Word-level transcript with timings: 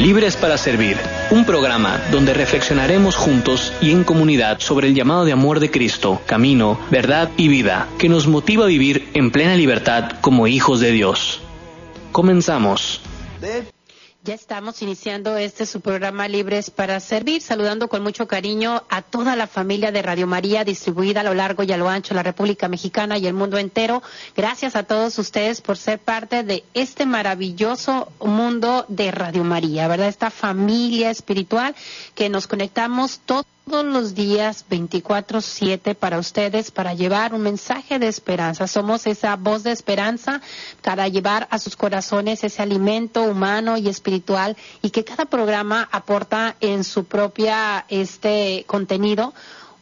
Libres 0.00 0.34
para 0.34 0.56
Servir, 0.56 0.96
un 1.30 1.44
programa 1.44 2.00
donde 2.10 2.32
reflexionaremos 2.32 3.16
juntos 3.16 3.74
y 3.82 3.90
en 3.90 4.02
comunidad 4.02 4.58
sobre 4.58 4.88
el 4.88 4.94
llamado 4.94 5.26
de 5.26 5.32
amor 5.32 5.60
de 5.60 5.70
Cristo, 5.70 6.22
camino, 6.24 6.80
verdad 6.90 7.28
y 7.36 7.48
vida, 7.48 7.86
que 7.98 8.08
nos 8.08 8.26
motiva 8.26 8.64
a 8.64 8.68
vivir 8.68 9.10
en 9.12 9.30
plena 9.30 9.56
libertad 9.56 10.12
como 10.22 10.46
hijos 10.46 10.80
de 10.80 10.92
Dios. 10.92 11.42
Comenzamos. 12.12 13.02
Ya 14.22 14.34
estamos 14.34 14.82
iniciando 14.82 15.38
este 15.38 15.64
su 15.64 15.80
programa 15.80 16.28
Libres 16.28 16.70
para 16.70 17.00
Servir, 17.00 17.40
saludando 17.40 17.88
con 17.88 18.02
mucho 18.02 18.28
cariño 18.28 18.82
a 18.90 19.00
toda 19.00 19.34
la 19.34 19.46
familia 19.46 19.92
de 19.92 20.02
Radio 20.02 20.26
María 20.26 20.62
distribuida 20.62 21.20
a 21.20 21.24
lo 21.24 21.32
largo 21.32 21.62
y 21.62 21.72
a 21.72 21.78
lo 21.78 21.88
ancho 21.88 22.10
de 22.10 22.16
la 22.16 22.22
República 22.22 22.68
Mexicana 22.68 23.16
y 23.16 23.26
el 23.26 23.32
mundo 23.32 23.56
entero. 23.56 24.02
Gracias 24.36 24.76
a 24.76 24.82
todos 24.82 25.18
ustedes 25.18 25.62
por 25.62 25.78
ser 25.78 26.00
parte 26.00 26.42
de 26.42 26.64
este 26.74 27.06
maravilloso 27.06 28.12
mundo 28.20 28.84
de 28.88 29.10
Radio 29.10 29.42
María, 29.42 29.88
¿verdad? 29.88 30.08
Esta 30.08 30.30
familia 30.30 31.08
espiritual 31.10 31.74
que 32.14 32.28
nos 32.28 32.46
conectamos 32.46 33.20
todos 33.24 33.46
todos 33.70 33.84
los 33.84 34.16
días 34.16 34.64
24/7 34.68 35.94
para 35.94 36.18
ustedes, 36.18 36.72
para 36.72 36.92
llevar 36.92 37.34
un 37.34 37.42
mensaje 37.42 38.00
de 38.00 38.08
esperanza. 38.08 38.66
Somos 38.66 39.06
esa 39.06 39.36
voz 39.36 39.62
de 39.62 39.70
esperanza 39.70 40.40
para 40.82 41.06
llevar 41.06 41.46
a 41.52 41.58
sus 41.60 41.76
corazones 41.76 42.42
ese 42.42 42.62
alimento 42.62 43.22
humano 43.22 43.76
y 43.76 43.88
espiritual 43.88 44.56
y 44.82 44.90
que 44.90 45.04
cada 45.04 45.26
programa 45.26 45.88
aporta 45.92 46.56
en 46.60 46.82
su 46.82 47.04
propia 47.04 47.84
este 47.88 48.64
contenido 48.66 49.34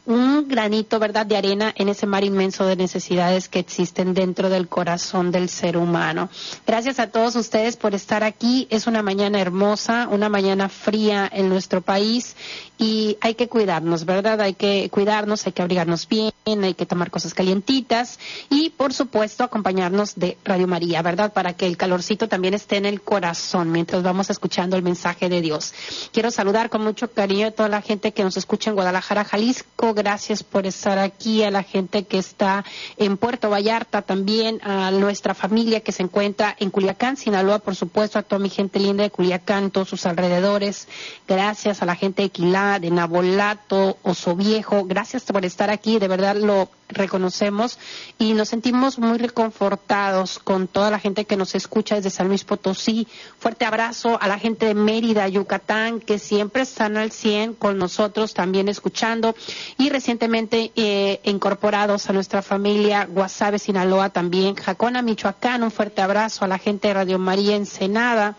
un 0.05 0.47
granito, 0.47 0.99
¿verdad?, 0.99 1.25
de 1.25 1.37
arena 1.37 1.73
en 1.75 1.89
ese 1.89 2.07
mar 2.07 2.23
inmenso 2.23 2.65
de 2.65 2.75
necesidades 2.75 3.49
que 3.49 3.59
existen 3.59 4.13
dentro 4.13 4.49
del 4.49 4.67
corazón 4.67 5.31
del 5.31 5.49
ser 5.49 5.77
humano. 5.77 6.29
Gracias 6.65 6.99
a 6.99 7.07
todos 7.07 7.35
ustedes 7.35 7.77
por 7.77 7.93
estar 7.93 8.23
aquí. 8.23 8.67
Es 8.69 8.87
una 8.87 9.03
mañana 9.03 9.39
hermosa, 9.39 10.07
una 10.09 10.29
mañana 10.29 10.69
fría 10.69 11.29
en 11.31 11.49
nuestro 11.49 11.81
país 11.81 12.35
y 12.77 13.17
hay 13.21 13.35
que 13.35 13.49
cuidarnos, 13.49 14.05
¿verdad? 14.05 14.41
Hay 14.41 14.53
que 14.53 14.89
cuidarnos, 14.89 15.45
hay 15.45 15.51
que 15.51 15.61
abrigarnos 15.61 16.07
bien, 16.07 16.31
hay 16.45 16.73
que 16.73 16.85
tomar 16.85 17.11
cosas 17.11 17.33
calientitas 17.33 18.19
y, 18.49 18.69
por 18.71 18.93
supuesto, 18.93 19.43
acompañarnos 19.43 20.15
de 20.15 20.37
Radio 20.45 20.67
María, 20.67 21.01
¿verdad? 21.01 21.33
Para 21.33 21.53
que 21.53 21.67
el 21.67 21.77
calorcito 21.77 22.27
también 22.29 22.53
esté 22.53 22.77
en 22.77 22.85
el 22.85 23.01
corazón 23.01 23.71
mientras 23.71 24.01
vamos 24.01 24.29
escuchando 24.29 24.77
el 24.77 24.83
mensaje 24.83 25.29
de 25.29 25.41
Dios. 25.41 25.73
Quiero 26.13 26.31
saludar 26.31 26.69
con 26.69 26.83
mucho 26.83 27.11
cariño 27.11 27.47
a 27.47 27.51
toda 27.51 27.69
la 27.69 27.81
gente 27.81 28.13
que 28.13 28.23
nos 28.23 28.37
escucha 28.37 28.69
en 28.69 28.75
Guadalajara, 28.75 29.25
Jalisco. 29.25 29.93
Gracias 29.99 30.43
por 30.43 30.65
estar 30.65 30.97
aquí, 30.97 31.43
a 31.43 31.51
la 31.51 31.61
gente 31.61 32.05
que 32.05 32.19
está 32.19 32.63
en 32.95 33.17
Puerto 33.17 33.49
Vallarta 33.49 34.01
también, 34.01 34.61
a 34.63 34.91
nuestra 34.91 35.33
familia 35.33 35.81
que 35.81 35.91
se 35.91 36.03
encuentra 36.03 36.55
en 36.57 36.69
Culiacán, 36.69 37.17
Sinaloa, 37.17 37.59
por 37.59 37.75
supuesto, 37.75 38.17
a 38.17 38.23
toda 38.23 38.39
mi 38.39 38.49
gente 38.49 38.79
linda 38.79 39.03
de 39.03 39.09
Culiacán, 39.09 39.71
todos 39.71 39.89
sus 39.89 40.05
alrededores. 40.05 40.87
Gracias 41.27 41.81
a 41.81 41.85
la 41.85 41.97
gente 41.97 42.21
de 42.21 42.29
Quilá, 42.29 42.79
de 42.79 42.91
Nabolato, 42.91 43.97
Oso 44.03 44.37
Viejo. 44.37 44.85
Gracias 44.85 45.23
por 45.23 45.43
estar 45.43 45.69
aquí, 45.69 45.99
de 45.99 46.07
verdad 46.07 46.37
lo 46.37 46.69
reconocemos 46.89 47.77
y 48.17 48.33
nos 48.33 48.49
sentimos 48.49 48.99
muy 48.99 49.17
reconfortados 49.17 50.39
con 50.39 50.67
toda 50.67 50.89
la 50.89 50.99
gente 50.99 51.25
que 51.25 51.37
nos 51.37 51.55
escucha 51.55 51.95
desde 51.95 52.09
San 52.09 52.27
Luis 52.27 52.43
Potosí. 52.43 53.07
Fuerte 53.37 53.65
abrazo 53.65 54.17
a 54.21 54.27
la 54.27 54.39
gente 54.39 54.65
de 54.65 54.73
Mérida, 54.73 55.27
Yucatán, 55.27 55.99
que 55.99 56.19
siempre 56.19 56.63
están 56.63 56.97
al 56.97 57.11
100 57.11 57.53
con 57.53 57.77
nosotros 57.77 58.33
también 58.33 58.67
escuchando 58.67 59.35
y 59.77 59.89
recientemente 59.89 60.71
eh, 60.75 61.21
incorporados 61.23 62.09
a 62.09 62.13
nuestra 62.13 62.41
familia 62.41 63.05
Guasave, 63.05 63.59
Sinaloa 63.59 64.09
también, 64.09 64.55
Jacona, 64.55 65.01
Michoacán. 65.01 65.63
Un 65.63 65.71
fuerte 65.71 66.01
abrazo 66.01 66.45
a 66.45 66.47
la 66.47 66.57
gente 66.57 66.87
de 66.87 66.95
Radio 66.95 67.19
María 67.19 67.55
Ensenada. 67.55 68.35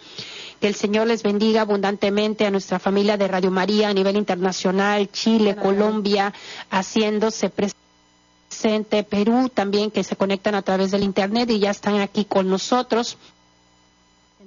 Que 0.61 0.69
el 0.69 0.75
Señor 0.75 1.07
les 1.07 1.23
bendiga 1.23 1.63
abundantemente 1.63 2.45
a 2.45 2.51
nuestra 2.51 2.79
familia 2.79 3.17
de 3.17 3.27
Radio 3.29 3.51
María 3.51 3.89
a 3.89 3.95
nivel 3.95 4.17
internacional, 4.17 5.11
Chile, 5.11 5.57
Colombia, 5.57 6.35
haciéndose 6.71 7.49
presente, 7.49 7.80
Perú 9.09 9.49
también, 9.49 9.91
que 9.91 10.05
se 10.05 10.17
conectan 10.17 10.55
a 10.55 10.63
través 10.63 10.91
del 10.91 11.03
Internet 11.03 11.51
y 11.51 11.59
ya 11.61 11.71
están 11.71 12.01
aquí 12.01 12.25
con 12.25 12.49
nosotros 12.49 13.17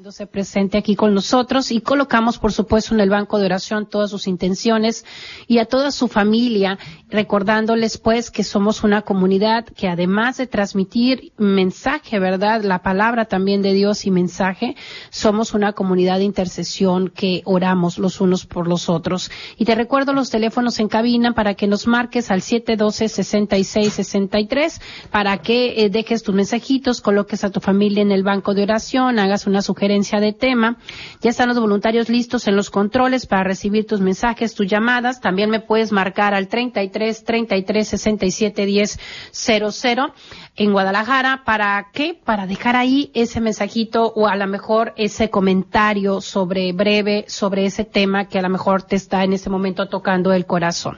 se 0.09 0.25
presente 0.25 0.79
aquí 0.79 0.95
con 0.95 1.13
nosotros 1.13 1.71
y 1.71 1.79
colocamos, 1.79 2.39
por 2.39 2.51
supuesto, 2.51 2.95
en 2.95 2.99
el 2.99 3.11
banco 3.11 3.37
de 3.37 3.45
oración 3.45 3.85
todas 3.85 4.09
sus 4.09 4.25
intenciones 4.25 5.05
y 5.47 5.59
a 5.59 5.65
toda 5.65 5.91
su 5.91 6.07
familia, 6.07 6.79
recordándoles 7.09 7.99
pues 7.99 8.31
que 8.31 8.43
somos 8.43 8.83
una 8.83 9.03
comunidad 9.03 9.65
que 9.65 9.87
además 9.87 10.37
de 10.37 10.47
transmitir 10.47 11.31
mensaje, 11.37 12.17
¿verdad? 12.17 12.63
La 12.63 12.81
palabra 12.81 13.25
también 13.25 13.61
de 13.61 13.73
Dios 13.73 14.07
y 14.07 14.11
mensaje, 14.11 14.75
somos 15.11 15.53
una 15.53 15.73
comunidad 15.73 16.17
de 16.17 16.23
intercesión 16.23 17.09
que 17.09 17.43
oramos 17.45 17.99
los 17.99 18.19
unos 18.19 18.47
por 18.47 18.67
los 18.67 18.89
otros. 18.89 19.29
Y 19.57 19.65
te 19.65 19.75
recuerdo 19.75 20.13
los 20.13 20.31
teléfonos 20.31 20.79
en 20.79 20.87
cabina 20.87 21.35
para 21.35 21.53
que 21.53 21.67
nos 21.67 21.85
marques 21.85 22.31
al 22.31 22.41
712-6663 22.41 24.81
para 25.11 25.37
que 25.37 25.83
eh, 25.83 25.91
dejes 25.91 26.23
tus 26.23 26.33
mensajitos, 26.33 26.99
coloques 26.99 27.43
a 27.43 27.51
tu 27.51 27.59
familia 27.59 28.01
en 28.01 28.11
el 28.11 28.23
banco 28.23 28.55
de 28.55 28.63
oración, 28.63 29.19
hagas 29.19 29.45
una 29.45 29.61
sugerencia 29.61 29.82
de 29.87 30.33
tema. 30.33 30.77
Ya 31.21 31.31
están 31.31 31.49
los 31.49 31.59
voluntarios 31.59 32.07
listos 32.07 32.47
en 32.47 32.55
los 32.55 32.69
controles 32.69 33.25
para 33.25 33.43
recibir 33.43 33.85
tus 33.85 33.99
mensajes, 33.99 34.55
tus 34.55 34.67
llamadas. 34.67 35.19
También 35.19 35.49
me 35.49 35.59
puedes 35.59 35.91
marcar 35.91 36.33
al 36.33 36.47
33 36.47 37.23
33 37.23 37.87
67 37.87 38.65
10 38.65 38.99
00 39.31 40.13
en 40.55 40.71
Guadalajara. 40.71 41.43
¿Para 41.45 41.89
qué? 41.91 42.17
Para 42.23 42.47
dejar 42.47 42.75
ahí 42.75 43.11
ese 43.13 43.41
mensajito 43.41 44.13
o 44.15 44.27
a 44.27 44.35
lo 44.35 44.47
mejor 44.47 44.93
ese 44.95 45.29
comentario 45.29 46.21
sobre 46.21 46.71
breve 46.71 47.25
sobre 47.27 47.65
ese 47.65 47.83
tema 47.83 48.25
que 48.25 48.39
a 48.39 48.41
lo 48.41 48.49
mejor 48.49 48.83
te 48.83 48.95
está 48.95 49.23
en 49.23 49.33
ese 49.33 49.49
momento 49.49 49.89
tocando 49.89 50.31
el 50.31 50.45
corazón. 50.45 50.97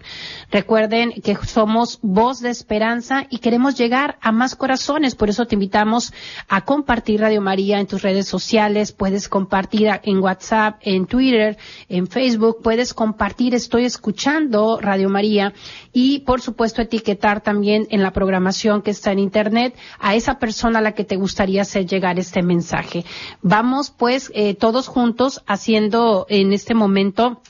Recuerden 0.51 1.11
que 1.23 1.35
somos 1.35 1.99
voz 2.01 2.39
de 2.39 2.49
esperanza 2.49 3.25
y 3.29 3.39
queremos 3.39 3.75
llegar 3.75 4.17
a 4.21 4.31
más 4.31 4.55
corazones. 4.55 5.15
Por 5.15 5.29
eso 5.29 5.45
te 5.45 5.55
invitamos 5.55 6.13
a 6.47 6.61
compartir 6.61 7.21
Radio 7.21 7.41
María 7.41 7.79
en 7.79 7.87
tus 7.87 8.01
redes 8.01 8.27
sociales. 8.27 8.74
Puedes 8.97 9.29
compartir 9.29 9.89
en 10.03 10.19
WhatsApp, 10.19 10.77
en 10.81 11.05
Twitter, 11.05 11.57
en 11.89 12.07
Facebook. 12.07 12.61
Puedes 12.61 12.93
compartir 12.93 13.55
Estoy 13.55 13.85
escuchando 13.85 14.79
Radio 14.81 15.09
María 15.09 15.53
y 15.93 16.19
por 16.19 16.41
supuesto 16.41 16.81
etiquetar 16.81 17.41
también 17.41 17.87
en 17.89 18.03
la 18.03 18.11
programación 18.11 18.81
que 18.81 18.91
está 18.91 19.11
en 19.11 19.19
Internet 19.19 19.75
a 19.99 20.15
esa 20.15 20.39
persona 20.39 20.79
a 20.79 20.81
la 20.81 20.91
que 20.93 21.03
te 21.03 21.15
gustaría 21.15 21.61
hacer 21.61 21.85
llegar 21.85 22.19
este 22.19 22.41
mensaje. 22.43 23.05
Vamos 23.41 23.91
pues 23.91 24.31
eh, 24.35 24.55
todos 24.55 24.87
juntos 24.87 25.41
haciendo 25.47 26.25
en 26.29 26.53
este 26.53 26.73
momento 26.73 27.41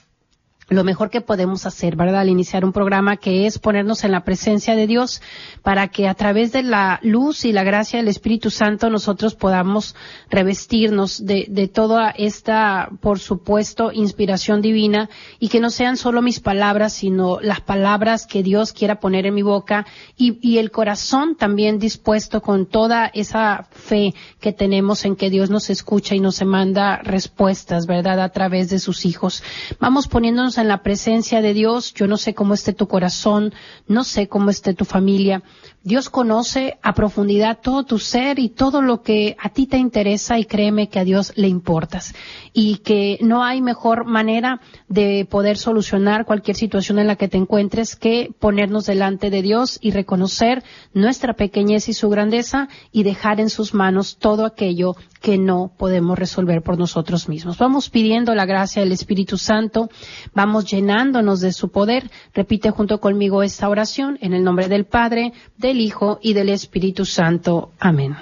lo 0.67 0.83
mejor 0.83 1.11
que 1.11 1.21
podemos 1.21 1.65
hacer, 1.65 1.95
¿verdad? 1.95 2.21
Al 2.21 2.29
iniciar 2.29 2.65
un 2.65 2.73
programa 2.73 3.17
que 3.17 3.45
es 3.45 3.59
ponernos 3.59 4.03
en 4.03 4.11
la 4.11 4.23
presencia 4.23 4.75
de 4.75 4.87
Dios 4.87 5.21
para 5.61 5.89
que 5.89 6.07
a 6.07 6.15
través 6.15 6.51
de 6.51 6.63
la 6.63 6.99
luz 7.03 7.45
y 7.45 7.51
la 7.51 7.63
gracia 7.63 7.99
del 7.99 8.07
Espíritu 8.07 8.49
Santo 8.49 8.89
nosotros 8.89 9.35
podamos 9.35 9.95
revestirnos 10.29 11.23
de, 11.23 11.45
de 11.49 11.67
toda 11.67 12.09
esta, 12.09 12.89
por 12.99 13.19
supuesto, 13.19 13.91
inspiración 13.91 14.61
divina 14.61 15.09
y 15.39 15.49
que 15.49 15.59
no 15.59 15.69
sean 15.69 15.97
solo 15.97 16.23
mis 16.23 16.39
palabras, 16.39 16.93
sino 16.93 17.39
las 17.41 17.61
palabras 17.61 18.25
que 18.25 18.41
Dios 18.41 18.73
quiera 18.73 18.99
poner 18.99 19.27
en 19.27 19.35
mi 19.35 19.43
boca 19.43 19.85
y, 20.17 20.39
y 20.41 20.57
el 20.57 20.71
corazón 20.71 21.35
también 21.35 21.77
dispuesto 21.77 22.41
con 22.41 22.65
toda 22.65 23.11
esa 23.13 23.67
fe 23.69 24.15
que 24.39 24.51
tenemos 24.51 25.05
en 25.05 25.15
que 25.15 25.29
Dios 25.29 25.51
nos 25.51 25.69
escucha 25.69 26.15
y 26.15 26.19
nos 26.19 26.43
manda 26.43 26.97
respuestas, 26.97 27.85
¿verdad? 27.85 28.19
A 28.19 28.29
través 28.29 28.69
de 28.69 28.79
sus 28.79 29.05
hijos. 29.05 29.43
Vamos 29.79 30.07
poniéndonos 30.07 30.54
en 30.61 30.67
la 30.67 30.83
presencia 30.83 31.41
de 31.41 31.53
Dios. 31.53 31.93
Yo 31.93 32.07
no 32.07 32.17
sé 32.17 32.33
cómo 32.33 32.53
esté 32.53 32.73
tu 32.73 32.87
corazón, 32.87 33.53
no 33.87 34.03
sé 34.03 34.27
cómo 34.27 34.49
esté 34.49 34.73
tu 34.73 34.85
familia, 34.85 35.43
Dios 35.85 36.09
conoce 36.09 36.79
a 36.81 36.95
profundidad 36.95 37.59
todo 37.61 37.83
tu 37.83 37.99
ser 37.99 38.39
y 38.39 38.49
todo 38.49 38.81
lo 38.81 39.03
que 39.03 39.37
a 39.39 39.49
ti 39.49 39.67
te 39.67 39.77
interesa 39.77 40.39
y 40.39 40.45
créeme 40.45 40.89
que 40.89 40.97
a 40.97 41.03
Dios 41.03 41.31
le 41.35 41.47
importas 41.47 42.15
y 42.53 42.77
que 42.77 43.19
no 43.21 43.43
hay 43.43 43.61
mejor 43.61 44.03
manera 44.03 44.61
de 44.87 45.27
poder 45.29 45.57
solucionar 45.57 46.25
cualquier 46.25 46.57
situación 46.57 46.97
en 46.97 47.05
la 47.05 47.17
que 47.17 47.27
te 47.27 47.37
encuentres 47.37 47.95
que 47.95 48.33
ponernos 48.39 48.87
delante 48.87 49.29
de 49.29 49.43
Dios 49.43 49.77
y 49.79 49.91
reconocer 49.91 50.63
nuestra 50.95 51.33
pequeñez 51.33 51.87
y 51.87 51.93
su 51.93 52.09
grandeza 52.09 52.67
y 52.91 53.03
dejar 53.03 53.39
en 53.39 53.51
sus 53.51 53.75
manos 53.75 54.17
todo 54.17 54.47
aquello 54.47 54.95
que 55.21 55.37
no 55.37 55.71
podemos 55.77 56.17
resolver 56.17 56.61
por 56.61 56.79
nosotros 56.79 57.29
mismos. 57.29 57.57
Vamos 57.57 57.89
pidiendo 57.89 58.33
la 58.33 58.45
gracia 58.45 58.81
del 58.81 58.91
Espíritu 58.91 59.37
Santo, 59.37 59.89
vamos 60.33 60.65
llenándonos 60.65 61.41
de 61.41 61.51
su 61.51 61.69
poder. 61.69 62.09
Repite 62.33 62.71
junto 62.71 62.99
conmigo 62.99 63.43
esta 63.43 63.69
oración 63.69 64.17
en 64.21 64.33
el 64.33 64.43
nombre 64.43 64.67
del 64.67 64.85
Padre, 64.85 65.33
del 65.57 65.74
Hijo 65.81 66.19
y 66.21 66.33
del 66.33 66.49
Espíritu 66.49 67.05
Santo. 67.05 67.71
Amén. 67.79 68.15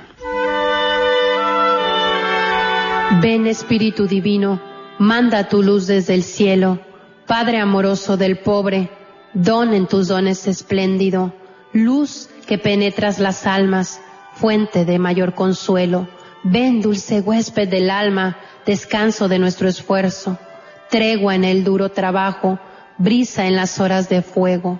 Ven 3.21 3.47
Espíritu 3.47 4.07
Divino, 4.07 4.61
manda 4.99 5.47
tu 5.47 5.61
luz 5.61 5.87
desde 5.87 6.13
el 6.13 6.23
cielo, 6.23 6.79
Padre 7.27 7.59
amoroso 7.59 8.17
del 8.17 8.39
pobre, 8.39 8.89
don 9.33 9.73
en 9.73 9.87
tus 9.87 10.07
dones 10.07 10.47
espléndido, 10.47 11.33
luz 11.71 12.29
que 12.47 12.57
penetras 12.57 13.19
las 13.19 13.45
almas, 13.45 14.01
fuente 14.33 14.83
de 14.83 14.99
mayor 14.99 15.35
consuelo. 15.35 16.07
Ven, 16.43 16.81
dulce 16.81 17.21
huésped 17.21 17.69
del 17.69 17.89
alma, 17.89 18.37
descanso 18.65 19.27
de 19.27 19.39
nuestro 19.39 19.69
esfuerzo, 19.69 20.37
tregua 20.89 21.35
en 21.35 21.45
el 21.45 21.63
duro 21.63 21.89
trabajo, 21.89 22.59
brisa 22.97 23.45
en 23.45 23.55
las 23.55 23.79
horas 23.79 24.09
de 24.09 24.21
fuego 24.21 24.79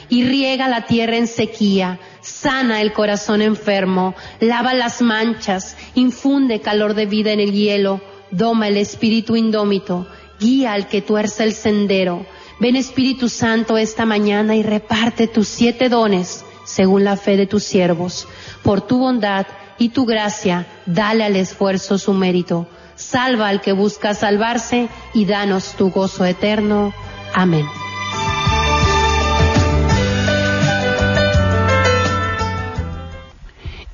y 0.11 0.23
riega 0.23 0.67
la 0.67 0.85
tierra 0.85 1.17
en 1.17 1.25
sequía 1.25 1.99
sana 2.21 2.81
el 2.81 2.93
corazón 2.93 3.41
enfermo, 3.41 4.15
lava 4.39 4.73
las 4.73 5.01
manchas, 5.01 5.75
infunde 5.95 6.61
calor 6.61 6.93
de 6.93 7.05
vida 7.05 7.31
en 7.31 7.39
el 7.39 7.51
hielo, 7.51 8.01
doma 8.31 8.67
el 8.67 8.77
espíritu 8.77 9.35
indómito, 9.35 10.07
guía 10.39 10.73
al 10.73 10.87
que 10.87 11.01
tuerce 11.01 11.43
el 11.43 11.53
sendero. 11.53 12.25
Ven 12.59 12.75
Espíritu 12.75 13.27
Santo 13.27 13.77
esta 13.77 14.05
mañana 14.05 14.55
y 14.55 14.61
reparte 14.61 15.27
tus 15.27 15.47
siete 15.47 15.89
dones 15.89 16.45
según 16.63 17.03
la 17.03 17.17
fe 17.17 17.35
de 17.35 17.47
tus 17.47 17.63
siervos. 17.63 18.27
Por 18.61 18.81
tu 18.81 18.99
bondad 18.99 19.47
y 19.79 19.89
tu 19.89 20.05
gracia, 20.05 20.67
dale 20.85 21.23
al 21.23 21.35
esfuerzo 21.35 21.97
su 21.97 22.13
mérito. 22.13 22.67
Salva 22.95 23.49
al 23.49 23.61
que 23.61 23.71
busca 23.71 24.13
salvarse 24.13 24.89
y 25.15 25.25
danos 25.25 25.73
tu 25.75 25.89
gozo 25.89 26.23
eterno. 26.23 26.93
Amén. 27.33 27.65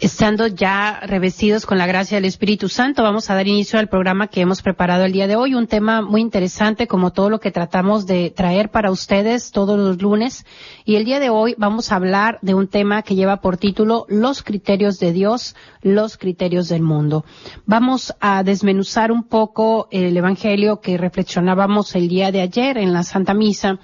Estando 0.08 0.48
ya 0.48 1.02
revestidos 1.02 1.66
con 1.66 1.78
la 1.78 1.86
gracia 1.86 2.16
del 2.16 2.24
Espíritu 2.24 2.70
Santo, 2.70 3.04
vamos 3.04 3.30
a 3.30 3.36
dar 3.36 3.46
inicio 3.46 3.78
al 3.78 3.90
programa 3.90 4.28
que 4.28 4.40
hemos 4.40 4.62
preparado 4.62 5.04
el 5.04 5.12
día 5.12 5.28
de 5.28 5.36
hoy, 5.36 5.54
un 5.54 5.68
tema 5.68 6.02
muy 6.02 6.22
interesante 6.22 6.88
como 6.88 7.12
todo 7.12 7.30
lo 7.30 7.42
que 7.42 7.52
tratamos 7.52 8.06
de 8.06 8.32
traer 8.32 8.72
para 8.72 8.90
ustedes 8.90 9.52
todos 9.52 9.78
los 9.78 10.02
lunes. 10.02 10.46
Y 10.86 10.96
el 10.96 11.04
día 11.04 11.20
de 11.20 11.30
hoy 11.30 11.56
vamos 11.58 11.92
a 11.92 11.98
hablar 11.98 12.40
de 12.42 12.54
un 12.54 12.70
tema 12.70 13.02
que 13.02 13.16
lleva 13.16 13.42
por 13.42 13.58
título 13.58 14.06
Los 14.08 14.44
criterios 14.44 14.98
de 14.98 15.12
Dios, 15.12 15.58
los 15.82 16.18
criterios 16.18 16.70
del 16.70 16.84
mundo. 16.84 17.26
Vamos 17.66 18.16
a 18.22 18.44
desmenuzar 18.44 19.12
un 19.12 19.24
poco 19.24 19.90
el 19.92 20.16
Evangelio 20.16 20.80
que 20.80 20.98
reflexionábamos 20.98 21.94
el 21.96 22.08
día 22.08 22.32
de 22.32 22.40
ayer 22.40 22.78
en 22.78 22.94
la 22.94 23.04
Santa 23.04 23.34
Misa 23.34 23.80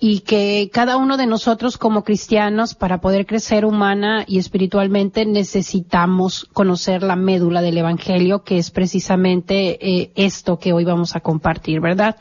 y 0.00 0.20
que 0.20 0.70
cada 0.72 0.96
uno 0.96 1.16
de 1.16 1.26
nosotros 1.26 1.76
como 1.76 2.04
cristianos 2.04 2.74
para 2.74 3.00
poder 3.00 3.26
crecer 3.26 3.64
humana 3.64 4.24
y 4.26 4.38
espiritualmente 4.38 5.26
necesitamos 5.26 6.46
conocer 6.52 7.02
la 7.02 7.16
médula 7.16 7.62
del 7.62 7.78
Evangelio 7.78 8.44
que 8.44 8.58
es 8.58 8.70
precisamente 8.70 9.78
eh, 9.80 10.12
esto 10.14 10.58
que 10.58 10.72
hoy 10.72 10.84
vamos 10.84 11.16
a 11.16 11.20
compartir, 11.20 11.80
¿verdad? 11.80 12.16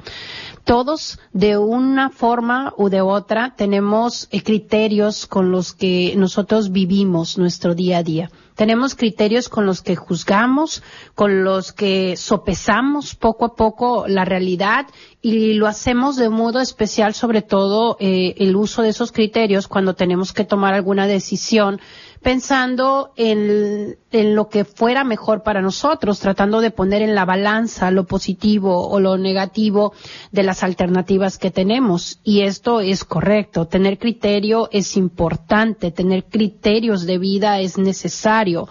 Todos 0.67 1.17
de 1.31 1.57
una 1.57 2.09
forma 2.09 2.73
u 2.75 2.89
de 2.89 2.99
otra 2.99 3.53
tenemos 3.55 4.27
eh, 4.31 4.43
criterios 4.43 5.25
con 5.25 5.49
los 5.49 5.71
que 5.71 6.13
nosotros 6.17 6.73
vivimos 6.73 7.37
nuestro 7.37 7.73
día 7.73 7.99
a 7.99 8.03
día. 8.03 8.29
Tenemos 8.53 8.93
criterios 8.93 9.47
con 9.47 9.65
los 9.65 9.81
que 9.81 9.95
juzgamos, 9.95 10.83
con 11.15 11.45
los 11.45 11.71
que 11.71 12.17
sopesamos 12.17 13.15
poco 13.15 13.45
a 13.45 13.55
poco 13.55 14.09
la 14.09 14.25
realidad 14.25 14.87
y 15.21 15.53
lo 15.53 15.67
hacemos 15.67 16.17
de 16.17 16.27
modo 16.27 16.59
especial, 16.59 17.13
sobre 17.13 17.41
todo 17.41 17.95
eh, 18.01 18.35
el 18.37 18.53
uso 18.57 18.81
de 18.81 18.89
esos 18.89 19.13
criterios 19.13 19.69
cuando 19.69 19.93
tenemos 19.93 20.33
que 20.33 20.43
tomar 20.43 20.73
alguna 20.73 21.07
decisión 21.07 21.79
pensando 22.21 23.11
en, 23.15 23.97
en, 24.11 24.35
lo 24.35 24.49
que 24.49 24.65
fuera 24.65 25.03
mejor 25.03 25.43
para 25.43 25.61
nosotros, 25.61 26.19
tratando 26.19 26.61
de 26.61 26.71
poner 26.71 27.01
en 27.01 27.15
la 27.15 27.25
balanza 27.25 27.91
lo 27.91 28.05
positivo 28.05 28.87
o 28.87 28.99
lo 28.99 29.17
negativo 29.17 29.93
de 30.31 30.43
las 30.43 30.63
alternativas 30.63 31.37
que 31.37 31.51
tenemos. 31.51 32.19
Y 32.23 32.41
esto 32.41 32.81
es 32.81 33.03
correcto. 33.03 33.67
Tener 33.67 33.97
criterio 33.97 34.69
es 34.71 34.97
importante. 34.97 35.91
Tener 35.91 36.25
criterios 36.25 37.05
de 37.05 37.17
vida 37.17 37.59
es 37.59 37.77
necesario. 37.77 38.67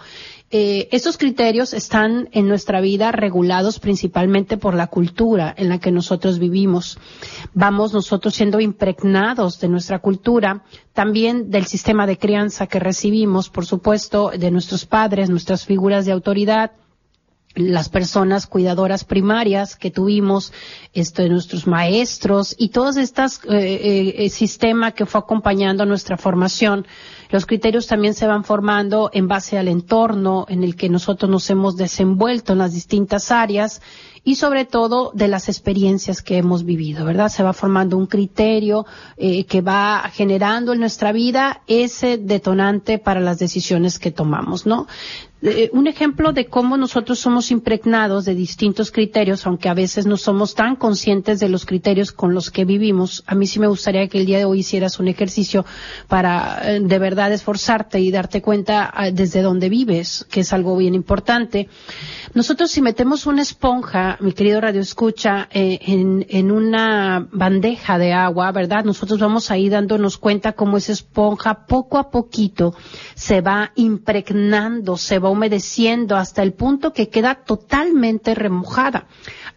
Eh, 0.49 0.87
estos 0.91 1.17
criterios 1.17 1.73
están 1.73 2.29
en 2.31 2.47
nuestra 2.47 2.79
vida 2.79 3.11
regulados 3.11 3.79
principalmente 3.79 4.55
por 4.55 4.75
la 4.75 4.87
cultura 4.87 5.53
en 5.57 5.67
la 5.67 5.79
que 5.79 5.91
nosotros 5.91 6.39
vivimos. 6.39 6.97
Vamos 7.53 7.93
nosotros 7.93 8.33
siendo 8.33 8.61
impregnados 8.61 9.59
de 9.59 9.67
nuestra 9.67 9.99
cultura, 9.99 10.63
también 10.93 11.51
del 11.51 11.65
sistema 11.65 12.07
de 12.07 12.17
crianza 12.17 12.67
que 12.67 12.79
recibimos, 12.79 13.49
por 13.49 13.65
supuesto, 13.65 14.31
de 14.37 14.49
nuestros 14.49 14.85
padres, 14.85 15.29
nuestras 15.29 15.65
figuras 15.65 16.05
de 16.05 16.13
autoridad, 16.13 16.71
las 17.57 17.89
personas 17.89 18.47
cuidadoras 18.47 19.03
primarias 19.03 19.75
que 19.75 19.91
tuvimos, 19.91 20.53
esto 20.93 21.23
de 21.23 21.29
nuestros 21.29 21.67
maestros 21.67 22.55
y 22.57 22.69
todos 22.69 22.97
estos 22.97 23.39
eh, 23.45 23.57
eh, 23.57 24.15
eh, 24.17 24.29
sistema 24.29 24.91
que 24.91 25.05
fue 25.05 25.19
acompañando 25.19 25.85
nuestra 25.85 26.17
formación. 26.17 26.85
Los 27.29 27.45
criterios 27.45 27.87
también 27.87 28.13
se 28.13 28.27
van 28.27 28.43
formando 28.43 29.09
en 29.13 29.27
base 29.27 29.57
al 29.57 29.67
entorno 29.67 30.45
en 30.49 30.63
el 30.63 30.75
que 30.75 30.89
nosotros 30.89 31.29
nos 31.29 31.49
hemos 31.49 31.75
desenvuelto 31.75 32.53
en 32.53 32.59
las 32.59 32.73
distintas 32.73 33.31
áreas 33.31 33.81
y 34.23 34.35
sobre 34.35 34.65
todo 34.65 35.11
de 35.13 35.29
las 35.29 35.47
experiencias 35.47 36.21
que 36.21 36.37
hemos 36.37 36.65
vivido, 36.65 37.05
¿verdad? 37.05 37.29
Se 37.29 37.43
va 37.43 37.53
formando 37.53 37.97
un 37.97 38.07
criterio 38.07 38.85
eh, 39.15 39.45
que 39.45 39.61
va 39.61 40.09
generando 40.13 40.73
en 40.73 40.81
nuestra 40.81 41.13
vida 41.13 41.61
ese 41.67 42.17
detonante 42.17 42.99
para 42.99 43.21
las 43.21 43.39
decisiones 43.39 43.99
que 43.99 44.11
tomamos, 44.11 44.65
¿no? 44.65 44.87
Eh, 45.39 45.69
un 45.71 45.85
ejemplo 45.85 46.33
de 46.33 46.47
cómo 46.47 46.77
nosotros 46.77 47.19
somos 47.19 47.51
impregnados 47.51 48.25
de 48.25 48.33
distintos 48.33 48.91
criterios, 48.91 49.45
aunque 49.45 49.69
a 49.69 49.75
veces 49.75 50.07
no 50.07 50.17
somos 50.17 50.55
tan 50.55 50.75
conscientes 50.75 51.39
de 51.39 51.47
los 51.47 51.67
criterios 51.67 52.11
con 52.11 52.33
los 52.33 52.49
que 52.49 52.65
vivimos. 52.65 53.23
A 53.27 53.35
mí 53.35 53.45
sí 53.45 53.59
me 53.59 53.67
gustaría 53.67 54.07
que 54.07 54.17
el 54.17 54.25
día 54.25 54.39
de 54.39 54.45
hoy 54.45 54.59
hicieras 54.59 54.99
un 54.99 55.07
ejercicio 55.07 55.63
para 56.07 56.61
eh, 56.63 56.79
de 56.79 56.99
verdad 56.99 57.31
esforzarte 57.31 57.99
y 57.99 58.09
darte 58.09 58.41
cuenta 58.41 58.91
ah, 58.91 59.11
desde 59.11 59.43
dónde 59.43 59.69
vives, 59.69 60.25
que 60.31 60.39
es 60.39 60.53
algo 60.53 60.75
bien 60.75 60.95
importante. 60.95 61.69
Nosotros 62.33 62.71
si 62.71 62.81
metemos 62.81 63.27
una 63.27 63.43
esponja, 63.43 64.17
mi 64.19 64.33
querido 64.33 64.59
Radio 64.59 64.81
Escucha, 64.81 65.49
eh, 65.51 65.79
en, 65.85 66.51
una 66.51 67.27
bandeja 67.31 67.99
de 67.99 68.13
agua, 68.13 68.51
¿verdad? 68.51 68.83
Nosotros 68.83 69.19
vamos 69.19 69.51
ahí 69.51 69.69
dándonos 69.69 70.17
cuenta 70.17 70.53
cómo 70.53 70.77
esa 70.77 70.93
esponja 70.93 71.65
poco 71.67 71.97
a 71.99 72.09
poquito 72.09 72.73
se 73.15 73.41
va 73.41 73.71
impregnando, 73.75 74.97
se 74.97 75.19
va 75.19 75.26
humedeciendo 75.27 76.15
hasta 76.15 76.43
el 76.43 76.53
punto 76.53 76.93
que 76.93 77.09
queda 77.09 77.35
totalmente 77.35 78.35
remojada. 78.35 79.07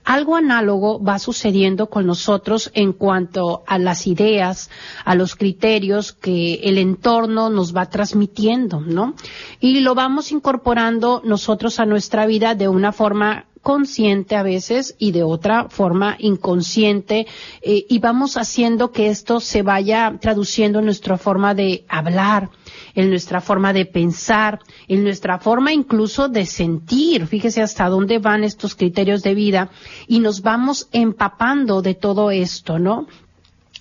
Algo 0.05 0.35
análogo 0.35 1.03
va 1.03 1.19
sucediendo 1.19 1.89
con 1.89 2.07
nosotros 2.07 2.71
en 2.75 2.93
cuanto 2.93 3.63
a 3.67 3.79
las 3.79 4.07
ideas, 4.07 4.71
a 5.05 5.15
los 5.15 5.37
criterios 5.37 6.13
que 6.13 6.55
el 6.65 6.79
entorno 6.79 7.51
nos 7.51 7.77
va 7.77 7.91
transmitiendo, 7.91 8.81
¿no? 8.81 9.15
Y 9.61 9.81
lo 9.81 9.95
vamos 9.95 10.33
incorporando 10.33 11.21
nosotros 11.25 11.79
a 11.81 11.87
nuestra 11.87 12.27
vida 12.27 12.55
de 12.55 12.69
una 12.69 12.93
forma 12.93 13.47
consciente 13.63 14.37
a 14.37 14.43
veces 14.43 14.95
y 14.99 15.13
de 15.13 15.23
otra 15.23 15.69
forma 15.69 16.17
inconsciente 16.19 17.27
eh, 17.61 17.85
y 17.89 17.99
vamos 17.99 18.37
haciendo 18.37 18.91
que 18.91 19.09
esto 19.09 19.41
se 19.41 19.63
vaya 19.63 20.17
traduciendo 20.21 20.79
en 20.79 20.87
nuestra 20.87 21.19
forma 21.19 21.55
de 21.55 21.85
hablar, 21.89 22.51
en 22.95 23.11
nuestra 23.11 23.41
forma 23.41 23.73
de 23.73 23.87
pensar, 23.87 24.61
en 24.89 25.05
nuestra 25.05 25.39
forma 25.39 25.73
incluso 25.73 26.29
de 26.29 26.47
sentir. 26.47 27.27
Fíjese 27.27 27.63
hasta 27.63 27.89
dónde 27.89 28.19
van 28.19 28.45
estos 28.45 28.75
criterios 28.75 29.23
de 29.23 29.35
vida 29.35 29.71
y 30.07 30.21
nos 30.21 30.43
vamos 30.43 30.89
empapando 30.93 31.83
de 31.83 31.95
todo 31.95 32.31
esto, 32.31 32.79
¿no? 32.79 33.07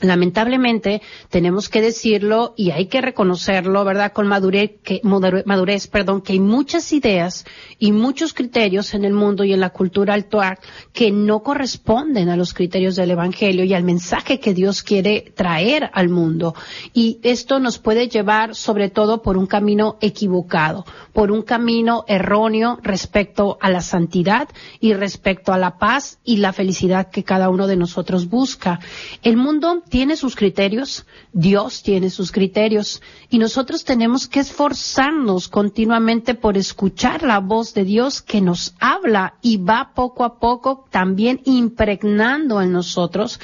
Lamentablemente 0.02 1.02
tenemos 1.30 1.70
que 1.70 1.82
decirlo 1.82 2.54
y 2.56 2.72
hay 2.72 2.88
que 2.88 3.02
reconocerlo, 3.02 3.84
¿verdad? 3.84 4.14
Con 4.14 4.28
madurez, 4.28 4.80
madurez, 5.04 5.88
perdón, 5.88 6.22
que 6.22 6.34
hay 6.34 6.40
muchas 6.40 6.92
ideas 6.94 7.46
y 7.78 7.92
muchos 7.92 8.34
criterios 8.34 8.94
en 8.94 9.06
el 9.06 9.14
mundo 9.14 9.44
y 9.44 9.54
en 9.54 9.60
la 9.60 9.72
cultura 9.72 10.14
actual 10.14 10.58
que 10.94 11.12
no 11.12 11.42
corresponden 11.42 12.30
a 12.30 12.38
los 12.38 12.54
criterios 12.54 12.96
del 12.96 13.12
Evangelio 13.12 13.64
y 13.64 13.74
al 13.74 13.84
mensaje 13.84 14.40
que 14.40 14.54
Dios 14.54 14.84
quiere 14.84 15.32
traer 15.36 15.90
al 15.94 16.10
mundo. 16.10 16.56
Y 16.94 17.20
esto 17.24 17.60
nos 17.60 17.80
puede 17.80 18.08
llevar 18.08 18.56
sobre 18.56 18.90
todo 18.90 19.22
por 19.22 19.38
un 19.38 19.48
camino 19.48 19.98
equivocado, 20.02 20.86
por 21.14 21.32
un 21.32 21.42
camino 21.42 22.06
erróneo 22.08 22.80
respecto 22.82 23.58
a 23.62 23.70
la 23.70 23.82
santidad 23.82 24.50
y 24.80 24.94
respecto 24.94 25.54
a 25.54 25.58
la 25.58 25.78
paz 25.78 26.20
y 26.24 26.38
la 26.38 26.54
felicidad 26.54 27.10
que 27.10 27.24
cada 27.24 27.50
uno 27.50 27.68
de 27.68 27.76
nosotros 27.76 28.30
busca. 28.30 28.80
El 29.24 29.38
mundo 29.38 29.84
tiene 29.90 30.16
sus 30.16 30.36
criterios, 30.36 31.06
Dios 31.34 31.84
tiene 31.84 32.10
sus 32.10 32.32
criterios 32.32 33.02
y 33.30 33.40
nosotros 33.40 33.84
tenemos 33.84 34.28
que 34.28 34.40
esforzarnos 34.40 35.48
continuamente 35.48 36.36
por 36.36 36.58
escuchar 36.58 37.24
la 37.24 37.40
voz 37.40 37.74
de 37.74 37.84
Dios 37.84 38.22
que 38.22 38.42
nos 38.42 38.76
habla 38.80 39.36
y 39.42 39.58
va 39.58 39.92
poco 39.94 40.24
a 40.24 40.40
poco 40.40 40.86
también 40.90 41.42
impregnando 41.46 42.62
en 42.62 42.72
nosotros 42.72 43.40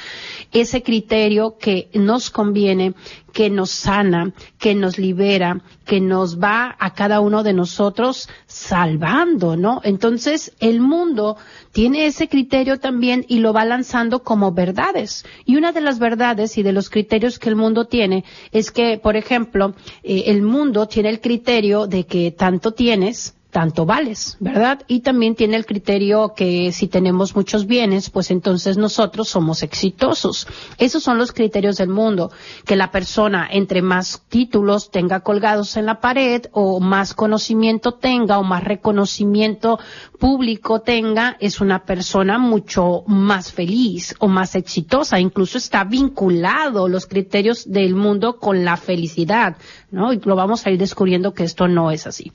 ese 0.52 0.82
criterio 0.82 1.56
que 1.58 1.90
nos 1.94 2.30
conviene, 2.30 2.94
que 3.32 3.50
nos 3.50 3.70
sana, 3.70 4.32
que 4.58 4.74
nos 4.74 4.98
libera, 4.98 5.60
que 5.84 6.00
nos 6.00 6.40
va 6.40 6.74
a 6.78 6.94
cada 6.94 7.20
uno 7.20 7.42
de 7.42 7.52
nosotros 7.52 8.30
salvando, 8.46 9.56
¿no? 9.56 9.82
Entonces, 9.84 10.54
el 10.58 10.80
mundo 10.80 11.36
tiene 11.72 12.06
ese 12.06 12.28
criterio 12.28 12.78
también 12.78 13.26
y 13.28 13.40
lo 13.40 13.52
va 13.52 13.66
lanzando 13.66 14.22
como 14.22 14.52
verdades. 14.52 15.26
Y 15.44 15.56
una 15.56 15.72
de 15.72 15.82
las 15.82 15.98
verdades 15.98 16.35
y 16.36 16.62
de 16.62 16.72
los 16.72 16.90
criterios 16.90 17.38
que 17.38 17.48
el 17.48 17.56
mundo 17.56 17.86
tiene 17.86 18.24
es 18.52 18.70
que, 18.70 18.98
por 18.98 19.16
ejemplo, 19.16 19.74
eh, 20.02 20.24
el 20.26 20.42
mundo 20.42 20.86
tiene 20.86 21.08
el 21.08 21.20
criterio 21.20 21.86
de 21.86 22.04
que 22.04 22.30
tanto 22.30 22.72
tienes, 22.72 23.35
tanto 23.56 23.86
vales, 23.86 24.36
¿verdad? 24.38 24.82
Y 24.86 25.00
también 25.00 25.34
tiene 25.34 25.56
el 25.56 25.64
criterio 25.64 26.34
que 26.36 26.72
si 26.72 26.88
tenemos 26.88 27.34
muchos 27.34 27.66
bienes, 27.66 28.10
pues 28.10 28.30
entonces 28.30 28.76
nosotros 28.76 29.30
somos 29.30 29.62
exitosos. 29.62 30.46
Esos 30.76 31.02
son 31.02 31.16
los 31.16 31.32
criterios 31.32 31.78
del 31.78 31.88
mundo, 31.88 32.30
que 32.66 32.76
la 32.76 32.90
persona 32.90 33.48
entre 33.50 33.80
más 33.80 34.20
títulos 34.28 34.90
tenga 34.90 35.20
colgados 35.20 35.78
en 35.78 35.86
la 35.86 36.00
pared 36.02 36.42
o 36.52 36.80
más 36.80 37.14
conocimiento 37.14 37.92
tenga 37.92 38.38
o 38.38 38.42
más 38.42 38.62
reconocimiento 38.62 39.78
público 40.20 40.80
tenga, 40.82 41.38
es 41.40 41.62
una 41.62 41.86
persona 41.86 42.36
mucho 42.36 43.04
más 43.06 43.52
feliz 43.52 44.14
o 44.18 44.28
más 44.28 44.54
exitosa. 44.54 45.18
Incluso 45.18 45.56
está 45.56 45.82
vinculado 45.84 46.88
los 46.88 47.06
criterios 47.06 47.72
del 47.72 47.94
mundo 47.94 48.36
con 48.36 48.66
la 48.66 48.76
felicidad, 48.76 49.56
¿no? 49.90 50.12
Y 50.12 50.20
lo 50.22 50.36
vamos 50.36 50.66
a 50.66 50.70
ir 50.70 50.78
descubriendo 50.78 51.32
que 51.32 51.44
esto 51.44 51.68
no 51.68 51.90
es 51.90 52.06
así. 52.06 52.32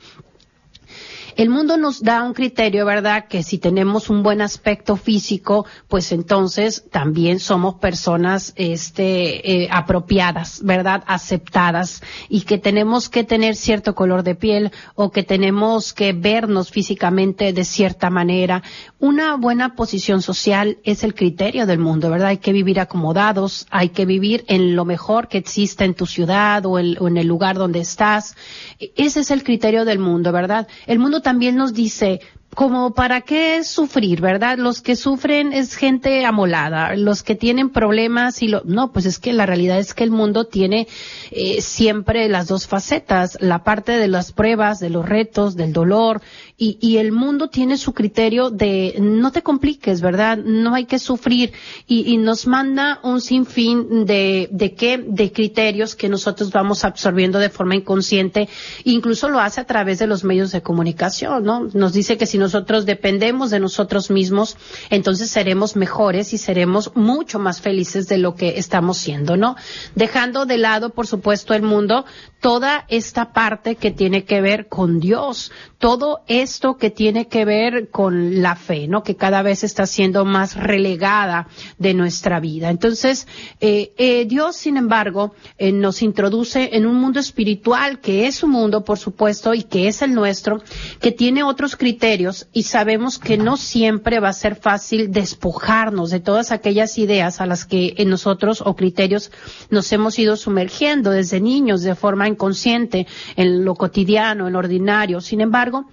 El 1.35 1.50
mundo 1.50 1.77
nos 1.77 2.01
da 2.01 2.23
un 2.23 2.33
criterio, 2.33 2.85
¿verdad? 2.85 3.27
Que 3.27 3.43
si 3.43 3.57
tenemos 3.57 4.09
un 4.09 4.23
buen 4.23 4.41
aspecto 4.41 4.95
físico, 4.95 5.65
pues 5.88 6.11
entonces 6.11 6.85
también 6.91 7.39
somos 7.39 7.75
personas, 7.75 8.53
este, 8.55 9.63
eh, 9.63 9.69
apropiadas, 9.71 10.61
¿verdad? 10.63 11.03
Aceptadas 11.07 12.01
y 12.29 12.41
que 12.41 12.57
tenemos 12.57 13.09
que 13.09 13.23
tener 13.23 13.55
cierto 13.55 13.95
color 13.95 14.23
de 14.23 14.35
piel 14.35 14.71
o 14.95 15.11
que 15.11 15.23
tenemos 15.23 15.93
que 15.93 16.13
vernos 16.13 16.71
físicamente 16.71 17.53
de 17.53 17.63
cierta 17.63 18.09
manera. 18.09 18.63
Una 19.00 19.35
buena 19.35 19.75
posición 19.75 20.21
social 20.21 20.77
es 20.83 21.03
el 21.03 21.15
criterio 21.15 21.65
del 21.65 21.79
mundo, 21.79 22.09
¿verdad? 22.09 22.29
Hay 22.29 22.38
que 22.38 22.53
vivir 22.53 22.79
acomodados, 22.79 23.67
hay 23.69 23.89
que 23.89 24.05
vivir 24.05 24.43
en 24.47 24.75
lo 24.75 24.85
mejor 24.85 25.27
que 25.27 25.38
exista 25.38 25.85
en 25.85 25.93
tu 25.93 26.05
ciudad 26.05 26.65
o, 26.65 26.71
o 26.71 27.07
en 27.07 27.17
el 27.17 27.27
lugar 27.27 27.57
donde 27.57 27.79
estás. 27.79 28.35
E, 28.79 28.91
ese 28.95 29.21
es 29.21 29.31
el 29.31 29.43
criterio 29.43 29.85
del 29.85 30.00
mundo, 30.00 30.31
¿verdad? 30.31 30.67
El 30.88 31.00
mundo 31.00 31.20
también 31.21 31.55
nos 31.55 31.73
dice, 31.73 32.19
como 32.55 32.93
para 32.93 33.22
qué 33.22 33.63
sufrir, 33.63 34.20
¿verdad? 34.20 34.58
Los 34.58 34.81
que 34.81 34.98
sufren 34.98 35.53
es 35.53 35.75
gente 35.75 36.25
amolada, 36.25 36.96
los 36.98 37.24
que 37.24 37.36
tienen 37.36 37.70
problemas 37.70 38.41
y 38.43 38.50
lo, 38.50 38.62
no, 38.65 38.91
pues 38.91 39.05
es 39.05 39.20
que 39.20 39.31
la 39.31 39.46
realidad 39.46 39.79
es 39.79 39.93
que 39.93 40.03
el 40.03 40.12
mundo 40.12 40.46
tiene 40.46 40.88
eh, 41.31 41.62
siempre 41.62 42.27
las 42.27 42.48
dos 42.48 42.67
facetas, 42.67 43.38
la 43.39 43.63
parte 43.63 43.93
de 43.93 44.10
las 44.10 44.34
pruebas, 44.34 44.79
de 44.79 44.89
los 44.89 45.08
retos, 45.08 45.55
del 45.55 45.72
dolor 45.72 46.22
y, 46.58 46.98
el 46.98 47.12
mundo 47.12 47.50
tiene 47.50 47.77
su 47.77 47.93
criterio 47.93 48.51
de 48.51 48.96
no 49.00 49.31
te 49.31 49.41
compliques, 49.41 50.01
¿verdad? 50.01 50.38
No 50.38 50.75
hay 50.75 50.86
que 50.86 51.00
sufrir 51.00 51.53
y, 51.88 52.13
y 52.13 52.17
nos 52.17 52.46
manda 52.46 53.00
un 53.01 53.20
sinfín 53.20 54.05
de, 54.05 54.48
de 54.51 54.75
qué, 54.75 55.00
de 55.00 55.31
criterios 55.31 55.96
que 55.96 56.08
nosotros 56.08 56.51
vamos 56.51 56.84
absorbiendo 56.84 57.39
de 57.39 57.50
forma 57.50 57.75
inconsciente, 57.75 58.48
incluso 58.84 59.27
lo 59.29 59.39
hace 59.39 59.62
a 59.62 59.65
través 59.65 59.98
de 59.98 60.05
los 60.05 60.24
medios 60.24 60.51
de 60.51 60.62
comunicación, 60.62 61.43
¿no? 61.43 61.67
Nos 61.74 61.93
dice 61.93 62.17
que 62.17 62.27
si 62.27 62.38
nosotros 62.41 62.86
dependemos 62.86 63.50
de 63.50 63.60
nosotros 63.60 64.12
mismos, 64.12 64.57
entonces 64.89 65.29
seremos 65.29 65.75
mejores 65.77 66.33
y 66.33 66.38
seremos 66.38 66.91
mucho 66.95 67.39
más 67.39 67.62
felices 67.62 68.07
de 68.07 68.17
lo 68.17 68.36
que 68.36 68.57
estamos 68.57 68.98
siendo, 68.98 69.38
¿no? 69.38 69.55
Dejando 69.95 70.45
de 70.45 70.57
lado, 70.57 70.89
por 70.89 71.07
supuesto, 71.07 71.53
el 71.53 71.62
mundo, 71.62 72.05
toda 72.41 72.86
esta 72.89 73.31
parte 73.31 73.75
que 73.75 73.91
tiene 73.91 74.25
que 74.25 74.41
ver 74.41 74.67
con 74.67 75.00
Dios, 75.00 75.51
todo 75.77 76.21
esto 76.27 76.77
que 76.77 76.89
tiene 76.89 77.27
que 77.27 77.45
ver 77.45 77.89
con 77.89 78.41
la 78.41 78.55
fe, 78.55 78.88
¿no? 78.88 79.03
Que 79.03 79.15
cada 79.15 79.41
vez 79.43 79.63
está 79.63 79.86
siendo 79.86 80.25
más 80.25 80.55
relegada 80.55 81.48
de 81.77 81.93
nuestra 81.93 82.39
vida. 82.39 82.69
Entonces, 82.69 83.27
eh, 83.60 83.93
eh, 83.98 84.25
Dios, 84.25 84.55
sin 84.55 84.77
embargo, 84.77 85.33
eh, 85.57 85.71
nos 85.71 86.01
introduce 86.01 86.75
en 86.75 86.86
un 86.86 86.95
mundo 86.95 87.19
espiritual 87.19 88.00
que 88.00 88.27
es 88.27 88.43
un 88.43 88.51
mundo, 88.51 88.83
por 88.83 88.98
supuesto, 88.98 89.53
y 89.53 89.63
que 89.63 89.88
es 89.88 90.01
el 90.01 90.13
nuestro, 90.13 90.62
que 91.00 91.12
tiene 91.12 91.43
otros 91.43 91.75
criterios 91.75 92.30
y 92.53 92.63
sabemos 92.63 93.19
que 93.19 93.38
no 93.38 93.57
siempre 93.57 94.19
va 94.19 94.29
a 94.29 94.33
ser 94.33 94.55
fácil 94.55 95.11
despojarnos 95.11 96.09
de 96.11 96.19
todas 96.19 96.51
aquellas 96.51 96.97
ideas 96.97 97.41
a 97.41 97.45
las 97.45 97.65
que 97.65 97.95
en 97.97 98.09
nosotros 98.09 98.61
o 98.65 98.75
criterios 98.75 99.31
nos 99.69 99.91
hemos 99.91 100.17
ido 100.19 100.38
sumergiendo 100.38 101.11
desde 101.11 101.41
niños 101.41 101.81
de 101.81 101.95
forma 101.95 102.27
inconsciente 102.27 103.07
en 103.35 103.65
lo 103.65 103.75
cotidiano, 103.75 104.47
en 104.47 104.53
lo 104.53 104.59
ordinario. 104.59 105.21
Sin 105.21 105.41
embargo, 105.41 105.85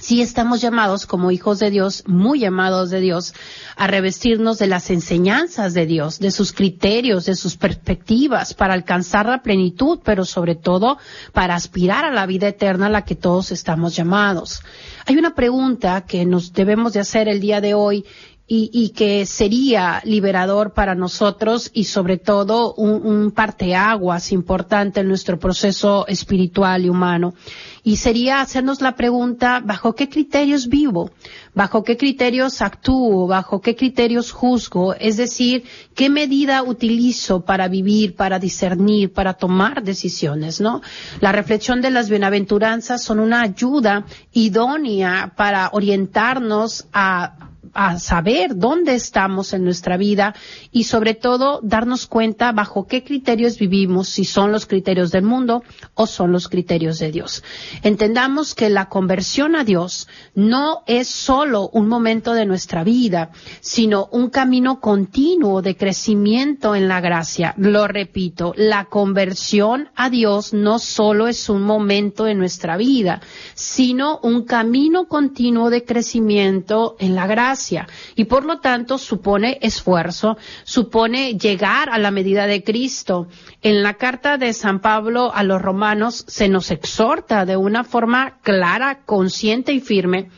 sí 0.00 0.22
estamos 0.22 0.60
llamados 0.60 1.06
como 1.06 1.30
hijos 1.30 1.58
de 1.58 1.70
Dios, 1.70 2.02
muy 2.06 2.40
llamados 2.40 2.90
de 2.90 3.00
Dios, 3.00 3.34
a 3.76 3.86
revestirnos 3.86 4.58
de 4.58 4.66
las 4.66 4.90
enseñanzas 4.90 5.74
de 5.74 5.86
Dios, 5.86 6.18
de 6.18 6.30
sus 6.30 6.52
criterios, 6.52 7.26
de 7.26 7.36
sus 7.36 7.56
perspectivas, 7.56 8.54
para 8.54 8.74
alcanzar 8.74 9.26
la 9.26 9.42
plenitud, 9.42 10.00
pero 10.02 10.24
sobre 10.24 10.54
todo 10.54 10.98
para 11.32 11.54
aspirar 11.54 12.04
a 12.04 12.10
la 12.10 12.26
vida 12.26 12.48
eterna 12.48 12.86
a 12.86 12.90
la 12.90 13.04
que 13.04 13.14
todos 13.14 13.52
estamos 13.52 13.94
llamados. 13.94 14.62
Hay 15.06 15.16
una 15.16 15.34
pregunta 15.34 16.04
que 16.06 16.24
nos 16.24 16.52
debemos 16.52 16.92
de 16.92 17.00
hacer 17.00 17.28
el 17.28 17.40
día 17.40 17.60
de 17.60 17.74
hoy 17.74 18.04
y, 18.52 18.88
que 18.96 19.26
sería 19.26 20.02
liberador 20.04 20.72
para 20.72 20.96
nosotros 20.96 21.70
y 21.72 21.84
sobre 21.84 22.18
todo 22.18 22.74
un, 22.74 23.06
un 23.06 23.30
parteaguas 23.30 24.32
importante 24.32 24.98
en 24.98 25.06
nuestro 25.06 25.38
proceso 25.38 26.04
espiritual 26.08 26.84
y 26.84 26.88
humano 26.88 27.34
y 27.82 27.96
sería 27.96 28.40
hacernos 28.40 28.80
la 28.80 28.96
pregunta, 28.96 29.60
¿bajo 29.64 29.94
qué 29.94 30.08
criterios 30.08 30.68
vivo? 30.68 31.10
¿Bajo 31.54 31.82
qué 31.82 31.96
criterios 31.96 32.62
actúo? 32.62 33.26
¿Bajo 33.26 33.60
qué 33.60 33.74
criterios 33.74 34.32
juzgo? 34.32 34.94
Es 34.94 35.16
decir, 35.16 35.64
¿qué 35.94 36.10
medida 36.10 36.62
utilizo 36.62 37.44
para 37.44 37.68
vivir, 37.68 38.14
para 38.14 38.38
discernir, 38.38 39.12
para 39.12 39.34
tomar 39.34 39.82
decisiones, 39.82 40.60
no? 40.60 40.82
La 41.20 41.32
reflexión 41.32 41.80
de 41.80 41.90
las 41.90 42.08
bienaventuranzas 42.08 43.02
son 43.02 43.20
una 43.20 43.42
ayuda 43.42 44.04
idónea 44.32 45.32
para 45.36 45.70
orientarnos 45.72 46.86
a 46.92 47.50
a 47.74 47.98
saber 47.98 48.56
dónde 48.56 48.94
estamos 48.94 49.52
en 49.52 49.64
nuestra 49.64 49.96
vida 49.96 50.34
y 50.72 50.84
sobre 50.84 51.14
todo 51.14 51.60
darnos 51.62 52.06
cuenta 52.06 52.52
bajo 52.52 52.86
qué 52.86 53.04
criterios 53.04 53.58
vivimos, 53.58 54.08
si 54.08 54.24
son 54.24 54.52
los 54.52 54.66
criterios 54.66 55.10
del 55.10 55.22
mundo 55.22 55.62
o 55.94 56.06
son 56.06 56.32
los 56.32 56.48
criterios 56.48 56.98
de 56.98 57.12
Dios. 57.12 57.44
Entendamos 57.82 58.54
que 58.54 58.68
la 58.68 58.88
conversión 58.88 59.56
a 59.56 59.64
Dios 59.64 60.08
no 60.34 60.82
es 60.86 61.08
solo 61.08 61.68
un 61.72 61.88
momento 61.88 62.32
de 62.32 62.46
nuestra 62.46 62.84
vida, 62.84 63.30
sino 63.60 64.08
un 64.12 64.30
camino 64.30 64.80
continuo 64.80 65.62
de 65.62 65.76
crecimiento 65.76 66.74
en 66.74 66.88
la 66.88 67.00
gracia. 67.00 67.54
Lo 67.56 67.86
repito, 67.86 68.52
la 68.56 68.86
conversión 68.86 69.88
a 69.94 70.10
Dios 70.10 70.52
no 70.52 70.78
solo 70.78 71.28
es 71.28 71.48
un 71.48 71.62
momento 71.62 72.24
de 72.24 72.34
nuestra 72.34 72.76
vida, 72.76 73.20
sino 73.54 74.20
un 74.22 74.44
camino 74.44 75.06
continuo 75.06 75.70
de 75.70 75.84
crecimiento 75.84 76.96
en 76.98 77.14
la 77.14 77.26
gracia. 77.26 77.86
Y 78.14 78.24
por 78.24 78.44
lo 78.44 78.60
tanto 78.60 78.98
supone 78.98 79.58
esfuerzo, 79.60 80.36
supone 80.64 81.34
llegar 81.34 81.90
a 81.90 81.98
la 81.98 82.10
medida 82.10 82.46
de 82.46 82.62
Cristo. 82.62 83.28
En 83.62 83.82
la 83.82 83.94
carta 83.94 84.38
de 84.38 84.52
San 84.52 84.80
Pablo 84.80 85.32
a 85.34 85.42
los 85.42 85.60
romanos 85.60 86.24
se 86.26 86.48
nos 86.48 86.70
exhorta 86.70 87.44
de 87.44 87.56
una 87.60 87.84
forma 87.84 88.38
clara, 88.42 89.02
consciente 89.04 89.72
y 89.72 89.80
firme 89.80 90.30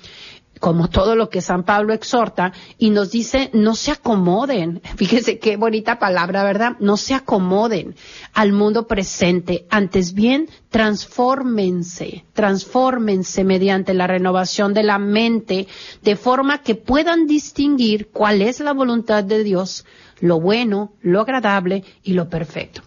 como 0.62 0.88
todo 0.88 1.16
lo 1.16 1.28
que 1.28 1.40
San 1.40 1.64
Pablo 1.64 1.92
exhorta, 1.92 2.52
y 2.78 2.90
nos 2.90 3.10
dice, 3.10 3.50
no 3.52 3.74
se 3.74 3.90
acomoden. 3.90 4.80
Fíjese 4.96 5.40
qué 5.40 5.56
bonita 5.56 5.98
palabra, 5.98 6.44
¿verdad? 6.44 6.76
No 6.78 6.96
se 6.96 7.14
acomoden 7.14 7.96
al 8.32 8.52
mundo 8.52 8.86
presente. 8.86 9.66
Antes 9.70 10.14
bien, 10.14 10.48
transfórmense, 10.70 12.24
transfórmense 12.32 13.42
mediante 13.42 13.92
la 13.92 14.06
renovación 14.06 14.72
de 14.72 14.84
la 14.84 15.00
mente, 15.00 15.66
de 16.00 16.14
forma 16.14 16.62
que 16.62 16.76
puedan 16.76 17.26
distinguir 17.26 18.10
cuál 18.12 18.40
es 18.40 18.60
la 18.60 18.72
voluntad 18.72 19.24
de 19.24 19.42
Dios, 19.42 19.84
lo 20.20 20.38
bueno, 20.38 20.92
lo 21.00 21.22
agradable 21.22 21.82
y 22.04 22.12
lo 22.12 22.28
perfecto. 22.28 22.82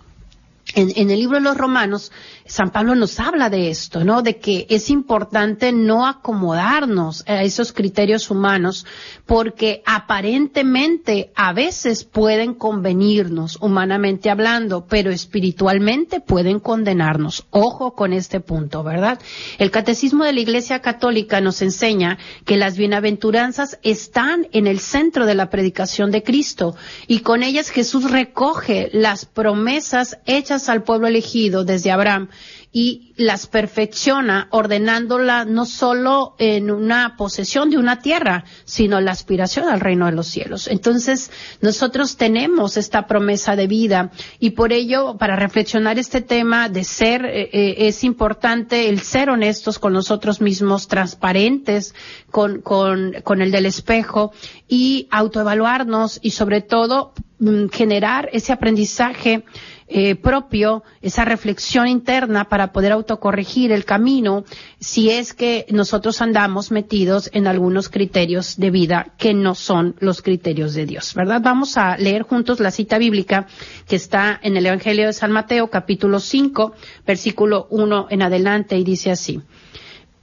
En, 0.75 1.09
el 1.09 1.19
libro 1.19 1.37
de 1.37 1.43
los 1.43 1.55
Romanos, 1.55 2.11
San 2.45 2.69
Pablo 2.69 2.95
nos 2.95 3.21
habla 3.21 3.49
de 3.49 3.69
esto, 3.69 4.03
¿no? 4.03 4.21
De 4.21 4.39
que 4.39 4.67
es 4.69 4.89
importante 4.89 5.71
no 5.71 6.05
acomodarnos 6.05 7.23
a 7.27 7.43
esos 7.43 7.71
criterios 7.71 8.29
humanos 8.29 8.85
porque 9.25 9.81
aparentemente 9.85 11.31
a 11.33 11.53
veces 11.53 12.03
pueden 12.03 12.53
convenirnos, 12.53 13.57
humanamente 13.61 14.29
hablando, 14.29 14.85
pero 14.85 15.11
espiritualmente 15.11 16.19
pueden 16.19 16.59
condenarnos. 16.59 17.45
Ojo 17.51 17.95
con 17.95 18.11
este 18.11 18.41
punto, 18.41 18.83
¿verdad? 18.83 19.17
El 19.57 19.71
Catecismo 19.71 20.25
de 20.25 20.33
la 20.33 20.41
Iglesia 20.41 20.81
Católica 20.81 21.39
nos 21.39 21.61
enseña 21.61 22.17
que 22.43 22.57
las 22.57 22.75
bienaventuranzas 22.77 23.79
están 23.81 24.47
en 24.51 24.67
el 24.67 24.81
centro 24.81 25.25
de 25.25 25.35
la 25.35 25.49
predicación 25.49 26.11
de 26.11 26.21
Cristo 26.21 26.75
y 27.07 27.19
con 27.19 27.43
ellas 27.43 27.69
Jesús 27.69 28.11
recoge 28.11 28.89
las 28.91 29.25
promesas 29.25 30.17
hechas 30.25 30.64
al 30.69 30.83
pueblo 30.83 31.07
elegido 31.07 31.63
desde 31.63 31.91
Abraham 31.91 32.29
y 32.77 33.13
las 33.15 33.47
perfecciona 33.47 34.49
ordenándola 34.51 35.45
no 35.45 35.65
solo 35.65 36.35
en 36.39 36.69
una 36.69 37.15
posesión 37.15 37.69
de 37.69 37.77
una 37.77 38.01
tierra, 38.01 38.43
sino 38.65 38.99
la 38.99 39.13
aspiración 39.13 39.69
al 39.69 39.79
reino 39.79 40.07
de 40.07 40.11
los 40.11 40.27
cielos. 40.27 40.67
Entonces, 40.67 41.31
nosotros 41.61 42.17
tenemos 42.17 42.75
esta 42.75 43.07
promesa 43.07 43.55
de 43.55 43.67
vida 43.67 44.11
y 44.41 44.49
por 44.49 44.73
ello, 44.73 45.15
para 45.17 45.37
reflexionar 45.37 45.97
este 45.97 46.19
tema 46.19 46.67
de 46.67 46.83
ser, 46.83 47.25
eh, 47.25 47.49
eh, 47.53 47.75
es 47.87 48.03
importante 48.03 48.89
el 48.89 48.99
ser 48.99 49.29
honestos 49.29 49.79
con 49.79 49.93
nosotros 49.93 50.41
mismos, 50.41 50.89
transparentes 50.89 51.95
con, 52.29 52.59
con, 52.59 53.13
con 53.23 53.41
el 53.41 53.51
del 53.51 53.67
espejo 53.67 54.33
y 54.67 55.07
autoevaluarnos 55.11 56.19
y 56.21 56.31
sobre 56.31 56.59
todo 56.59 57.13
mm, 57.39 57.67
generar 57.69 58.27
ese 58.33 58.51
aprendizaje 58.51 59.45
eh, 59.87 60.15
propio, 60.15 60.83
esa 61.01 61.25
reflexión 61.25 61.87
interna 61.87 62.49
para 62.49 62.71
poder 62.71 62.91
autocorregir 62.91 63.71
el 63.71 63.85
camino 63.85 64.43
si 64.79 65.11
es 65.11 65.35
que 65.35 65.67
nosotros 65.69 66.23
andamos 66.23 66.71
metidos 66.71 67.29
en 67.33 67.45
algunos 67.45 67.89
criterios 67.89 68.57
de 68.57 68.71
vida 68.71 69.13
que 69.19 69.35
no 69.35 69.53
son 69.53 69.95
los 69.99 70.23
criterios 70.23 70.73
de 70.73 70.87
Dios, 70.87 71.13
¿verdad? 71.13 71.39
Vamos 71.39 71.77
a 71.77 71.97
leer 71.97 72.23
juntos 72.23 72.59
la 72.59 72.71
cita 72.71 72.97
bíblica 72.97 73.45
que 73.87 73.95
está 73.95 74.39
en 74.41 74.57
el 74.57 74.65
Evangelio 74.65 75.05
de 75.05 75.13
San 75.13 75.31
Mateo, 75.31 75.69
capítulo 75.69 76.19
5, 76.19 76.73
versículo 77.05 77.67
1 77.69 78.07
en 78.09 78.21
adelante, 78.23 78.77
y 78.77 78.83
dice 78.83 79.11
así. 79.11 79.39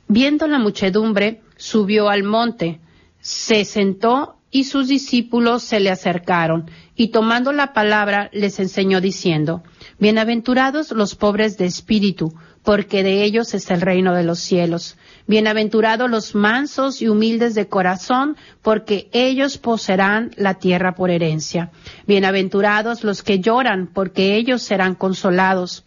Viendo 0.09 0.49
la 0.49 0.59
muchedumbre, 0.59 1.41
subió 1.57 2.09
al 2.09 2.25
monte, 2.25 2.81
se 3.21 3.65
sentó 3.65 4.42
y 4.53 4.65
sus 4.65 4.87
discípulos 4.87 5.65
se 5.65 5.81
le 5.81 5.91
acercaron, 5.91 6.71
y 6.95 7.09
tomando 7.09 7.53
la 7.53 7.73
palabra 7.73 8.29
les 8.33 8.61
enseñó 8.61 9.01
diciendo, 9.01 9.65
Bienaventurados 9.99 10.93
los 10.93 11.15
pobres 11.15 11.57
de 11.57 11.65
espíritu, 11.65 12.35
porque 12.63 13.03
de 13.03 13.25
ellos 13.25 13.55
es 13.55 13.71
el 13.71 13.81
reino 13.81 14.15
de 14.15 14.23
los 14.23 14.39
cielos. 14.39 14.97
Bienaventurados 15.27 16.11
los 16.11 16.35
mansos 16.35 17.01
y 17.01 17.09
humildes 17.09 17.55
de 17.55 17.67
corazón, 17.67 18.37
porque 18.61 19.09
ellos 19.13 19.57
poseerán 19.57 20.33
la 20.37 20.55
tierra 20.55 20.95
por 20.95 21.11
herencia. 21.11 21.71
Bienaventurados 22.07 23.05
los 23.05 23.23
que 23.23 23.41
lloran, 23.41 23.89
porque 23.93 24.37
ellos 24.37 24.63
serán 24.63 24.95
consolados. 24.95 25.85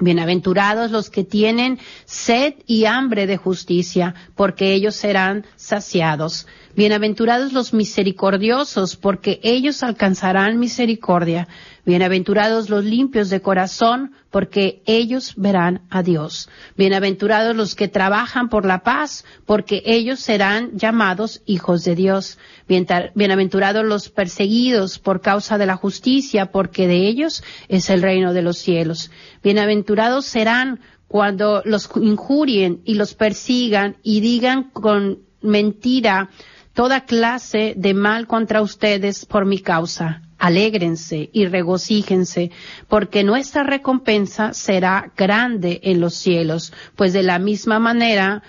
Bienaventurados 0.00 0.90
los 0.90 1.08
que 1.08 1.22
tienen 1.22 1.78
sed 2.04 2.54
y 2.66 2.86
hambre 2.86 3.28
de 3.28 3.36
justicia, 3.36 4.14
porque 4.34 4.72
ellos 4.74 4.96
serán 4.96 5.46
saciados. 5.54 6.48
Bienaventurados 6.76 7.52
los 7.52 7.72
misericordiosos, 7.72 8.96
porque 8.96 9.38
ellos 9.44 9.84
alcanzarán 9.84 10.58
misericordia. 10.58 11.46
Bienaventurados 11.86 12.68
los 12.68 12.84
limpios 12.84 13.30
de 13.30 13.40
corazón, 13.40 14.10
porque 14.32 14.82
ellos 14.84 15.34
verán 15.36 15.82
a 15.88 16.02
Dios. 16.02 16.48
Bienaventurados 16.76 17.54
los 17.54 17.76
que 17.76 17.86
trabajan 17.86 18.48
por 18.48 18.66
la 18.66 18.82
paz, 18.82 19.24
porque 19.46 19.84
ellos 19.86 20.18
serán 20.18 20.76
llamados 20.76 21.42
hijos 21.46 21.84
de 21.84 21.94
Dios. 21.94 22.38
Bienaventurados 22.66 23.84
los 23.84 24.08
perseguidos 24.08 24.98
por 24.98 25.20
causa 25.20 25.58
de 25.58 25.66
la 25.66 25.76
justicia, 25.76 26.50
porque 26.50 26.88
de 26.88 27.06
ellos 27.06 27.44
es 27.68 27.88
el 27.88 28.02
reino 28.02 28.32
de 28.32 28.42
los 28.42 28.58
cielos. 28.58 29.12
Bienaventurados 29.44 30.26
serán 30.26 30.80
cuando 31.06 31.62
los 31.64 31.88
injurien 32.02 32.80
y 32.84 32.94
los 32.94 33.14
persigan 33.14 33.96
y 34.02 34.18
digan 34.20 34.70
con 34.72 35.20
mentira 35.40 36.30
toda 36.74 37.02
clase 37.02 37.74
de 37.76 37.94
mal 37.94 38.26
contra 38.26 38.60
ustedes 38.60 39.24
por 39.24 39.46
mi 39.46 39.60
causa. 39.60 40.20
Alégrense 40.36 41.30
y 41.32 41.46
regocíjense, 41.46 42.50
porque 42.88 43.24
nuestra 43.24 43.62
recompensa 43.62 44.52
será 44.52 45.12
grande 45.16 45.80
en 45.84 46.00
los 46.00 46.14
cielos, 46.14 46.72
pues 46.96 47.14
de 47.14 47.22
la 47.22 47.38
misma 47.38 47.78
manera 47.78 48.42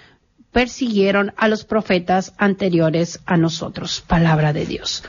persiguieron 0.56 1.34
a 1.36 1.50
los 1.50 1.66
profetas 1.66 2.34
anteriores 2.38 3.20
a 3.26 3.36
nosotros. 3.36 4.02
Palabra 4.08 4.54
de 4.54 4.66
Dios. 4.66 5.04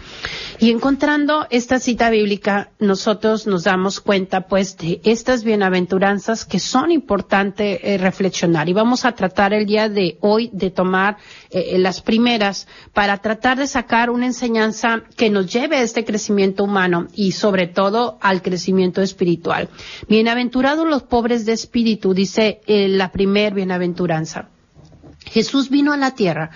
Y 0.58 0.72
encontrando 0.72 1.46
esta 1.50 1.78
cita 1.78 2.10
bíblica, 2.10 2.70
nosotros 2.80 3.46
nos 3.46 3.62
damos 3.62 4.00
cuenta 4.00 4.48
pues 4.48 4.76
de 4.76 5.00
estas 5.04 5.44
bienaventuranzas 5.44 6.44
que 6.44 6.58
son 6.58 6.90
importantes 6.90 7.78
eh, 7.84 7.96
reflexionar. 7.96 8.68
Y 8.68 8.72
vamos 8.72 9.04
a 9.04 9.12
tratar 9.12 9.52
el 9.52 9.66
día 9.66 9.88
de 9.88 10.18
hoy 10.20 10.50
de 10.52 10.72
tomar 10.72 11.16
eh, 11.50 11.74
eh, 11.74 11.78
las 11.78 12.00
primeras 12.00 12.66
para 12.92 13.18
tratar 13.18 13.56
de 13.56 13.68
sacar 13.68 14.10
una 14.10 14.26
enseñanza 14.26 15.04
que 15.16 15.30
nos 15.30 15.46
lleve 15.46 15.76
a 15.76 15.82
este 15.82 16.04
crecimiento 16.04 16.64
humano 16.64 17.06
y 17.14 17.30
sobre 17.30 17.68
todo 17.68 18.18
al 18.20 18.42
crecimiento 18.42 19.00
espiritual. 19.00 19.68
Bienaventurados 20.08 20.88
los 20.88 21.04
pobres 21.04 21.46
de 21.46 21.52
espíritu, 21.52 22.14
dice 22.14 22.62
la 22.66 23.12
primer 23.12 23.54
bienaventuranza. 23.54 24.48
Jesús 25.30 25.70
vino 25.70 25.92
a 25.92 25.96
la 25.96 26.12
tierra 26.12 26.50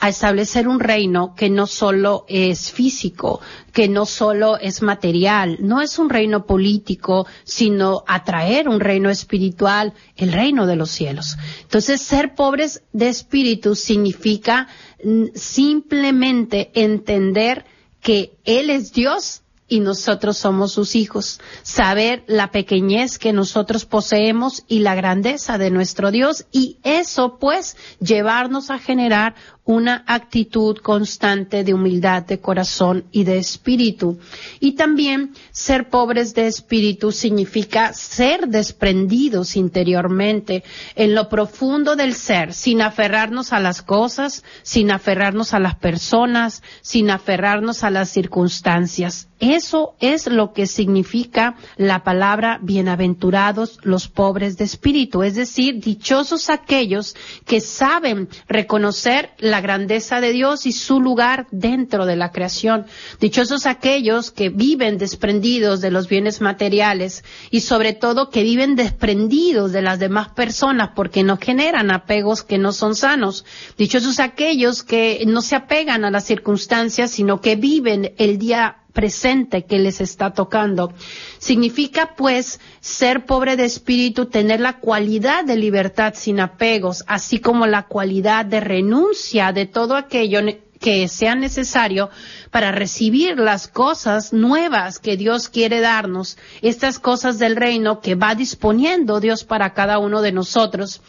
a 0.00 0.08
establecer 0.08 0.68
un 0.68 0.78
reino 0.78 1.34
que 1.34 1.50
no 1.50 1.66
solo 1.66 2.24
es 2.28 2.70
físico, 2.70 3.40
que 3.72 3.88
no 3.88 4.06
solo 4.06 4.56
es 4.58 4.80
material, 4.80 5.58
no 5.60 5.80
es 5.80 5.98
un 5.98 6.08
reino 6.08 6.46
político, 6.46 7.26
sino 7.42 8.04
atraer 8.06 8.68
un 8.68 8.78
reino 8.78 9.10
espiritual, 9.10 9.94
el 10.16 10.32
reino 10.32 10.66
de 10.66 10.76
los 10.76 10.90
cielos. 10.90 11.36
Entonces, 11.62 12.00
ser 12.00 12.34
pobres 12.34 12.82
de 12.92 13.08
espíritu 13.08 13.74
significa 13.74 14.68
mm, 15.02 15.26
simplemente 15.34 16.70
entender 16.74 17.64
que 18.00 18.38
Él 18.44 18.70
es 18.70 18.92
Dios 18.92 19.42
y 19.68 19.80
nosotros 19.80 20.38
somos 20.38 20.72
sus 20.72 20.96
hijos. 20.96 21.40
Saber 21.62 22.24
la 22.26 22.50
pequeñez 22.50 23.18
que 23.18 23.32
nosotros 23.32 23.84
poseemos 23.84 24.64
y 24.66 24.80
la 24.80 24.94
grandeza 24.94 25.58
de 25.58 25.70
nuestro 25.70 26.10
Dios 26.10 26.46
y 26.50 26.78
eso 26.82 27.38
pues 27.38 27.76
llevarnos 28.00 28.70
a 28.70 28.78
generar 28.78 29.34
una 29.68 30.02
actitud 30.06 30.78
constante 30.78 31.62
de 31.62 31.74
humildad 31.74 32.22
de 32.22 32.40
corazón 32.40 33.04
y 33.12 33.24
de 33.24 33.36
espíritu. 33.36 34.18
Y 34.60 34.76
también 34.76 35.34
ser 35.50 35.90
pobres 35.90 36.34
de 36.34 36.46
espíritu 36.46 37.12
significa 37.12 37.92
ser 37.92 38.48
desprendidos 38.48 39.56
interiormente 39.56 40.64
en 40.94 41.14
lo 41.14 41.28
profundo 41.28 41.96
del 41.96 42.14
ser, 42.14 42.54
sin 42.54 42.80
aferrarnos 42.80 43.52
a 43.52 43.60
las 43.60 43.82
cosas, 43.82 44.42
sin 44.62 44.90
aferrarnos 44.90 45.52
a 45.52 45.58
las 45.58 45.74
personas, 45.74 46.62
sin 46.80 47.10
aferrarnos 47.10 47.84
a 47.84 47.90
las 47.90 48.08
circunstancias. 48.08 49.28
Eso 49.58 49.96
es 49.98 50.28
lo 50.28 50.52
que 50.52 50.66
significa 50.66 51.56
la 51.76 52.04
palabra 52.04 52.60
bienaventurados 52.62 53.80
los 53.82 54.06
pobres 54.06 54.56
de 54.56 54.62
espíritu, 54.62 55.24
es 55.24 55.34
decir, 55.34 55.80
dichosos 55.80 56.48
aquellos 56.48 57.16
que 57.44 57.60
saben 57.60 58.28
reconocer 58.46 59.30
la 59.38 59.60
grandeza 59.60 60.20
de 60.20 60.30
Dios 60.30 60.64
y 60.64 60.70
su 60.70 61.00
lugar 61.00 61.48
dentro 61.50 62.06
de 62.06 62.14
la 62.14 62.30
creación. 62.30 62.86
Dichosos 63.18 63.66
aquellos 63.66 64.30
que 64.30 64.48
viven 64.48 64.96
desprendidos 64.96 65.80
de 65.80 65.90
los 65.90 66.08
bienes 66.08 66.40
materiales 66.40 67.24
y 67.50 67.62
sobre 67.62 67.94
todo 67.94 68.30
que 68.30 68.44
viven 68.44 68.76
desprendidos 68.76 69.72
de 69.72 69.82
las 69.82 69.98
demás 69.98 70.28
personas 70.28 70.90
porque 70.94 71.24
no 71.24 71.36
generan 71.36 71.90
apegos 71.90 72.44
que 72.44 72.58
no 72.58 72.70
son 72.70 72.94
sanos. 72.94 73.44
Dichosos 73.76 74.20
aquellos 74.20 74.84
que 74.84 75.24
no 75.26 75.42
se 75.42 75.56
apegan 75.56 76.04
a 76.04 76.12
las 76.12 76.26
circunstancias, 76.26 77.10
sino 77.10 77.40
que 77.40 77.56
viven 77.56 78.14
el 78.18 78.38
día 78.38 78.84
presente 78.98 79.64
que 79.64 79.78
les 79.78 80.00
está 80.00 80.32
tocando. 80.32 80.92
Significa 81.38 82.16
pues 82.16 82.58
ser 82.80 83.26
pobre 83.26 83.54
de 83.54 83.64
espíritu, 83.64 84.26
tener 84.26 84.58
la 84.58 84.80
cualidad 84.80 85.44
de 85.44 85.54
libertad 85.54 86.14
sin 86.16 86.40
apegos, 86.40 87.04
así 87.06 87.38
como 87.38 87.68
la 87.68 87.84
cualidad 87.84 88.44
de 88.44 88.58
renuncia 88.58 89.52
de 89.52 89.66
todo 89.66 89.94
aquello 89.94 90.40
que 90.80 91.06
sea 91.06 91.36
necesario 91.36 92.10
para 92.50 92.72
recibir 92.72 93.38
las 93.38 93.68
cosas 93.68 94.32
nuevas 94.32 94.98
que 94.98 95.16
Dios 95.16 95.48
quiere 95.48 95.78
darnos, 95.78 96.36
estas 96.60 96.98
cosas 96.98 97.38
del 97.38 97.54
reino 97.54 98.00
que 98.00 98.16
va 98.16 98.34
disponiendo 98.34 99.20
Dios 99.20 99.44
para 99.44 99.74
cada 99.74 100.00
uno 100.00 100.22
de 100.22 100.32
nosotros 100.32 101.02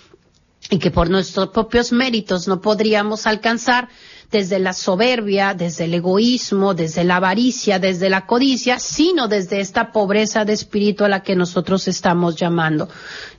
y 0.69 0.77
que 0.77 0.91
por 0.91 1.09
nuestros 1.09 1.49
propios 1.49 1.91
méritos 1.91 2.47
no 2.47 2.61
podríamos 2.61 3.27
alcanzar, 3.27 3.89
desde 4.31 4.59
la 4.59 4.73
soberbia, 4.73 5.53
desde 5.53 5.85
el 5.85 5.93
egoísmo, 5.95 6.73
desde 6.73 7.03
la 7.03 7.15
avaricia, 7.15 7.79
desde 7.79 8.09
la 8.09 8.25
codicia, 8.27 8.79
sino 8.79 9.27
desde 9.27 9.59
esta 9.59 9.91
pobreza 9.91 10.45
de 10.45 10.53
espíritu 10.53 11.03
a 11.03 11.09
la 11.09 11.23
que 11.23 11.35
nosotros 11.35 11.87
estamos 11.87 12.35
llamando, 12.35 12.89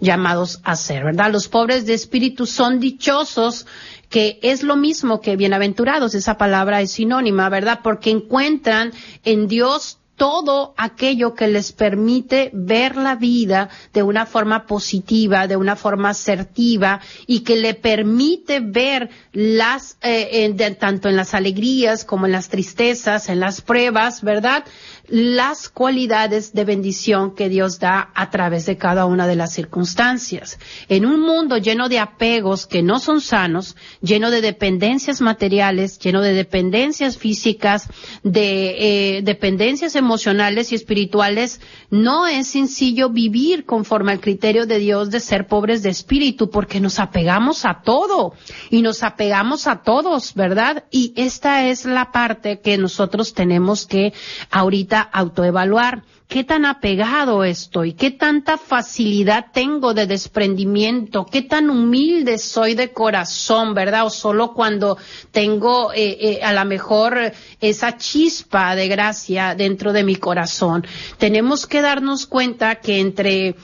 llamados 0.00 0.60
a 0.64 0.74
ser, 0.74 1.04
¿verdad? 1.04 1.30
Los 1.30 1.48
pobres 1.48 1.86
de 1.86 1.94
espíritu 1.94 2.46
son 2.46 2.80
dichosos 2.80 3.66
que 4.08 4.40
es 4.42 4.64
lo 4.64 4.74
mismo 4.74 5.20
que 5.20 5.36
bienaventurados, 5.36 6.16
esa 6.16 6.36
palabra 6.36 6.80
es 6.80 6.90
sinónima, 6.90 7.48
¿verdad? 7.48 7.80
Porque 7.84 8.10
encuentran 8.10 8.92
en 9.24 9.46
Dios 9.46 9.99
todo 10.20 10.74
aquello 10.76 11.32
que 11.32 11.48
les 11.48 11.72
permite 11.72 12.50
ver 12.52 12.94
la 12.94 13.14
vida 13.14 13.70
de 13.94 14.02
una 14.02 14.26
forma 14.26 14.66
positiva, 14.66 15.46
de 15.46 15.56
una 15.56 15.76
forma 15.76 16.10
asertiva 16.10 17.00
y 17.26 17.40
que 17.40 17.56
le 17.56 17.72
permite 17.72 18.60
ver 18.60 19.08
las, 19.32 19.96
eh, 20.02 20.54
tanto 20.78 21.08
en 21.08 21.16
las 21.16 21.32
alegrías 21.32 22.04
como 22.04 22.26
en 22.26 22.32
las 22.32 22.50
tristezas, 22.50 23.30
en 23.30 23.40
las 23.40 23.62
pruebas, 23.62 24.20
¿verdad? 24.20 24.66
Las 25.10 25.68
cualidades 25.68 26.52
de 26.52 26.64
bendición 26.64 27.34
que 27.34 27.48
Dios 27.48 27.80
da 27.80 28.10
a 28.14 28.30
través 28.30 28.64
de 28.66 28.76
cada 28.76 29.06
una 29.06 29.26
de 29.26 29.34
las 29.34 29.52
circunstancias. 29.52 30.58
En 30.88 31.04
un 31.04 31.20
mundo 31.20 31.58
lleno 31.58 31.88
de 31.88 31.98
apegos 31.98 32.66
que 32.66 32.82
no 32.82 33.00
son 33.00 33.20
sanos, 33.20 33.76
lleno 34.00 34.30
de 34.30 34.40
dependencias 34.40 35.20
materiales, 35.20 35.98
lleno 35.98 36.20
de 36.20 36.32
dependencias 36.32 37.18
físicas, 37.18 37.88
de 38.22 39.16
eh, 39.18 39.22
dependencias 39.22 39.96
emocionales 39.96 40.70
y 40.70 40.76
espirituales, 40.76 41.60
no 41.90 42.28
es 42.28 42.46
sencillo 42.46 43.10
vivir 43.10 43.64
conforme 43.64 44.12
al 44.12 44.20
criterio 44.20 44.64
de 44.66 44.78
Dios 44.78 45.10
de 45.10 45.18
ser 45.18 45.48
pobres 45.48 45.82
de 45.82 45.90
espíritu, 45.90 46.50
porque 46.50 46.78
nos 46.78 47.00
apegamos 47.00 47.64
a 47.64 47.82
todo 47.82 48.34
y 48.70 48.82
nos 48.82 49.02
apegamos 49.02 49.66
a 49.66 49.82
todos, 49.82 50.34
¿verdad? 50.34 50.84
Y 50.92 51.12
esta 51.16 51.66
es 51.66 51.84
la 51.84 52.12
parte 52.12 52.60
que 52.60 52.78
nosotros 52.78 53.34
tenemos 53.34 53.86
que 53.86 54.12
ahorita 54.50 54.99
autoevaluar 55.00 56.02
qué 56.30 56.44
tan 56.44 56.64
apegado 56.64 57.42
estoy, 57.42 57.92
qué 57.94 58.12
tanta 58.12 58.56
facilidad 58.56 59.46
tengo 59.52 59.94
de 59.94 60.06
desprendimiento, 60.06 61.26
qué 61.26 61.42
tan 61.42 61.68
humilde 61.68 62.38
soy 62.38 62.76
de 62.76 62.92
corazón, 62.92 63.74
¿verdad? 63.74 64.06
O 64.06 64.10
solo 64.10 64.54
cuando 64.54 64.96
tengo 65.32 65.92
eh, 65.92 66.16
eh, 66.20 66.40
a 66.42 66.52
lo 66.52 66.64
mejor 66.64 67.32
esa 67.60 67.96
chispa 67.96 68.76
de 68.76 68.86
gracia 68.86 69.56
dentro 69.56 69.92
de 69.92 70.04
mi 70.04 70.14
corazón. 70.14 70.86
Tenemos 71.18 71.66
que 71.66 71.82
darnos 71.82 72.26
cuenta 72.26 72.76
que 72.76 73.00
entre 73.00 73.56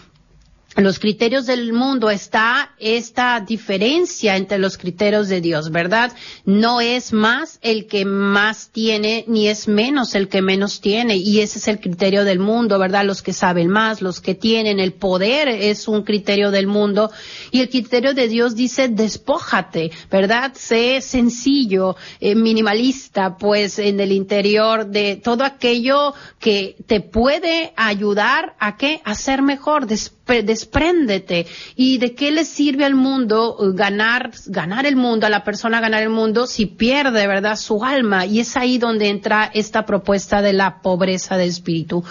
los 0.82 0.98
criterios 0.98 1.46
del 1.46 1.72
mundo 1.72 2.10
está 2.10 2.74
esta 2.78 3.40
diferencia 3.40 4.36
entre 4.36 4.58
los 4.58 4.76
criterios 4.76 5.28
de 5.28 5.40
Dios, 5.40 5.70
¿verdad? 5.70 6.12
No 6.44 6.82
es 6.82 7.14
más 7.14 7.58
el 7.62 7.86
que 7.86 8.04
más 8.04 8.68
tiene, 8.72 9.24
ni 9.26 9.48
es 9.48 9.68
menos 9.68 10.14
el 10.14 10.28
que 10.28 10.42
menos 10.42 10.82
tiene. 10.82 11.16
Y 11.16 11.40
ese 11.40 11.58
es 11.58 11.68
el 11.68 11.80
criterio 11.80 12.24
del 12.24 12.40
mundo, 12.40 12.78
¿verdad? 12.78 13.04
Los 13.04 13.22
que 13.22 13.32
saben 13.32 13.68
más, 13.68 14.02
los 14.02 14.20
que 14.20 14.34
tienen 14.34 14.78
el 14.78 14.92
poder 14.92 15.48
es 15.48 15.88
un 15.88 16.02
criterio 16.02 16.50
del 16.50 16.66
mundo. 16.66 17.10
Y 17.50 17.60
el 17.60 17.70
criterio 17.70 18.12
de 18.12 18.28
Dios 18.28 18.54
dice, 18.54 18.88
despójate, 18.88 19.90
¿verdad? 20.10 20.52
Sé 20.54 21.00
sencillo, 21.00 21.96
eh, 22.20 22.34
minimalista, 22.34 23.38
pues 23.38 23.78
en 23.78 23.98
el 24.00 24.12
interior 24.12 24.86
de 24.86 25.16
todo 25.16 25.44
aquello 25.44 26.12
que 26.38 26.76
te 26.86 27.00
puede 27.00 27.72
ayudar 27.76 28.54
a 28.58 28.76
qué? 28.76 29.00
A 29.04 29.14
ser 29.14 29.40
mejor, 29.40 29.86
despréndete. 30.26 31.46
¿Y 31.74 31.98
de 31.98 32.14
qué 32.14 32.30
le 32.30 32.44
sirve 32.44 32.84
al 32.84 32.94
mundo 32.94 33.56
uh, 33.58 33.74
ganar, 33.74 34.32
ganar 34.46 34.86
el 34.86 34.96
mundo, 34.96 35.26
a 35.26 35.30
la 35.30 35.44
persona 35.44 35.80
ganar 35.80 36.02
el 36.02 36.10
mundo 36.10 36.46
si 36.46 36.66
pierde, 36.66 37.26
verdad, 37.26 37.56
su 37.56 37.84
alma? 37.84 38.26
Y 38.26 38.40
es 38.40 38.56
ahí 38.56 38.78
donde 38.78 39.08
entra 39.08 39.50
esta 39.52 39.86
propuesta 39.86 40.42
de 40.42 40.52
la 40.52 40.82
pobreza 40.82 41.36
de 41.36 41.46
espíritu. 41.46 42.04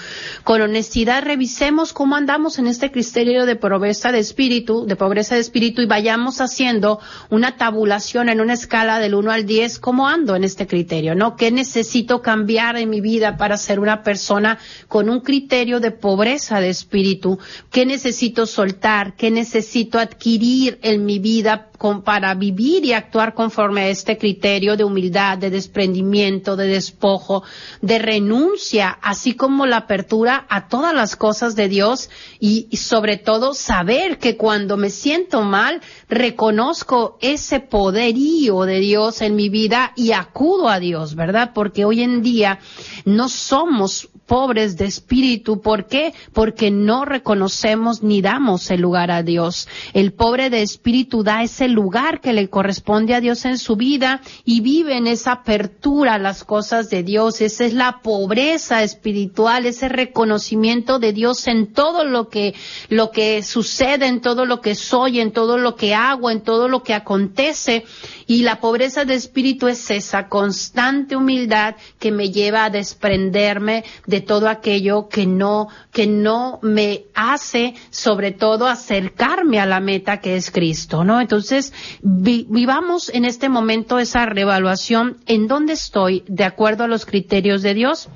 Con 0.43 0.61
honestidad 0.61 1.23
revisemos 1.23 1.93
cómo 1.93 2.15
andamos 2.15 2.59
en 2.59 2.67
este 2.67 2.91
criterio 2.91 3.45
de 3.45 3.55
pobreza 3.55 4.11
de 4.11 4.19
espíritu, 4.19 4.85
de 4.85 4.95
pobreza 4.95 5.35
de 5.35 5.41
espíritu 5.41 5.81
y 5.81 5.85
vayamos 5.85 6.41
haciendo 6.41 6.99
una 7.29 7.57
tabulación 7.57 8.29
en 8.29 8.41
una 8.41 8.53
escala 8.53 8.99
del 8.99 9.15
1 9.15 9.31
al 9.31 9.45
10, 9.45 9.79
cómo 9.79 10.07
ando 10.07 10.35
en 10.35 10.43
este 10.43 10.67
criterio, 10.67 11.15
¿no? 11.15 11.35
¿Qué 11.35 11.51
necesito 11.51 12.21
cambiar 12.21 12.77
en 12.77 12.89
mi 12.89 13.01
vida 13.01 13.37
para 13.37 13.57
ser 13.57 13.79
una 13.79 14.03
persona 14.03 14.57
con 14.87 15.09
un 15.09 15.21
criterio 15.21 15.79
de 15.79 15.91
pobreza 15.91 16.59
de 16.59 16.69
espíritu? 16.69 17.39
¿Qué 17.71 17.85
necesito 18.05 18.45
soltar, 18.45 19.15
qué 19.15 19.31
necesito 19.31 19.97
adquirir 19.97 20.77
en 20.83 21.05
mi 21.05 21.17
vida 21.17 21.71
para 22.03 22.33
vivir 22.35 22.85
y 22.85 22.93
actuar 22.93 23.33
conforme 23.33 23.81
a 23.81 23.87
este 23.89 24.17
criterio 24.17 24.77
de 24.77 24.83
humildad, 24.83 25.39
de 25.39 25.49
desprendimiento, 25.49 26.55
de 26.55 26.67
despojo, 26.67 27.43
de 27.81 27.97
renuncia, 27.99 28.97
así 29.01 29.33
como 29.33 29.65
la 29.65 29.77
apertura 29.77 30.45
a 30.49 30.67
todas 30.67 30.93
las 30.93 31.15
cosas 31.15 31.55
de 31.55 31.67
Dios 31.67 32.09
y, 32.39 32.67
y 32.69 32.77
sobre 32.77 33.17
todo 33.17 33.55
saber 33.55 34.19
que 34.19 34.37
cuando 34.37 34.77
me 34.77 34.91
siento 34.91 35.41
mal, 35.41 35.81
reconozco 36.07 37.17
ese 37.21 37.59
poderío 37.59 38.65
de 38.65 38.79
Dios 38.79 39.21
en 39.21 39.35
mi 39.35 39.49
vida 39.49 39.93
y 39.95 40.11
acudo 40.11 40.69
a 40.69 40.79
Dios, 40.79 41.15
¿verdad? 41.15 41.51
Porque 41.55 41.85
hoy 41.85 42.03
en 42.03 42.21
día 42.21 42.59
no 43.03 43.29
somos 43.29 44.09
pobres 44.25 44.77
de 44.77 44.85
espíritu. 44.85 45.61
¿Por 45.61 45.87
qué? 45.87 46.13
Porque 46.33 46.71
no 46.71 47.05
reconocemos 47.05 47.94
ni 48.03 48.21
damos 48.21 48.69
el 48.71 48.81
lugar 48.81 49.11
a 49.11 49.23
Dios. 49.23 49.67
El 49.93 50.13
pobre 50.13 50.49
de 50.49 50.61
espíritu 50.61 51.23
da 51.23 51.43
ese 51.43 51.67
lugar 51.67 52.21
que 52.21 52.33
le 52.33 52.49
corresponde 52.49 53.13
a 53.13 53.21
Dios 53.21 53.45
en 53.45 53.57
su 53.57 53.75
vida 53.75 54.21
y 54.43 54.61
vive 54.61 54.97
en 54.97 55.07
esa 55.07 55.33
apertura 55.33 56.15
a 56.15 56.19
las 56.19 56.43
cosas 56.43 56.89
de 56.89 57.03
Dios. 57.03 57.41
Esa 57.41 57.65
es 57.65 57.73
la 57.73 58.01
pobreza 58.01 58.83
espiritual, 58.83 59.65
ese 59.65 59.89
reconocimiento 59.89 60.99
de 60.99 61.13
Dios 61.13 61.47
en 61.47 61.73
todo 61.73 62.05
lo 62.05 62.29
que, 62.29 62.53
lo 62.89 63.11
que 63.11 63.43
sucede, 63.43 64.07
en 64.07 64.21
todo 64.21 64.45
lo 64.45 64.61
que 64.61 64.75
soy, 64.75 65.19
en 65.19 65.31
todo 65.31 65.57
lo 65.57 65.75
que 65.75 65.93
hago, 65.93 66.29
en 66.29 66.41
todo 66.41 66.67
lo 66.67 66.83
que 66.83 66.93
acontece. 66.93 67.85
Y 68.27 68.43
la 68.43 68.59
pobreza 68.59 69.05
de 69.05 69.13
espíritu 69.13 69.67
es 69.67 69.91
esa 69.91 70.27
constante 70.29 71.15
humildad 71.15 71.75
que 71.99 72.11
me 72.11 72.31
lleva 72.31 72.65
a 72.65 72.69
desprenderme 72.69 73.83
de 74.07 74.21
todo 74.21 74.49
aquello 74.49 75.07
que 75.09 75.27
no, 75.27 75.67
que 75.91 76.07
no 76.07 76.59
me 76.61 77.05
hace, 77.13 77.75
sobre 77.89 78.31
todo, 78.31 78.67
acercarme 78.67 79.59
a 79.59 79.65
la 79.65 79.79
meta 79.79 80.17
que 80.17 80.35
es 80.35 80.49
Cristo, 80.51 81.03
¿no? 81.03 81.21
Entonces, 81.21 81.73
vivamos 82.01 83.09
en 83.09 83.25
este 83.25 83.49
momento 83.49 83.99
esa 83.99 84.25
reevaluación 84.25 85.17
en 85.27 85.47
dónde 85.47 85.73
estoy 85.73 86.23
de 86.27 86.43
acuerdo 86.43 86.83
a 86.83 86.87
los 86.87 87.05
criterios 87.05 87.61
de 87.61 87.73
Dios 87.73 88.09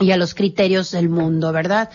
y 0.00 0.10
a 0.10 0.16
los 0.16 0.34
criterios 0.34 0.90
del 0.90 1.08
mundo, 1.08 1.52
¿verdad? 1.52 1.88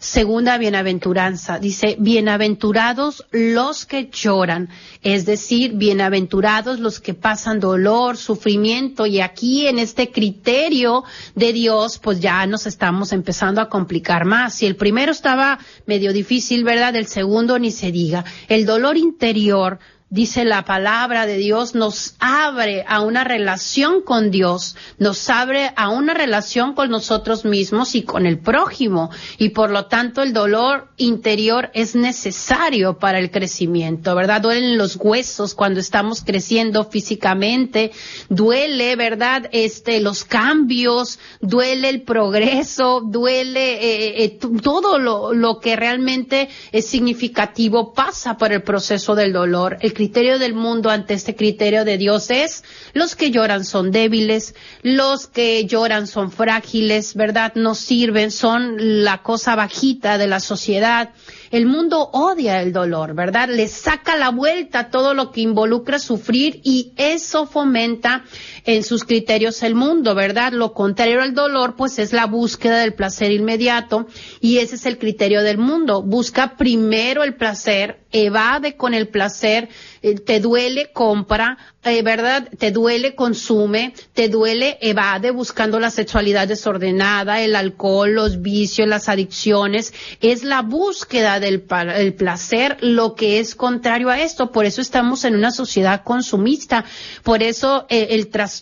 Segunda 0.00 0.58
bienaventuranza, 0.58 1.60
dice, 1.60 1.94
bienaventurados 2.00 3.24
los 3.30 3.86
que 3.86 4.10
lloran, 4.10 4.70
es 5.02 5.24
decir, 5.24 5.74
bienaventurados 5.74 6.80
los 6.80 6.98
que 6.98 7.14
pasan 7.14 7.60
dolor, 7.60 8.16
sufrimiento, 8.16 9.06
y 9.06 9.20
aquí 9.20 9.68
en 9.68 9.78
este 9.78 10.10
criterio 10.10 11.04
de 11.36 11.52
Dios, 11.52 12.00
pues 12.00 12.18
ya 12.18 12.44
nos 12.46 12.66
estamos 12.66 13.12
empezando 13.12 13.60
a 13.60 13.68
complicar 13.68 14.24
más. 14.24 14.56
Si 14.56 14.66
el 14.66 14.74
primero 14.74 15.12
estaba 15.12 15.60
medio 15.86 16.12
difícil, 16.12 16.64
¿verdad? 16.64 16.96
El 16.96 17.06
segundo 17.06 17.60
ni 17.60 17.70
se 17.70 17.92
diga. 17.92 18.24
El 18.48 18.66
dolor 18.66 18.96
interior 18.96 19.78
dice 20.14 20.44
la 20.44 20.64
palabra 20.64 21.26
de 21.26 21.36
Dios, 21.38 21.74
nos 21.74 22.14
abre 22.20 22.84
a 22.86 23.00
una 23.00 23.24
relación 23.24 24.00
con 24.00 24.30
Dios, 24.30 24.76
nos 24.96 25.28
abre 25.28 25.72
a 25.74 25.88
una 25.88 26.14
relación 26.14 26.74
con 26.74 26.88
nosotros 26.88 27.44
mismos 27.44 27.96
y 27.96 28.02
con 28.02 28.24
el 28.24 28.38
prójimo. 28.38 29.10
Y 29.38 29.48
por 29.48 29.72
lo 29.72 29.86
tanto 29.86 30.22
el 30.22 30.32
dolor 30.32 30.86
interior 30.98 31.70
es 31.74 31.96
necesario 31.96 33.00
para 33.00 33.18
el 33.18 33.32
crecimiento, 33.32 34.14
¿verdad? 34.14 34.40
Duelen 34.40 34.78
los 34.78 34.94
huesos 34.94 35.52
cuando 35.52 35.80
estamos 35.80 36.22
creciendo 36.22 36.84
físicamente, 36.84 37.90
duele, 38.28 38.94
¿verdad? 38.94 39.48
Este, 39.50 39.98
los 40.00 40.24
cambios, 40.24 41.18
duele 41.40 41.88
el 41.88 42.02
progreso, 42.02 43.00
duele 43.04 43.74
eh, 43.82 44.24
eh, 44.24 44.38
todo 44.62 45.00
lo, 45.00 45.58
que 45.58 45.74
realmente 45.74 46.48
es 46.70 46.86
significativo 46.86 47.92
pasa 47.92 48.36
por 48.36 48.52
el 48.52 48.62
proceso 48.62 49.16
del 49.16 49.32
dolor. 49.32 49.78
Criterio 50.04 50.38
del 50.38 50.52
mundo 50.52 50.90
ante 50.90 51.14
este 51.14 51.34
criterio 51.34 51.86
de 51.86 51.96
Dios 51.96 52.30
es 52.30 52.62
los 52.92 53.16
que 53.16 53.30
lloran 53.30 53.64
son 53.64 53.90
débiles, 53.90 54.54
los 54.82 55.28
que 55.28 55.64
lloran 55.64 56.06
son 56.06 56.30
frágiles, 56.30 57.14
¿verdad? 57.14 57.54
No 57.54 57.74
sirven, 57.74 58.30
son 58.30 59.02
la 59.02 59.22
cosa 59.22 59.56
bajita 59.56 60.18
de 60.18 60.26
la 60.26 60.40
sociedad. 60.40 61.14
El 61.50 61.64
mundo 61.64 62.10
odia 62.12 62.60
el 62.60 62.74
dolor, 62.74 63.14
¿verdad? 63.14 63.48
Le 63.48 63.66
saca 63.66 64.14
la 64.16 64.28
vuelta 64.28 64.90
todo 64.90 65.14
lo 65.14 65.32
que 65.32 65.40
involucra 65.40 65.98
sufrir 65.98 66.60
y 66.64 66.92
eso 66.96 67.46
fomenta 67.46 68.24
en 68.64 68.82
sus 68.82 69.04
criterios 69.04 69.62
el 69.62 69.74
mundo, 69.74 70.14
¿verdad? 70.14 70.52
Lo 70.52 70.72
contrario 70.72 71.20
al 71.20 71.34
dolor, 71.34 71.76
pues 71.76 71.98
es 71.98 72.12
la 72.12 72.26
búsqueda 72.26 72.80
del 72.80 72.94
placer 72.94 73.30
inmediato 73.30 74.06
y 74.40 74.58
ese 74.58 74.76
es 74.76 74.86
el 74.86 74.98
criterio 74.98 75.42
del 75.42 75.58
mundo. 75.58 76.02
Busca 76.02 76.56
primero 76.56 77.22
el 77.22 77.34
placer, 77.34 78.00
evade 78.10 78.76
con 78.76 78.94
el 78.94 79.08
placer, 79.08 79.68
eh, 80.02 80.14
te 80.14 80.40
duele, 80.40 80.90
compra, 80.92 81.58
eh, 81.82 82.02
¿verdad? 82.02 82.48
Te 82.58 82.70
duele, 82.70 83.14
consume, 83.14 83.92
te 84.14 84.28
duele, 84.28 84.78
evade 84.80 85.30
buscando 85.30 85.78
la 85.80 85.90
sexualidad 85.90 86.48
desordenada, 86.48 87.42
el 87.42 87.56
alcohol, 87.56 88.12
los 88.14 88.40
vicios, 88.40 88.88
las 88.88 89.08
adicciones. 89.08 89.92
Es 90.20 90.44
la 90.44 90.62
búsqueda 90.62 91.40
del 91.40 91.64
el 91.94 92.14
placer 92.14 92.78
lo 92.80 93.14
que 93.14 93.40
es 93.40 93.54
contrario 93.54 94.08
a 94.08 94.20
esto. 94.20 94.50
Por 94.52 94.64
eso 94.64 94.80
estamos 94.80 95.24
en 95.24 95.34
una 95.34 95.50
sociedad 95.50 96.02
consumista. 96.02 96.84
Por 97.22 97.42
eso 97.42 97.86
eh, 97.88 98.08
el 98.10 98.28
trastorno 98.28 98.53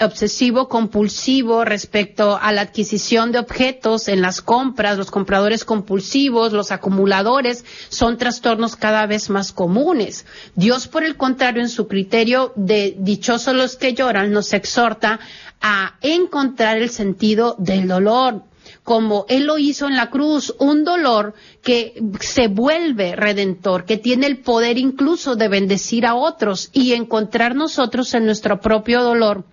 obsesivo 0.00 0.68
compulsivo 0.68 1.64
respecto 1.64 2.38
a 2.40 2.52
la 2.52 2.62
adquisición 2.62 3.32
de 3.32 3.38
objetos 3.38 4.08
en 4.08 4.20
las 4.20 4.42
compras, 4.42 4.98
los 4.98 5.10
compradores 5.10 5.64
compulsivos, 5.64 6.52
los 6.52 6.72
acumuladores, 6.72 7.64
son 7.88 8.18
trastornos 8.18 8.76
cada 8.76 9.06
vez 9.06 9.30
más 9.30 9.52
comunes. 9.52 10.26
Dios, 10.54 10.88
por 10.88 11.04
el 11.04 11.16
contrario, 11.16 11.62
en 11.62 11.68
su 11.68 11.88
criterio, 11.88 12.52
de 12.56 12.96
dichosos 12.98 13.54
los 13.54 13.76
que 13.76 13.94
lloran 13.94 14.32
nos 14.32 14.52
exhorta 14.52 15.20
a 15.60 15.96
encontrar 16.00 16.78
el 16.78 16.90
sentido 16.90 17.54
del 17.58 17.86
dolor, 17.86 18.44
como 18.90 19.24
Él 19.28 19.44
lo 19.44 19.56
hizo 19.56 19.86
en 19.86 19.94
la 19.94 20.10
cruz, 20.10 20.52
un 20.58 20.82
dolor 20.82 21.32
que 21.62 22.02
se 22.18 22.48
vuelve 22.48 23.14
redentor, 23.14 23.84
que 23.84 23.98
tiene 23.98 24.26
el 24.26 24.38
poder 24.38 24.78
incluso 24.78 25.36
de 25.36 25.46
bendecir 25.46 26.04
a 26.04 26.16
otros 26.16 26.70
y 26.72 26.94
encontrar 26.94 27.54
nosotros 27.54 28.12
en 28.14 28.26
nuestro 28.26 28.60
propio 28.60 29.04
dolor 29.04 29.44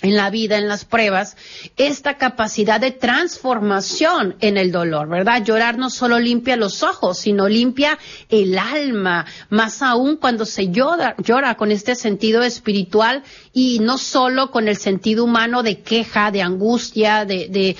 en 0.00 0.14
la 0.14 0.30
vida, 0.30 0.58
en 0.58 0.68
las 0.68 0.84
pruebas, 0.84 1.36
esta 1.76 2.18
capacidad 2.18 2.80
de 2.80 2.92
transformación 2.92 4.36
en 4.38 4.56
el 4.56 4.70
dolor, 4.70 5.08
¿verdad? 5.08 5.42
Llorar 5.42 5.76
no 5.76 5.90
solo 5.90 6.20
limpia 6.20 6.56
los 6.56 6.84
ojos, 6.84 7.18
sino 7.18 7.48
limpia 7.48 7.98
el 8.28 8.56
alma, 8.58 9.26
más 9.50 9.82
aún 9.82 10.16
cuando 10.16 10.46
se 10.46 10.70
llora, 10.70 11.16
llora 11.18 11.56
con 11.56 11.72
este 11.72 11.96
sentido 11.96 12.44
espiritual 12.44 13.24
y 13.60 13.80
no 13.80 13.98
solo 13.98 14.52
con 14.52 14.68
el 14.68 14.76
sentido 14.76 15.24
humano 15.24 15.64
de 15.64 15.80
queja, 15.80 16.30
de 16.30 16.42
angustia, 16.42 17.24
de, 17.24 17.74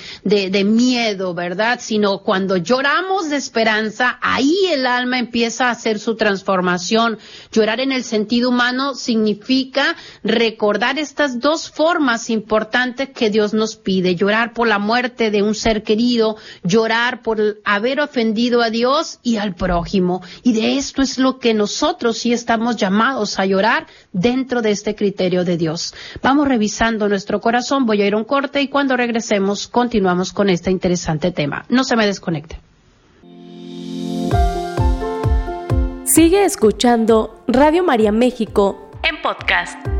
miedo, 0.65 1.33
¿verdad? 1.33 1.79
Sino 1.81 2.21
cuando 2.21 2.57
lloramos 2.57 3.29
de 3.29 3.37
esperanza, 3.37 4.19
ahí 4.21 4.53
el 4.73 4.85
alma 4.85 5.19
empieza 5.19 5.67
a 5.67 5.71
hacer 5.71 5.99
su 5.99 6.17
transformación. 6.17 7.17
Llorar 7.53 7.79
en 7.79 7.93
el 7.93 8.03
sentido 8.03 8.49
humano 8.49 8.93
significa 8.93 9.95
recordar 10.21 10.99
estas 10.99 11.39
dos 11.39 11.69
formas 11.69 11.99
más 12.09 12.29
importante 12.29 13.11
que 13.11 13.29
Dios 13.29 13.53
nos 13.53 13.75
pide, 13.75 14.15
llorar 14.15 14.53
por 14.53 14.67
la 14.67 14.79
muerte 14.79 15.29
de 15.29 15.43
un 15.43 15.53
ser 15.53 15.83
querido, 15.83 16.37
llorar 16.63 17.21
por 17.21 17.61
haber 17.63 18.01
ofendido 18.01 18.61
a 18.61 18.69
Dios 18.69 19.19
y 19.21 19.37
al 19.37 19.53
prójimo. 19.53 20.21
Y 20.43 20.53
de 20.53 20.77
esto 20.77 21.01
es 21.01 21.19
lo 21.19 21.37
que 21.37 21.53
nosotros 21.53 22.17
sí 22.17 22.33
estamos 22.33 22.77
llamados 22.77 23.37
a 23.37 23.45
llorar 23.45 23.85
dentro 24.11 24.61
de 24.61 24.71
este 24.71 24.95
criterio 24.95 25.45
de 25.45 25.55
Dios. 25.55 25.68
Vamos 26.21 26.47
revisando 26.47 27.07
nuestro 27.07 27.39
corazón, 27.39 27.85
voy 27.85 28.01
a 28.01 28.07
ir 28.07 28.13
a 28.13 28.17
un 28.17 28.23
corte 28.23 28.61
y 28.61 28.67
cuando 28.67 28.97
regresemos 28.97 29.67
continuamos 29.67 30.33
con 30.33 30.49
este 30.49 30.71
interesante 30.71 31.31
tema. 31.31 31.65
No 31.69 31.83
se 31.83 31.95
me 31.95 32.05
desconecte. 32.05 32.59
Sigue 36.05 36.43
escuchando 36.43 37.43
Radio 37.47 37.83
María 37.83 38.11
México 38.11 38.89
en 39.03 39.21
podcast. 39.21 39.98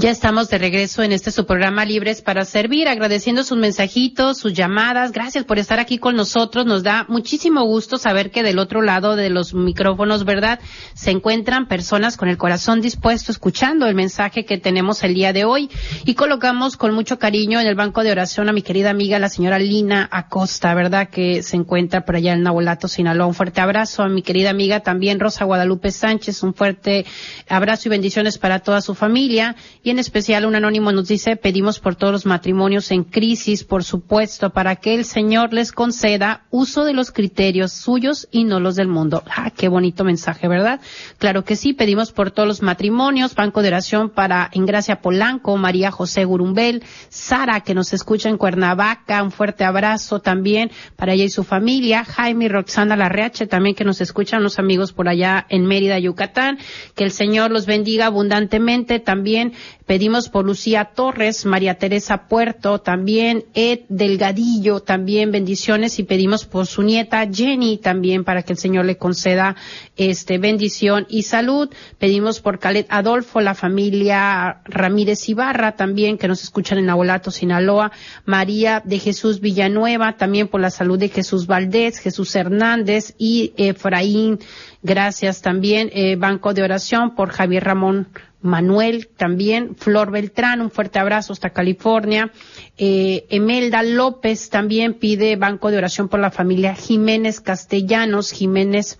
Ya 0.00 0.10
estamos 0.10 0.48
de 0.48 0.58
regreso 0.58 1.02
en 1.02 1.10
este 1.10 1.32
su 1.32 1.44
programa 1.44 1.84
Libres 1.84 2.22
para 2.22 2.44
Servir, 2.44 2.86
agradeciendo 2.86 3.42
sus 3.42 3.58
mensajitos, 3.58 4.38
sus 4.38 4.52
llamadas. 4.52 5.10
Gracias 5.10 5.42
por 5.42 5.58
estar 5.58 5.80
aquí 5.80 5.98
con 5.98 6.14
nosotros. 6.14 6.66
Nos 6.66 6.84
da 6.84 7.04
muchísimo 7.08 7.64
gusto 7.64 7.98
saber 7.98 8.30
que 8.30 8.44
del 8.44 8.60
otro 8.60 8.80
lado 8.80 9.16
de 9.16 9.28
los 9.28 9.54
micrófonos, 9.54 10.24
¿verdad? 10.24 10.60
Se 10.94 11.10
encuentran 11.10 11.66
personas 11.66 12.16
con 12.16 12.28
el 12.28 12.38
corazón 12.38 12.80
dispuesto, 12.80 13.32
escuchando 13.32 13.86
el 13.86 13.96
mensaje 13.96 14.44
que 14.44 14.56
tenemos 14.56 15.02
el 15.02 15.14
día 15.14 15.32
de 15.32 15.44
hoy. 15.44 15.68
Y 16.04 16.14
colocamos 16.14 16.76
con 16.76 16.94
mucho 16.94 17.18
cariño 17.18 17.58
en 17.58 17.66
el 17.66 17.74
banco 17.74 18.04
de 18.04 18.12
oración 18.12 18.48
a 18.48 18.52
mi 18.52 18.62
querida 18.62 18.90
amiga, 18.90 19.18
la 19.18 19.28
señora 19.28 19.58
Lina 19.58 20.08
Acosta, 20.12 20.74
¿verdad? 20.74 21.08
Que 21.08 21.42
se 21.42 21.56
encuentra 21.56 22.04
por 22.04 22.14
allá 22.14 22.34
en 22.34 22.44
Nabolato, 22.44 22.86
Sinaloa. 22.86 23.26
Un 23.26 23.34
fuerte 23.34 23.60
abrazo 23.60 24.04
a 24.04 24.08
mi 24.08 24.22
querida 24.22 24.50
amiga 24.50 24.78
también, 24.78 25.18
Rosa 25.18 25.44
Guadalupe 25.44 25.90
Sánchez. 25.90 26.44
Un 26.44 26.54
fuerte 26.54 27.04
abrazo 27.48 27.88
y 27.88 27.90
bendiciones 27.90 28.38
para 28.38 28.60
toda 28.60 28.80
su 28.80 28.94
familia 28.94 29.56
en 29.90 29.98
especial 29.98 30.46
un 30.46 30.54
anónimo 30.54 30.92
nos 30.92 31.08
dice, 31.08 31.36
pedimos 31.36 31.80
por 31.80 31.96
todos 31.96 32.12
los 32.12 32.26
matrimonios 32.26 32.90
en 32.90 33.04
crisis, 33.04 33.64
por 33.64 33.84
supuesto, 33.84 34.50
para 34.50 34.76
que 34.76 34.94
el 34.94 35.04
Señor 35.04 35.52
les 35.52 35.72
conceda 35.72 36.42
uso 36.50 36.84
de 36.84 36.92
los 36.92 37.10
criterios 37.10 37.72
suyos 37.72 38.28
y 38.30 38.44
no 38.44 38.60
los 38.60 38.76
del 38.76 38.88
mundo. 38.88 39.22
Ah, 39.28 39.50
qué 39.50 39.68
bonito 39.68 40.04
mensaje, 40.04 40.48
¿verdad? 40.48 40.80
Claro 41.18 41.44
que 41.44 41.56
sí, 41.56 41.72
pedimos 41.72 42.12
por 42.12 42.30
todos 42.30 42.48
los 42.48 42.62
matrimonios, 42.62 43.34
Banco 43.34 43.62
de 43.62 43.68
Oración 43.68 44.10
para 44.10 44.50
Ingracia 44.52 45.00
Polanco, 45.00 45.56
María 45.56 45.90
José 45.90 46.24
Gurumbel, 46.24 46.82
Sara, 47.08 47.60
que 47.60 47.74
nos 47.74 47.92
escucha 47.92 48.28
en 48.28 48.38
Cuernavaca, 48.38 49.22
un 49.22 49.30
fuerte 49.30 49.64
abrazo 49.64 50.20
también 50.20 50.70
para 50.96 51.12
ella 51.12 51.24
y 51.24 51.30
su 51.30 51.44
familia, 51.44 52.04
Jaime 52.04 52.46
y 52.46 52.48
Roxana 52.48 52.96
Larreache 52.96 53.46
también 53.46 53.74
que 53.74 53.84
nos 53.84 54.00
escuchan 54.00 54.42
los 54.42 54.58
amigos 54.58 54.92
por 54.92 55.08
allá 55.08 55.46
en 55.48 55.66
Mérida, 55.66 55.98
Yucatán, 55.98 56.58
que 56.94 57.04
el 57.04 57.10
Señor 57.10 57.50
los 57.50 57.66
bendiga 57.66 58.06
abundantemente 58.06 59.00
también 59.00 59.52
Pedimos 59.88 60.28
por 60.28 60.44
Lucía 60.44 60.90
Torres, 60.94 61.46
María 61.46 61.78
Teresa 61.78 62.28
Puerto, 62.28 62.78
también 62.78 63.46
Ed 63.54 63.80
Delgadillo, 63.88 64.80
también 64.80 65.32
bendiciones 65.32 65.98
y 65.98 66.02
pedimos 66.02 66.44
por 66.44 66.66
su 66.66 66.82
nieta 66.82 67.26
Jenny 67.26 67.78
también 67.78 68.22
para 68.22 68.42
que 68.42 68.52
el 68.52 68.58
Señor 68.58 68.84
le 68.84 68.98
conceda 68.98 69.56
este 69.96 70.36
bendición 70.36 71.06
y 71.08 71.22
salud. 71.22 71.70
Pedimos 71.96 72.40
por 72.40 72.58
Calet 72.58 72.86
Adolfo, 72.90 73.40
la 73.40 73.54
familia 73.54 74.60
Ramírez 74.66 75.26
Ibarra 75.26 75.74
también 75.74 76.18
que 76.18 76.28
nos 76.28 76.42
escuchan 76.42 76.76
en 76.76 76.90
Abolato, 76.90 77.30
Sinaloa, 77.30 77.90
María 78.26 78.82
de 78.84 78.98
Jesús 78.98 79.40
Villanueva, 79.40 80.18
también 80.18 80.48
por 80.48 80.60
la 80.60 80.68
salud 80.68 80.98
de 80.98 81.08
Jesús 81.08 81.46
Valdés, 81.46 81.98
Jesús 81.98 82.36
Hernández 82.36 83.14
y 83.16 83.54
Efraín. 83.56 84.38
Gracias 84.82 85.40
también, 85.40 85.88
eh, 85.94 86.16
Banco 86.16 86.52
de 86.52 86.62
Oración 86.62 87.14
por 87.14 87.30
Javier 87.30 87.64
Ramón 87.64 88.08
Manuel 88.40 89.08
también, 89.08 89.74
Flor 89.76 90.10
Beltrán, 90.10 90.60
un 90.60 90.70
fuerte 90.70 90.98
abrazo 90.98 91.32
hasta 91.32 91.50
California. 91.50 92.30
Eh, 92.76 93.26
Emelda 93.30 93.82
López 93.82 94.48
también 94.48 94.94
pide 94.94 95.36
banco 95.36 95.70
de 95.70 95.78
oración 95.78 96.08
por 96.08 96.20
la 96.20 96.30
familia 96.30 96.74
Jiménez 96.74 97.40
Castellanos, 97.40 98.30
Jiménez 98.30 98.98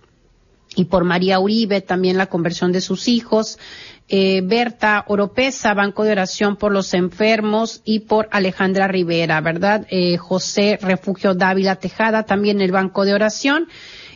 y 0.74 0.87
por 0.87 1.05
María 1.05 1.38
Uribe, 1.40 1.81
también 1.81 2.18
la 2.18 2.27
conversión 2.27 2.72
de 2.72 2.81
sus 2.81 3.09
hijos. 3.09 3.59
eh, 4.11 4.40
Berta 4.42 5.05
Oropesa, 5.07 5.74
Banco 5.74 6.03
de 6.03 6.12
Oración 6.12 6.57
por 6.57 6.72
los 6.72 6.94
Enfermos 6.94 7.83
y 7.85 8.01
por 8.01 8.29
Alejandra 8.33 8.88
Rivera, 8.88 9.40
¿verdad? 9.42 9.87
Eh, 9.90 10.16
José 10.16 10.79
Refugio 10.81 11.35
Dávila 11.35 11.77
Tejada, 11.77 12.22
también 12.22 12.62
el 12.62 12.72
Banco 12.72 13.05
de 13.05 13.12
Oración 13.12 13.68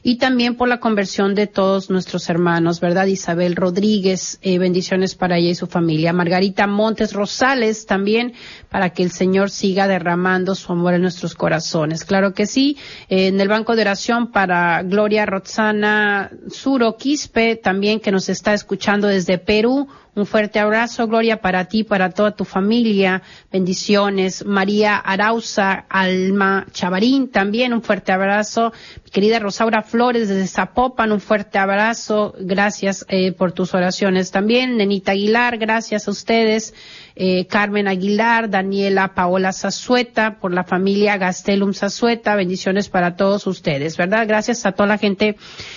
y 0.02 0.18
también 0.18 0.56
por 0.56 0.68
la 0.68 0.80
conversión 0.80 1.34
de 1.34 1.46
todos 1.46 1.88
nuestros 1.88 2.28
hermanos, 2.28 2.80
¿verdad? 2.80 3.06
Isabel 3.06 3.54
Rodríguez, 3.54 4.38
eh, 4.42 4.58
bendiciones 4.58 5.14
para 5.14 5.38
ella 5.38 5.50
y 5.50 5.54
su 5.54 5.68
familia. 5.68 6.12
Margarita 6.12 6.66
Montes 6.66 7.12
Rosales 7.12 7.86
también, 7.86 8.32
para 8.68 8.90
que 8.90 9.04
el 9.04 9.12
Señor 9.12 9.50
siga 9.50 9.86
derramando 9.86 10.54
su 10.54 10.72
amor 10.72 10.94
en 10.94 11.02
nuestros 11.02 11.34
corazones. 11.34 12.04
Claro 12.04 12.34
que 12.34 12.46
sí. 12.46 12.76
en 13.08 13.40
el 13.40 13.48
banco 13.48 13.76
de 13.76 13.82
oración 13.82 14.32
para 14.32 14.82
Gloria 14.82 15.24
Roxana 15.24 16.30
Suro 16.50 16.96
Quispe, 16.96 17.56
también 17.56 18.00
que 18.00 18.10
nos 18.10 18.28
está 18.28 18.54
escuchando 18.54 19.06
desde 19.06 19.38
Perú. 19.38 19.88
Un 20.14 20.26
fuerte 20.26 20.58
abrazo, 20.58 21.06
Gloria, 21.08 21.40
para 21.40 21.64
ti, 21.64 21.84
para 21.84 22.10
toda 22.10 22.32
tu 22.32 22.44
familia. 22.44 23.22
Bendiciones. 23.50 24.44
María 24.44 24.98
Arauza, 24.98 25.86
Alma 25.88 26.66
Chavarín, 26.70 27.28
también 27.30 27.72
un 27.72 27.80
fuerte 27.80 28.12
abrazo. 28.12 28.74
Mi 29.06 29.10
querida 29.10 29.38
Rosaura 29.38 29.80
Flores 29.82 30.28
desde 30.28 30.46
Zapopan, 30.48 31.12
un 31.12 31.20
fuerte 31.20 31.58
abrazo. 31.58 32.34
Gracias 32.38 33.06
eh, 33.08 33.32
por 33.32 33.52
tus 33.52 33.72
oraciones 33.72 34.30
también. 34.30 34.76
Nenita 34.76 35.12
Aguilar, 35.12 35.56
gracias 35.56 36.06
a 36.06 36.10
ustedes. 36.10 36.74
Eh, 37.14 37.46
Carmen 37.46 37.88
Aguilar, 37.88 38.48
Daniela 38.48 39.14
Paola 39.14 39.52
Zazueta, 39.52 40.38
por 40.38 40.52
la 40.52 40.64
familia 40.64 41.18
Gastelum 41.18 41.74
Zazueta. 41.74 42.34
Bendiciones 42.36 42.88
para 42.88 43.16
todos 43.16 43.46
ustedes, 43.46 43.96
¿verdad? 43.96 44.26
Gracias 44.26 44.64
a 44.64 44.72
toda 44.72 44.86
la 44.86 44.98
gente 44.98 45.36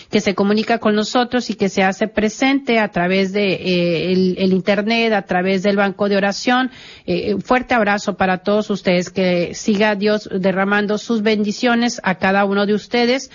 que 0.09 0.21
se 0.21 0.33
comunica 0.33 0.79
con 0.79 0.95
nosotros 0.95 1.49
y 1.49 1.55
que 1.55 1.69
se 1.69 1.83
hace 1.83 2.07
presente 2.07 2.79
a 2.79 2.89
través 2.89 3.33
de 3.33 3.53
eh, 3.53 4.11
el, 4.11 4.53
Internet, 4.53 5.11
a 5.13 5.23
través 5.23 5.63
del 5.63 5.75
banco 5.75 6.07
de 6.07 6.15
oración. 6.15 6.71
Eh, 7.05 7.35
fuerte 7.43 7.73
abrazo 7.73 8.15
para 8.15 8.39
todos 8.39 8.69
ustedes. 8.69 9.09
Que 9.09 9.53
siga 9.53 9.95
Dios 9.95 10.29
derramando 10.31 10.97
sus 10.97 11.21
bendiciones 11.21 11.99
a 12.03 12.15
cada 12.15 12.45
uno 12.45 12.65
de 12.65 12.73
ustedes. 12.73 13.29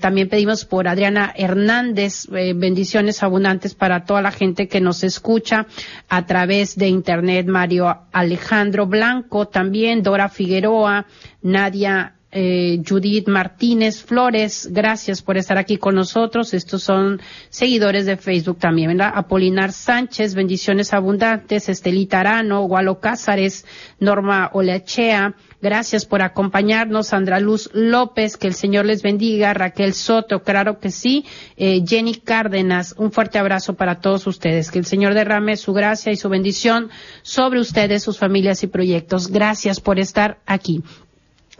también 0.00 0.28
pedimos 0.28 0.64
por 0.64 0.88
Adriana 0.88 1.32
Hernández, 1.36 2.26
bendiciones 2.28 3.22
abundantes 3.22 3.74
para 3.74 4.04
toda 4.04 4.20
la 4.22 4.30
gente 4.30 4.68
que 4.68 4.80
nos 4.80 5.02
escucha 5.02 5.66
a 6.08 6.26
través 6.26 6.76
de 6.76 6.88
Internet 6.88 7.37
Mario 7.46 8.06
Alejandro 8.12 8.86
Blanco, 8.86 9.48
también 9.48 10.02
Dora 10.02 10.28
Figueroa, 10.28 11.06
Nadia 11.42 12.14
eh, 12.30 12.82
Judith 12.86 13.26
Martínez 13.26 14.02
Flores, 14.02 14.68
gracias 14.70 15.22
por 15.22 15.38
estar 15.38 15.56
aquí 15.56 15.78
con 15.78 15.94
nosotros. 15.94 16.52
Estos 16.52 16.82
son 16.82 17.20
seguidores 17.48 18.04
de 18.04 18.18
Facebook 18.18 18.58
también. 18.58 19.00
Apolinar 19.00 19.72
Sánchez, 19.72 20.34
bendiciones 20.34 20.92
abundantes, 20.92 21.68
Estelita 21.70 22.20
Arano, 22.20 22.62
Gualo 22.64 23.00
Cázares, 23.00 23.64
Norma 23.98 24.50
Oleachea, 24.52 25.34
gracias 25.60 26.04
por 26.04 26.22
acompañarnos, 26.22 27.08
Sandra 27.08 27.40
Luz 27.40 27.70
López, 27.72 28.36
que 28.36 28.46
el 28.46 28.54
Señor 28.54 28.86
les 28.86 29.02
bendiga, 29.02 29.54
Raquel 29.54 29.94
Soto, 29.94 30.42
claro 30.42 30.78
que 30.78 30.90
sí, 30.90 31.24
eh, 31.56 31.82
Jenny 31.86 32.14
Cárdenas, 32.14 32.94
un 32.98 33.12
fuerte 33.12 33.38
abrazo 33.38 33.74
para 33.74 34.00
todos 34.00 34.26
ustedes, 34.26 34.70
que 34.70 34.78
el 34.78 34.86
Señor 34.86 35.14
derrame 35.14 35.56
su 35.56 35.72
gracia 35.72 36.12
y 36.12 36.16
su 36.16 36.28
bendición 36.28 36.90
sobre 37.22 37.60
ustedes, 37.60 38.02
sus 38.02 38.18
familias 38.18 38.62
y 38.62 38.66
proyectos. 38.66 39.28
Gracias 39.28 39.80
por 39.80 39.98
estar 39.98 40.38
aquí. 40.46 40.82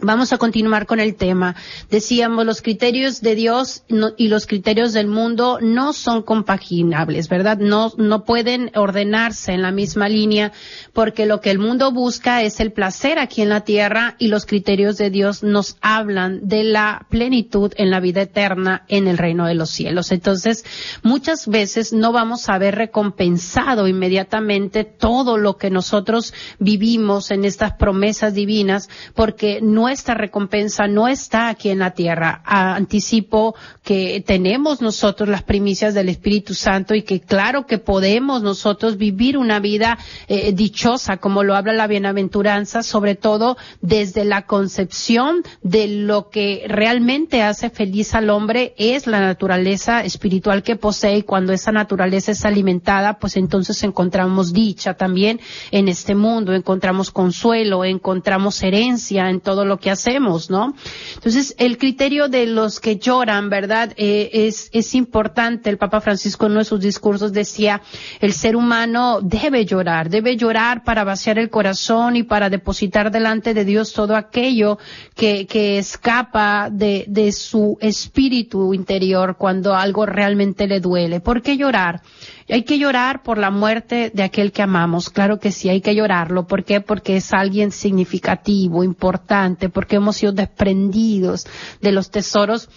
Vamos 0.01 0.31
a 0.31 0.37
continuar 0.37 0.85
con 0.85 1.01
el 1.01 1.15
tema. 1.15 1.57
Decíamos, 1.89 2.45
los 2.45 2.61
criterios 2.61 3.19
de 3.19 3.35
Dios 3.35 3.83
y 4.15 4.29
los 4.29 4.47
criterios 4.47 4.93
del 4.93 5.07
mundo 5.07 5.59
no 5.61 5.91
son 5.91 6.21
compaginables, 6.21 7.27
¿verdad? 7.27 7.57
No, 7.57 7.91
no 7.97 8.23
pueden 8.23 8.71
ordenarse 8.75 9.51
en 9.51 9.61
la 9.61 9.71
misma 9.71 10.07
línea 10.07 10.53
porque 10.93 11.25
lo 11.25 11.41
que 11.41 11.51
el 11.51 11.59
mundo 11.59 11.91
busca 11.91 12.43
es 12.43 12.61
el 12.61 12.71
placer 12.71 13.19
aquí 13.19 13.41
en 13.41 13.49
la 13.49 13.65
tierra 13.65 14.15
y 14.19 14.29
los 14.29 14.45
criterios 14.45 14.95
de 14.97 15.09
Dios 15.09 15.43
nos 15.43 15.75
hablan 15.81 16.47
de 16.47 16.63
la 16.63 17.05
plenitud 17.09 17.73
en 17.75 17.89
la 17.89 17.99
vida 17.99 18.21
eterna 18.21 18.85
en 18.87 19.05
el 19.05 19.17
reino 19.17 19.47
de 19.47 19.55
los 19.55 19.69
cielos. 19.69 20.13
Entonces, 20.13 20.63
muchas 21.03 21.45
veces 21.45 21.91
no 21.91 22.13
vamos 22.13 22.47
a 22.47 22.57
ver 22.57 22.75
recompensado 22.75 23.85
inmediatamente 23.85 24.85
todo 24.85 25.37
lo 25.37 25.57
que 25.57 25.69
nosotros 25.69 26.33
vivimos 26.57 27.31
en 27.31 27.43
estas 27.43 27.73
promesas 27.73 28.33
divinas 28.33 28.87
porque 29.13 29.59
no 29.61 29.88
nuestra 29.89 30.13
recompensa 30.13 30.87
no 30.87 31.07
está 31.07 31.49
aquí 31.49 31.69
en 31.71 31.79
la 31.79 31.91
tierra. 31.95 32.43
Anticipo 32.45 33.55
que 33.83 34.23
tenemos 34.23 34.81
nosotros 34.81 35.27
las 35.27 35.41
primicias 35.41 35.95
del 35.95 36.09
Espíritu 36.09 36.53
Santo 36.53 36.93
y 36.93 37.01
que 37.01 37.21
claro 37.21 37.65
que 37.65 37.79
podemos 37.79 38.43
nosotros 38.43 38.97
vivir 38.97 39.35
una 39.35 39.59
vida 39.59 39.97
eh, 40.27 40.51
dichosa, 40.53 41.17
como 41.17 41.41
lo 41.41 41.55
habla 41.55 41.73
la 41.73 41.87
bienaventuranza, 41.87 42.83
sobre 42.83 43.15
todo 43.15 43.57
desde 43.81 44.25
la 44.25 44.43
concepción 44.43 45.41
de 45.63 45.87
lo 45.87 46.29
que 46.29 46.65
realmente 46.67 47.41
hace 47.41 47.71
feliz 47.71 48.13
al 48.13 48.29
hombre 48.29 48.75
es 48.77 49.07
la 49.07 49.21
naturaleza 49.21 50.03
espiritual 50.03 50.61
que 50.61 50.75
posee 50.75 51.17
y 51.17 51.23
cuando 51.23 51.51
esa 51.51 51.71
naturaleza 51.71 52.31
es 52.31 52.45
alimentada, 52.45 53.17
pues 53.17 53.37
entonces 53.37 53.81
encontramos 53.81 54.53
dicha 54.53 54.93
también 54.93 55.39
en 55.71 55.87
este 55.87 56.13
mundo, 56.13 56.53
encontramos 56.53 57.09
consuelo, 57.09 57.83
encontramos 57.85 58.61
herencia 58.61 59.31
en 59.31 59.39
todo 59.41 59.65
lo 59.65 59.78
que 59.79 59.89
hacemos, 59.89 60.49
¿no? 60.49 60.73
Entonces, 61.15 61.55
el 61.57 61.77
criterio 61.77 62.27
de 62.27 62.45
los 62.45 62.79
que 62.79 62.97
lloran, 62.97 63.49
¿verdad? 63.49 63.93
Eh, 63.97 64.29
es, 64.33 64.69
es 64.73 64.95
importante. 64.95 65.69
El 65.69 65.77
Papa 65.77 66.01
Francisco 66.01 66.45
en 66.45 66.53
uno 66.53 66.59
de 66.59 66.65
sus 66.65 66.79
discursos 66.79 67.33
decía, 67.33 67.81
el 68.19 68.33
ser 68.33 68.55
humano 68.55 69.19
debe 69.21 69.65
llorar, 69.65 70.09
debe 70.09 70.35
llorar 70.35 70.83
para 70.83 71.03
vaciar 71.03 71.39
el 71.39 71.49
corazón 71.49 72.15
y 72.15 72.23
para 72.23 72.49
depositar 72.49 73.11
delante 73.11 73.53
de 73.53 73.65
Dios 73.65 73.93
todo 73.93 74.15
aquello 74.15 74.77
que, 75.15 75.45
que 75.47 75.77
escapa 75.79 76.69
de, 76.71 77.05
de 77.07 77.31
su 77.31 77.77
espíritu 77.81 78.73
interior 78.73 79.37
cuando 79.37 79.75
algo 79.75 80.05
realmente 80.05 80.67
le 80.67 80.79
duele. 80.79 81.19
¿Por 81.19 81.41
qué 81.41 81.57
llorar? 81.57 82.01
Hay 82.49 82.63
que 82.63 82.79
llorar 82.79 83.21
por 83.21 83.37
la 83.37 83.51
muerte 83.51 84.11
de 84.13 84.23
aquel 84.23 84.51
que 84.51 84.61
amamos. 84.61 85.09
Claro 85.09 85.39
que 85.39 85.51
sí, 85.51 85.69
hay 85.69 85.81
que 85.81 85.95
llorarlo. 85.95 86.47
¿Por 86.47 86.63
qué? 86.63 86.81
Porque 86.81 87.17
es 87.17 87.31
alguien 87.33 87.71
significativo, 87.71 88.83
importante, 88.83 89.69
porque 89.69 89.97
hemos 89.97 90.17
sido 90.17 90.31
desprendidos 90.31 91.45
de 91.81 91.91
los 91.91 92.09
tesoros 92.09 92.69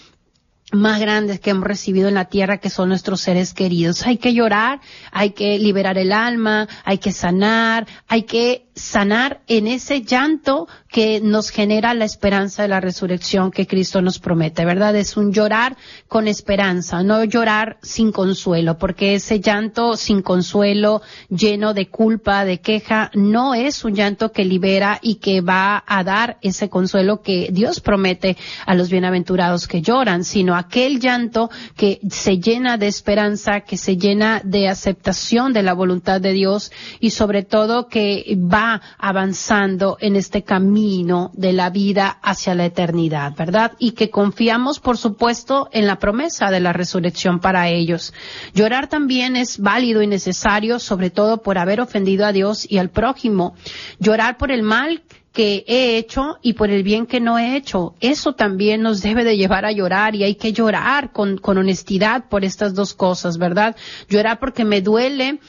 más 0.73 1.01
grandes 1.01 1.39
que 1.39 1.51
hemos 1.51 1.65
recibido 1.65 2.09
en 2.09 2.15
la 2.15 2.27
tierra, 2.27 2.59
que 2.59 2.71
son 2.71 2.89
nuestros 2.89 3.21
seres 3.21 3.55
queridos. 3.55 4.07
Hay 4.07 4.17
que 4.17 4.33
llorar, 4.33 4.81
hay 5.11 5.31
que 5.31 5.59
liberar 5.59 5.99
el 5.99 6.13
alma, 6.13 6.67
hay 6.85 6.99
que 6.99 7.13
sanar, 7.13 7.87
hay 8.09 8.23
que 8.23 8.71
sanar 8.75 9.41
en 9.49 9.67
ese 9.67 10.03
llanto 10.03 10.67
que 10.89 11.21
nos 11.21 11.51
genera 11.51 11.95
la 11.95 12.05
esperanza 12.05 12.63
de 12.63 12.69
la 12.69 12.81
resurrección 12.81 13.51
que 13.51 13.67
Cristo 13.67 14.01
nos 14.01 14.19
promete, 14.19 14.65
¿verdad? 14.65 14.97
Es 14.97 15.17
un 15.17 15.33
llorar 15.33 15.77
con 16.09 16.29
esperanza, 16.29 17.03
no 17.03 17.25
llorar 17.25 17.79
sin 17.83 18.13
consuelo, 18.13 18.79
porque 18.79 19.15
ese 19.15 19.41
llanto 19.41 19.97
sin 19.97 20.23
consuelo, 20.23 21.03
lleno 21.29 21.75
de 21.75 21.89
culpa, 21.89 22.45
de 22.45 22.61
queja, 22.61 23.11
no 23.15 23.55
es 23.55 23.85
un 23.85 23.95
llanto 23.95 24.33
que 24.33 24.45
libera 24.45 24.99
y 25.03 25.17
que 25.17 25.41
va 25.41 25.83
a 25.87 26.05
dar 26.05 26.39
ese 26.41 26.69
consuelo 26.69 27.21
que 27.21 27.49
Dios 27.53 27.81
promete 27.81 28.37
a 28.67 28.75
los 28.75 28.91
bienaventurados 28.91 29.69
que 29.69 29.83
lloran, 29.83 30.25
sino 30.25 30.57
aquel 30.57 31.01
llanto 31.01 31.51
que 31.77 32.01
se 32.11 32.39
llena 32.39 32.79
de 32.79 32.87
esperanza, 32.87 33.61
que 33.61 33.77
se 33.77 33.97
llena 33.97 34.41
de 34.45 34.69
aceptación 34.69 35.53
de 35.53 35.63
la 35.63 35.75
voluntad 35.75 36.21
de 36.21 36.33
Dios 36.33 36.73
y 37.01 37.11
sobre 37.11 37.43
todo 37.43 37.89
que 37.89 38.37
va 38.39 38.62
avanzando 38.99 39.97
en 40.01 40.17
este 40.17 40.43
camino 40.43 41.31
de 41.35 41.53
la 41.53 41.71
vida 41.71 42.19
hacia 42.23 42.55
la 42.55 42.65
eternidad, 42.65 43.35
¿verdad? 43.37 43.73
Y 43.79 43.93
que 43.93 44.11
confiamos, 44.11 44.81
por 44.81 44.97
supuesto, 44.97 45.69
en 45.73 45.87
la 45.87 45.99
promesa 45.99 46.51
de 46.51 46.61
la 46.61 46.73
resurrección 46.73 47.41
para 47.41 47.69
ellos. 47.69 48.13
Llorar 48.55 48.89
también 48.89 49.37
es 49.37 49.59
válido 49.59 50.03
y 50.03 50.07
necesario, 50.07 50.79
sobre 50.79 51.11
todo 51.11 51.43
por 51.43 51.59
haber 51.59 51.81
ofendido 51.81 52.27
a 52.27 52.33
Dios 52.33 52.67
y 52.69 52.79
al 52.79 52.91
prójimo. 52.91 53.55
Llorar 53.99 54.37
por 54.37 54.51
el 54.51 54.63
mal 54.63 55.03
que 55.33 55.65
he 55.67 55.97
hecho 55.97 56.39
y 56.43 56.53
por 56.53 56.71
el 56.71 56.83
bien 56.83 57.07
que 57.07 57.21
no 57.21 57.39
he 57.39 57.57
hecho. 57.57 57.95
Eso 58.01 58.35
también 58.35 58.83
nos 58.83 59.01
debe 59.01 59.25
de 59.25 59.37
llevar 59.37 59.65
a 59.65 59.73
llorar 59.73 60.15
y 60.15 60.25
hay 60.25 60.35
que 60.35 60.53
llorar 60.53 61.13
con 61.13 61.41
honestidad 61.43 62.29
por 62.29 62.45
estas 62.45 62.75
dos 62.75 62.93
cosas, 62.93 63.39
¿verdad? 63.39 63.75
Llorar 64.09 64.39
porque 64.39 64.65
me 64.65 64.83
duele 64.83 65.41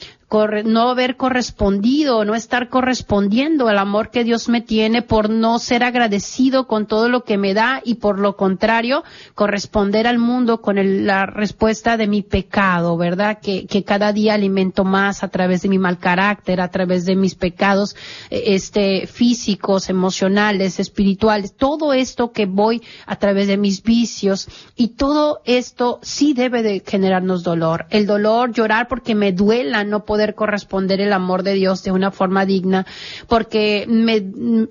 no 0.64 0.90
haber 0.90 1.16
correspondido, 1.16 2.24
no 2.24 2.34
estar 2.34 2.68
correspondiendo 2.68 3.68
al 3.68 3.78
amor 3.78 4.10
que 4.10 4.24
Dios 4.24 4.48
me 4.48 4.60
tiene 4.60 5.02
por 5.02 5.30
no 5.30 5.58
ser 5.58 5.84
agradecido 5.84 6.66
con 6.66 6.86
todo 6.86 7.08
lo 7.08 7.22
que 7.22 7.38
me 7.38 7.54
da 7.54 7.80
y 7.84 7.96
por 7.96 8.18
lo 8.18 8.36
contrario, 8.36 9.04
corresponder 9.34 10.06
al 10.06 10.18
mundo 10.18 10.60
con 10.60 11.06
la 11.06 11.26
respuesta 11.26 11.96
de 11.96 12.08
mi 12.08 12.22
pecado, 12.22 12.96
¿verdad? 12.96 13.38
Que, 13.40 13.66
que 13.66 13.84
cada 13.84 14.12
día 14.12 14.34
alimento 14.34 14.84
más 14.84 15.22
a 15.22 15.28
través 15.28 15.62
de 15.62 15.68
mi 15.68 15.78
mal 15.78 15.98
carácter, 15.98 16.60
a 16.60 16.70
través 16.70 17.04
de 17.04 17.16
mis 17.16 17.34
pecados, 17.34 17.96
eh, 18.30 18.42
este, 18.46 19.06
físicos, 19.06 19.88
emocionales, 19.88 20.80
espirituales, 20.80 21.54
todo 21.54 21.92
esto 21.92 22.32
que 22.32 22.46
voy 22.46 22.82
a 23.06 23.16
través 23.16 23.46
de 23.46 23.56
mis 23.56 23.82
vicios 23.82 24.48
y 24.74 24.88
todo 24.88 25.42
esto 25.44 26.00
sí 26.02 26.34
debe 26.34 26.62
de 26.62 26.82
generarnos 26.84 27.42
dolor. 27.44 27.86
El 27.90 28.06
dolor, 28.06 28.52
llorar 28.52 28.88
porque 28.88 29.14
me 29.14 29.32
duela 29.32 29.84
no 29.84 30.04
poder 30.04 30.23
corresponder 30.32 31.02
el 31.02 31.12
amor 31.12 31.42
de 31.42 31.52
Dios 31.52 31.82
de 31.82 31.92
una 31.92 32.10
forma 32.10 32.46
digna, 32.46 32.86
porque 33.28 33.84
me, 33.86 34.24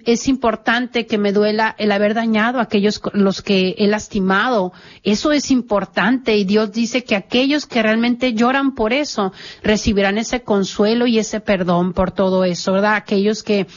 es 0.05 0.27
importante 0.27 1.05
que 1.05 1.19
me 1.19 1.31
duela 1.31 1.75
el 1.77 1.91
haber 1.91 2.15
dañado 2.15 2.57
a 2.57 2.63
aquellos 2.63 2.99
los 3.13 3.43
que 3.43 3.75
he 3.77 3.85
lastimado. 3.87 4.73
Eso 5.03 5.31
es 5.31 5.51
importante 5.51 6.35
y 6.35 6.45
Dios 6.45 6.71
dice 6.71 7.03
que 7.03 7.15
aquellos 7.15 7.67
que 7.67 7.83
realmente 7.83 8.33
lloran 8.33 8.73
por 8.73 8.93
eso 8.93 9.33
recibirán 9.61 10.17
ese 10.17 10.41
consuelo 10.41 11.05
y 11.05 11.19
ese 11.19 11.39
perdón 11.39 11.93
por 11.93 12.09
todo 12.11 12.43
eso, 12.45 12.73
¿verdad? 12.73 12.95
Aquellos 12.95 13.43
que 13.43 13.67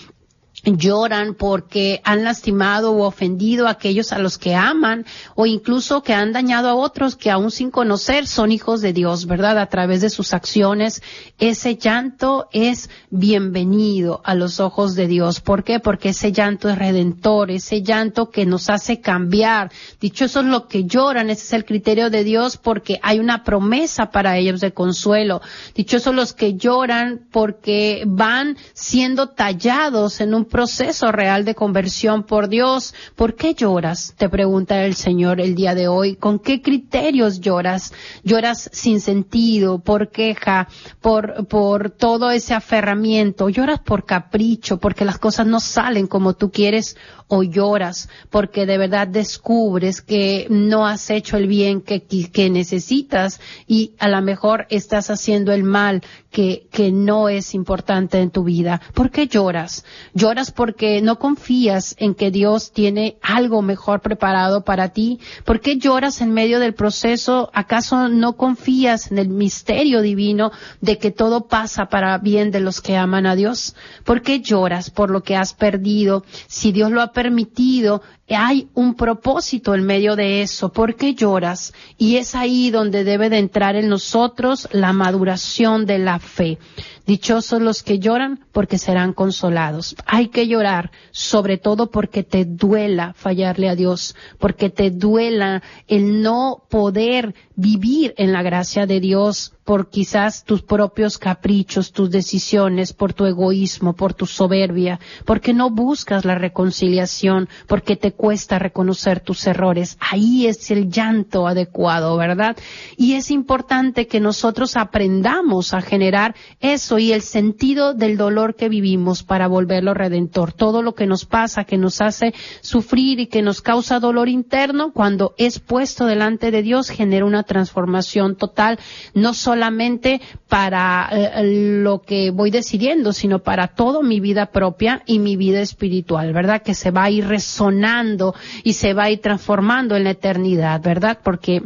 lloran 0.66 1.35
porque 1.35 2.00
han 2.05 2.24
lastimado 2.24 2.92
o 2.92 3.07
ofendido 3.07 3.66
a 3.66 3.70
aquellos 3.70 4.12
a 4.12 4.18
los 4.18 4.37
que 4.37 4.55
aman 4.55 5.07
o 5.35 5.46
incluso 5.46 6.02
que 6.02 6.12
han 6.12 6.33
dañado 6.33 6.68
a 6.68 6.74
otros 6.74 7.16
que 7.16 7.31
aún 7.31 7.50
sin 7.50 7.70
conocer 7.70 8.26
son 8.26 8.50
hijos 8.50 8.81
de 8.81 8.92
Dios, 8.92 9.26
¿verdad? 9.26 9.59
A 9.59 9.66
través 9.66 10.00
de 10.00 10.11
sus 10.11 10.35
acciones. 10.35 11.02
Ese 11.38 11.76
llanto 11.76 12.48
es 12.52 12.90
bienvenido 13.11 14.20
a 14.24 14.35
los 14.35 14.59
ojos 14.59 14.94
de 14.94 15.07
Dios. 15.07 15.40
¿Por 15.40 15.62
qué? 15.62 15.79
Porque 15.79 16.09
ese 16.11 16.33
llanto 16.33 16.68
es 16.68 16.79
redentor, 16.79 17.50
ese 17.50 17.83
llanto 17.83 18.31
que 18.31 18.44
nos 18.44 18.68
hace 18.68 19.00
cambiar. 19.00 19.70
Dicho 20.00 20.24
eso 20.24 20.40
es 20.40 20.46
lo 20.46 20.66
que 20.66 20.85
lloran, 20.85 21.31
ese 21.31 21.44
es 21.44 21.52
el 21.52 21.64
criterio 21.64 22.11
de 22.11 22.24
Dios 22.24 22.57
porque 22.57 22.98
hay 23.02 23.20
una 23.20 23.44
promesa 23.44 24.11
para 24.11 24.37
ellos 24.37 24.60
de 24.60 24.73
consuelo. 24.73 25.40
Dicho 25.75 25.98
eso 25.98 26.12
los 26.12 26.33
que 26.33 26.54
lloran 26.54 27.21
porque 27.31 28.02
van 28.06 28.56
siendo 28.73 29.29
tallados 29.29 30.21
en 30.21 30.35
un 30.35 30.44
proceso 30.57 31.13
real 31.13 31.44
de 31.44 31.54
conversión 31.54 32.23
por 32.23 32.48
Dios. 32.48 32.94
¿Por 33.15 33.35
qué 33.35 33.52
lloras? 33.52 34.15
Te 34.17 34.31
pregunta 34.31 34.87
el 34.87 34.94
Señor 34.94 35.38
el 35.38 35.54
día 35.54 35.75
de 35.75 35.87
hoy. 35.87 36.17
¿Con 36.17 36.38
qué 36.38 36.63
criterios 36.63 37.42
lloras? 37.42 37.92
¿Lloras 38.25 38.71
sin 38.73 39.02
sentido, 39.02 39.81
por 39.81 40.09
queja, 40.09 40.69
por, 41.02 41.46
por 41.46 41.90
todo 41.90 42.31
ese 42.31 42.54
aferramiento? 42.54 43.50
¿Lloras 43.50 43.81
por 43.81 44.07
capricho, 44.07 44.79
porque 44.79 45.04
las 45.04 45.19
cosas 45.19 45.46
no 45.46 45.61
salen 45.61 46.07
como 46.07 46.33
tú 46.33 46.50
quieres? 46.50 46.96
¿O 47.29 47.42
lloras 47.42 48.09
porque 48.31 48.65
de 48.65 48.79
verdad 48.79 49.09
descubres 49.09 50.00
que 50.00 50.46
no 50.48 50.87
has 50.87 51.11
hecho 51.11 51.37
el 51.37 51.48
bien 51.48 51.83
que, 51.83 52.04
que 52.04 52.48
necesitas 52.48 53.40
y 53.67 53.92
a 53.98 54.09
lo 54.09 54.23
mejor 54.23 54.67
estás 54.71 55.11
haciendo 55.11 55.52
el 55.52 55.65
mal 55.65 56.02
que, 56.37 56.92
no 56.92 57.30
es 57.30 57.54
importante 57.54 58.20
en 58.20 58.30
tu 58.30 58.44
vida? 58.44 58.82
¿Por 58.92 59.10
qué 59.10 59.26
lloras? 59.26 59.87
¿Lloras 60.12 60.50
porque 60.50 61.00
no 61.00 61.18
confías 61.18 61.96
en 61.98 62.14
que 62.14 62.30
Dios 62.30 62.72
tiene 62.72 63.16
algo 63.22 63.62
mejor 63.62 64.02
preparado 64.02 64.62
para 64.62 64.90
ti? 64.90 65.18
¿Por 65.46 65.60
qué 65.60 65.78
lloras 65.78 66.20
en 66.20 66.34
medio 66.34 66.60
del 66.60 66.74
proceso? 66.74 67.50
¿Acaso 67.54 68.10
no 68.10 68.37
confías 68.37 69.10
en 69.10 69.16
el 69.16 69.30
misterio 69.30 70.02
divino 70.02 70.52
de 70.82 70.98
que 70.98 71.10
todo 71.10 71.46
pasa 71.46 71.87
para 71.87 72.18
bien 72.18 72.50
de 72.50 72.60
los 72.60 72.82
que 72.82 72.98
aman 72.98 73.24
a 73.24 73.34
Dios? 73.34 73.74
¿Por 74.04 74.20
qué 74.20 74.40
lloras 74.40 74.90
por 74.90 75.10
lo 75.10 75.22
que 75.22 75.37
has 75.37 75.54
perdido? 75.54 76.22
Si 76.48 76.70
Dios 76.70 76.90
lo 76.90 77.00
ha 77.00 77.12
permitido, 77.12 78.02
hay 78.35 78.68
un 78.74 78.94
propósito 78.94 79.74
en 79.74 79.85
medio 79.85 80.16
de 80.16 80.42
eso. 80.42 80.72
¿Por 80.72 80.96
qué 80.96 81.14
lloras? 81.14 81.72
Y 81.96 82.16
es 82.16 82.35
ahí 82.35 82.70
donde 82.70 83.04
debe 83.04 83.31
de 83.31 83.38
entrar 83.38 83.77
en 83.77 83.88
nosotros 83.88 84.68
la 84.72 84.92
maduración 84.92 85.87
de 85.87 85.98
la 85.98 86.18
fe. 86.18 86.58
Dichosos 87.07 87.63
los 87.63 87.83
que 87.83 87.98
lloran 87.98 88.44
porque 88.52 88.79
serán 88.79 89.13
consolados. 89.13 89.94
Hay 90.07 90.29
que 90.29 90.48
llorar, 90.48 90.90
sobre 91.13 91.57
todo 91.57 91.90
porque 91.90 92.25
te 92.25 92.44
duela 92.44 93.13
fallarle 93.15 93.69
a 93.69 93.77
Dios, 93.77 94.17
porque 94.38 94.71
te 94.71 94.90
duela 94.90 95.63
el 95.87 96.23
no 96.23 96.65
poder 96.69 97.35
vivir 97.54 98.15
en 98.19 98.33
la 98.33 98.42
gracia 98.42 98.87
de 98.87 99.00
Dios 99.00 99.52
por 99.65 99.90
quizás 99.90 100.44
tus 100.44 100.63
propios 100.63 101.19
caprichos, 101.19 101.90
tus 101.90 102.11
decisiones, 102.11 102.92
por 102.92 103.15
tu 103.15 103.25
egoísmo, 103.25 103.94
por 103.94 104.15
tu 104.15 104.27
soberbia, 104.27 105.00
porque 105.25 105.52
no 105.52 105.71
buscas 105.71 106.25
la 106.25 106.37
reconciliación, 106.37 107.48
porque 107.67 107.96
te 107.96 108.13
cuesta 108.13 108.61
reconocer 108.61 109.21
tus 109.21 109.44
errores. 109.46 109.96
Ahí 109.98 110.46
es 110.46 110.71
el 110.71 110.88
llanto 110.88 111.48
adecuado, 111.48 112.17
¿verdad? 112.17 112.57
Y 112.96 113.15
es 113.15 113.31
importante 113.31 114.07
que 114.07 114.21
nosotros 114.21 114.77
aprendamos 114.77 115.75
a 115.75 115.81
generar 115.81 116.37
eso 116.61 116.96
y 116.99 117.13
el 117.13 117.23
sentido 117.23 117.94
del 117.94 118.17
dolor 118.17 118.55
que 118.55 118.69
vivimos 118.69 119.23
para 119.23 119.49
volverlo 119.49 119.94
redentor. 119.94 120.53
Todo 120.53 120.83
lo 120.83 120.94
que 120.94 121.07
nos 121.07 121.25
pasa, 121.25 121.65
que 121.65 121.79
nos 121.79 122.01
hace 122.01 122.35
sufrir 122.61 123.21
y 123.21 123.27
que 123.27 123.42
nos 123.42 123.63
causa 123.63 124.01
dolor 124.01 124.29
interno, 124.29 124.92
cuando 124.92 125.35
es 125.38 125.59
puesto 125.59 126.07
delante 126.07 126.51
de 126.51 126.63
Dios, 126.63 126.90
genera 126.90 127.25
una 127.25 127.42
transformación 127.42 128.37
total, 128.37 128.79
no 129.15 129.35
solamente 129.35 130.21
para 130.49 131.09
eh, 131.11 131.81
lo 131.83 132.03
que 132.03 132.31
voy 132.31 132.51
decidiendo, 132.51 133.13
sino 133.13 133.40
para 133.40 133.69
toda 133.69 134.03
mi 134.03 134.21
vida 134.21 134.47
propia 134.47 135.03
y 135.07 135.19
mi 135.19 135.37
vida 135.37 135.61
espiritual, 135.61 136.33
¿verdad? 136.33 136.63
Que 136.63 136.75
se 136.75 136.90
va 136.90 137.05
a 137.05 137.11
ir 137.11 137.27
resonando 137.27 138.35
y 138.63 138.75
se 138.75 138.94
va 138.94 139.05
a 139.05 139.11
ir 139.11 139.21
transformando 139.21 139.97
en 139.97 140.05
la 140.05 140.11
eternidad, 140.11 140.81
¿verdad? 140.83 141.19
Porque 141.23 141.63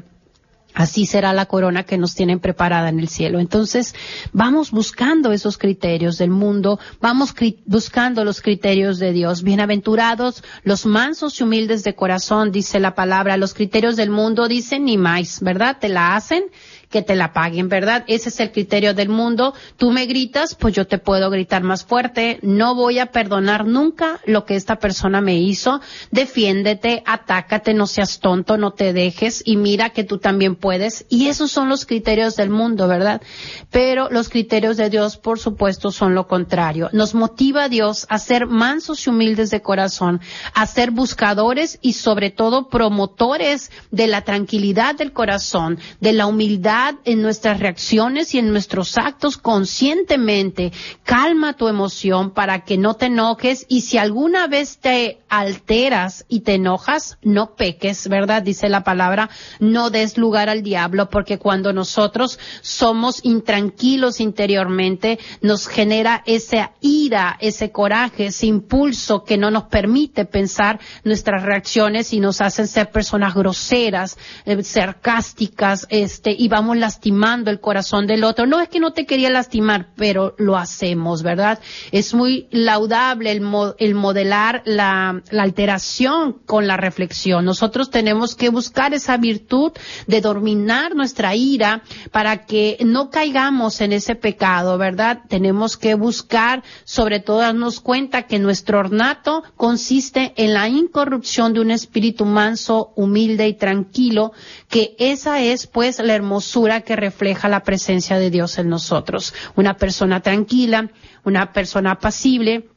Así 0.75 1.07
será 1.07 1.33
la 1.33 1.47
corona 1.47 1.85
que 1.85 1.99
nos 1.99 2.15
tienen 2.15 2.41
preparada 2.41 2.89
en 2.89 3.01
el 3.01 3.09
cielo. 3.09 3.41
Entonces, 3.41 3.95
vamos 4.33 4.71
buscando 4.71 5.33
esos 5.33 5.59
criterios 5.59 6.19
del 6.19 6.31
mundo, 6.31 6.79
vamos 7.01 7.35
buscando 7.67 8.25
los 8.25 8.41
criterios 8.41 8.99
de 8.99 9.13
Dios. 9.13 9.43
Bienaventurados 9.43 10.45
los 10.63 10.87
mansos 10.87 11.41
y 11.41 11.45
humildes 11.45 11.83
de 11.85 11.95
corazón, 11.95 12.53
dice 12.53 12.81
la 12.81 12.95
palabra. 12.95 13.37
Los 13.37 13.55
criterios 13.55 13.97
del 13.97 14.11
mundo 14.11 14.49
dicen 14.49 14.85
ni 14.85 14.97
más, 14.97 15.41
¿verdad? 15.41 15.79
Te 15.81 15.89
la 15.89 16.17
hacen 16.17 16.45
que 16.91 17.03
te 17.03 17.15
la 17.15 17.33
paguen, 17.33 17.69
¿verdad? 17.69 18.05
Ese 18.09 18.31
es 18.31 18.41
el 18.41 18.51
criterio 18.51 18.95
del 18.95 19.09
mundo. 19.09 19.55
Tú 19.77 19.93
me 19.93 20.07
gritas, 20.07 20.57
pues 20.57 20.75
yo 20.75 20.89
te 20.89 20.99
puedo 20.99 21.31
gritar 21.31 21.63
más 21.63 21.85
fuerte. 21.85 22.41
No 22.43 22.75
voy 22.75 22.99
a 22.99 23.07
perdonar 23.07 23.65
nunca 23.65 24.21
lo 24.27 24.45
que 24.45 24.57
esta 24.57 24.81
persona 24.81 25.21
me 25.21 25.39
hizo. 25.39 25.81
Defiéndete, 26.11 27.05
atácate, 27.07 27.75
no 27.75 27.87
seas 27.87 28.19
tonto, 28.19 28.59
no 28.59 28.73
te 28.73 28.93
dejes 28.93 29.41
y 29.45 29.57
mira 29.57 29.91
que 29.91 30.03
tú 30.03 30.19
también 30.19 30.57
puedes. 30.57 31.07
Y 31.09 31.29
esos 31.29 31.53
son 31.53 31.69
los 31.69 31.87
criterios 31.87 32.35
del 32.35 32.51
mundo, 32.51 32.89
¿verdad? 32.89 33.23
Pero 33.71 34.09
los 34.11 34.29
criterios 34.29 34.77
de 34.77 34.91
Dios, 34.91 35.17
por 35.17 35.39
supuesto, 35.39 35.93
son 35.93 36.17
lo 36.17 36.27
contrario. 36.27 36.91
Nos 36.93 37.15
motiva 37.15 37.69
Dios 37.69 38.05
a 38.09 38.19
ser 38.19 38.47
mansos 38.47 39.07
y 39.07 39.11
humildes 39.11 39.51
de 39.51 39.63
corazón, 39.63 40.21
a 40.55 40.67
ser 40.67 40.91
buscadores 40.91 41.79
y 41.81 41.93
sobre 41.93 42.31
todo 42.31 42.69
promotores 42.69 43.71
de 43.93 44.09
la 44.09 44.23
tranquilidad 44.23 44.97
del 44.97 45.13
corazón, 45.13 45.79
de 46.01 46.13
la 46.13 46.27
humildad 46.27 46.80
en 47.05 47.23
nuestras 47.23 47.61
reacciones 47.61 48.35
y 48.35 48.39
en 48.39 48.51
nuestros 48.51 48.97
actos 48.99 49.37
conscientemente. 49.37 50.73
Calma 51.05 51.55
tu 51.55 51.69
emoción 51.69 52.31
para 52.31 52.65
que 52.65 52.79
no 52.79 52.95
te 52.95 53.07
enojes 53.07 53.67
y 53.69 53.83
si 53.83 53.99
alguna 53.99 54.47
vez 54.47 54.79
te 54.79 55.21
alteras 55.29 56.25
y 56.29 56.41
te 56.41 56.55
enojas, 56.55 57.19
no 57.23 57.55
peques, 57.55 58.09
¿verdad? 58.09 58.43
Dice 58.43 58.69
la 58.69 58.83
palabra, 58.83 59.31
no 59.61 59.91
des 59.91 60.19
lugar 60.19 60.49
al 60.49 60.63
diablo 60.63 61.09
porque 61.09 61.39
cuando 61.39 61.73
nosotros 61.73 62.39
somos 62.63 63.25
intranquilos 63.25 64.21
interiormente, 64.21 65.19
nos 65.41 65.69
genera 65.69 66.23
esa 66.27 66.73
ira, 66.81 67.37
ese 67.41 67.71
coraje, 67.71 68.27
ese 68.27 68.47
impulso 68.47 69.25
que 69.25 69.39
no 69.39 69.51
nos 69.51 69.65
permite 69.65 70.25
pensar 70.25 70.81
nuestras 71.05 71.43
reacciones 71.43 72.13
y 72.13 72.21
nos 72.21 72.41
hacen 72.41 72.67
ser 72.67 72.91
personas 72.91 73.35
groseras, 73.35 74.19
eh, 74.45 74.63
sarcásticas, 74.63 75.87
este, 75.91 76.35
y 76.37 76.49
vamos 76.49 76.70
lastimando 76.79 77.51
el 77.51 77.61
corazón 77.61 78.07
del 78.07 78.25
otro. 78.25 78.47
No 78.47 78.61
es 78.61 78.69
que 78.69 78.81
no 78.81 78.93
te 78.93 79.07
quería 79.07 79.31
lastimar, 79.31 79.89
pero 79.97 80.35
lo 80.39 80.57
hacemos, 80.57 81.23
¿verdad? 81.23 81.61
Es 81.93 82.15
muy 82.15 82.49
laudable 82.51 83.33
el, 83.33 83.43
el 83.79 83.95
modelar 83.95 84.63
la, 84.65 85.23
la 85.31 85.43
alteración 85.43 86.35
con 86.47 86.67
la 86.67 86.77
reflexión. 86.77 87.45
Nosotros 87.45 87.91
tenemos 87.91 88.35
que 88.35 88.49
buscar 88.49 88.95
esa 88.95 89.17
virtud 89.17 89.73
de 90.07 90.21
dominar 90.21 90.95
nuestra 90.95 91.35
ira 91.35 91.83
para 92.13 92.45
que 92.47 92.79
no 92.85 93.11
caigamos 93.11 93.81
en 93.81 93.93
ese 93.93 94.15
pecado, 94.15 94.79
¿verdad? 94.79 95.21
Tenemos 95.29 95.77
que 95.77 95.95
buscar, 95.95 96.63
sobre 96.85 97.21
todo, 97.21 97.39
darnos 97.39 97.81
cuenta 97.81 98.23
que 98.23 98.39
nuestro 98.39 98.79
ornato 98.79 99.43
consiste 99.57 100.33
en 100.37 100.55
la 100.55 100.69
incorrupción 100.69 101.53
de 101.53 101.61
un 101.61 101.71
espíritu 101.71 102.25
manso, 102.25 102.93
humilde 102.97 103.49
y 103.49 103.55
tranquilo, 103.55 104.33
que 104.69 104.95
esa 104.99 105.41
es 105.41 105.67
pues 105.67 105.99
la 105.99 106.15
hermosura 106.15 106.60
que 106.83 106.97
refleja 106.97 107.49
la 107.49 107.63
presencia 107.63 108.19
de 108.19 108.31
Dios 108.31 108.59
en 108.59 108.69
nosotros. 108.69 109.35
Una 109.57 109.77
persona 109.77 110.21
tranquila, 110.21 110.91
una 111.25 111.53
persona 111.53 111.93
apacible, 111.93 112.69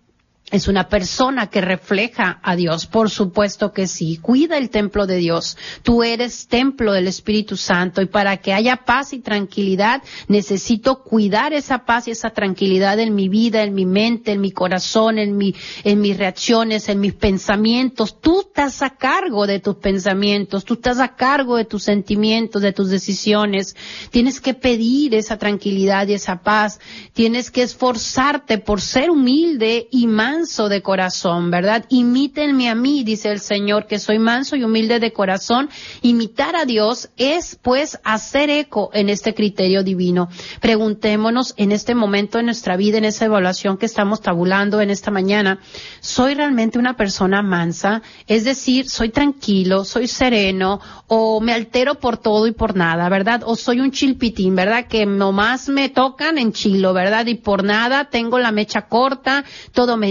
es 0.54 0.68
una 0.68 0.88
persona 0.88 1.48
que 1.48 1.62
refleja 1.62 2.40
a 2.44 2.56
Dios, 2.56 2.86
por 2.86 3.10
supuesto 3.10 3.74
que 3.74 3.88
sí. 3.88 4.20
Cuida 4.22 4.60
el 4.60 4.70
templo 4.70 5.08
de 5.08 5.16
Dios. 5.16 5.58
Tú 5.82 6.04
eres 6.04 6.48
templo 6.48 6.94
del 6.94 7.08
Espíritu 7.08 7.58
Santo 7.58 8.04
y 8.04 8.06
para 8.06 8.38
que 8.38 8.54
haya 8.54 8.76
paz 8.86 9.14
y 9.14 9.20
tranquilidad 9.20 10.04
necesito 10.28 11.02
cuidar 11.02 11.54
esa 11.54 11.86
paz 11.86 12.08
y 12.08 12.12
esa 12.12 12.30
tranquilidad 12.30 13.00
en 13.00 13.16
mi 13.16 13.30
vida, 13.30 13.64
en 13.64 13.74
mi 13.74 13.88
mente, 13.88 14.32
en 14.32 14.42
mi 14.42 14.52
corazón, 14.52 15.18
en 15.18 15.38
mi, 15.38 15.56
en 15.84 16.00
mis 16.02 16.16
reacciones, 16.16 16.88
en 16.88 17.00
mis 17.00 17.14
pensamientos. 17.14 18.22
Tú 18.22 18.42
estás 18.42 18.84
a 18.84 18.92
cargo 18.92 19.48
de 19.48 19.60
tus 19.60 19.78
pensamientos, 19.78 20.66
tú 20.66 20.76
estás 20.76 21.00
a 21.00 21.16
cargo 21.16 21.58
de 21.58 21.66
tus 21.66 21.82
sentimientos, 21.82 22.62
de 22.62 22.74
tus 22.74 22.92
decisiones. 22.92 23.76
Tienes 24.12 24.40
que 24.40 24.54
pedir 24.54 25.16
esa 25.16 25.40
tranquilidad 25.40 26.08
y 26.10 26.14
esa 26.14 26.44
paz. 26.44 26.80
Tienes 27.14 27.50
que 27.50 27.64
esforzarte 27.64 28.60
por 28.60 28.82
ser 28.82 29.10
humilde 29.10 29.88
y 29.90 30.06
más 30.06 30.43
de 30.44 30.82
corazón, 30.82 31.52
¿verdad? 31.52 31.86
Imítenme 31.88 32.68
a 32.70 32.76
mí, 32.76 33.06
dice 33.06 33.32
el 33.32 33.40
Señor, 33.40 33.88
que 33.88 33.98
soy 33.98 34.20
manso 34.20 34.58
y 34.58 34.64
humilde 34.66 35.00
de 35.00 35.14
corazón. 35.14 35.70
Imitar 36.02 36.58
a 36.58 36.66
Dios 36.66 37.10
es, 37.16 37.58
pues, 37.62 37.98
hacer 38.04 38.50
eco 38.50 38.90
en 38.94 39.08
este 39.08 39.34
criterio 39.34 39.84
divino. 39.84 40.28
Preguntémonos 40.60 41.54
en 41.56 41.72
este 41.72 41.96
momento 41.96 42.40
de 42.40 42.44
nuestra 42.44 42.76
vida, 42.76 42.98
en 42.98 43.06
esa 43.06 43.26
evaluación 43.26 43.78
que 43.78 43.86
estamos 43.86 44.20
tabulando 44.20 44.82
en 44.82 44.90
esta 44.90 45.12
mañana, 45.12 45.60
¿soy 46.02 46.34
realmente 46.34 46.78
una 46.78 46.98
persona 46.98 47.42
mansa? 47.42 48.02
Es 48.28 48.44
decir, 48.44 48.90
¿soy 48.90 49.10
tranquilo, 49.10 49.86
soy 49.86 50.10
sereno 50.10 50.82
o 51.08 51.40
me 51.40 51.54
altero 51.54 51.96
por 51.96 52.18
todo 52.18 52.48
y 52.48 52.52
por 52.52 52.76
nada, 52.76 53.08
¿verdad? 53.08 53.44
O 53.46 53.56
soy 53.56 53.80
un 53.80 53.92
chilpitín, 53.92 54.58
¿verdad? 54.58 54.88
Que 54.88 55.06
nomás 55.06 55.70
me 55.70 55.88
tocan 55.88 56.38
en 56.38 56.52
chilo, 56.52 56.92
¿verdad? 56.92 57.28
Y 57.28 57.36
por 57.36 57.64
nada 57.64 58.10
tengo 58.10 58.40
la 58.40 58.52
mecha 58.52 58.84
corta, 58.84 59.46
todo 59.72 59.96
me 59.96 60.10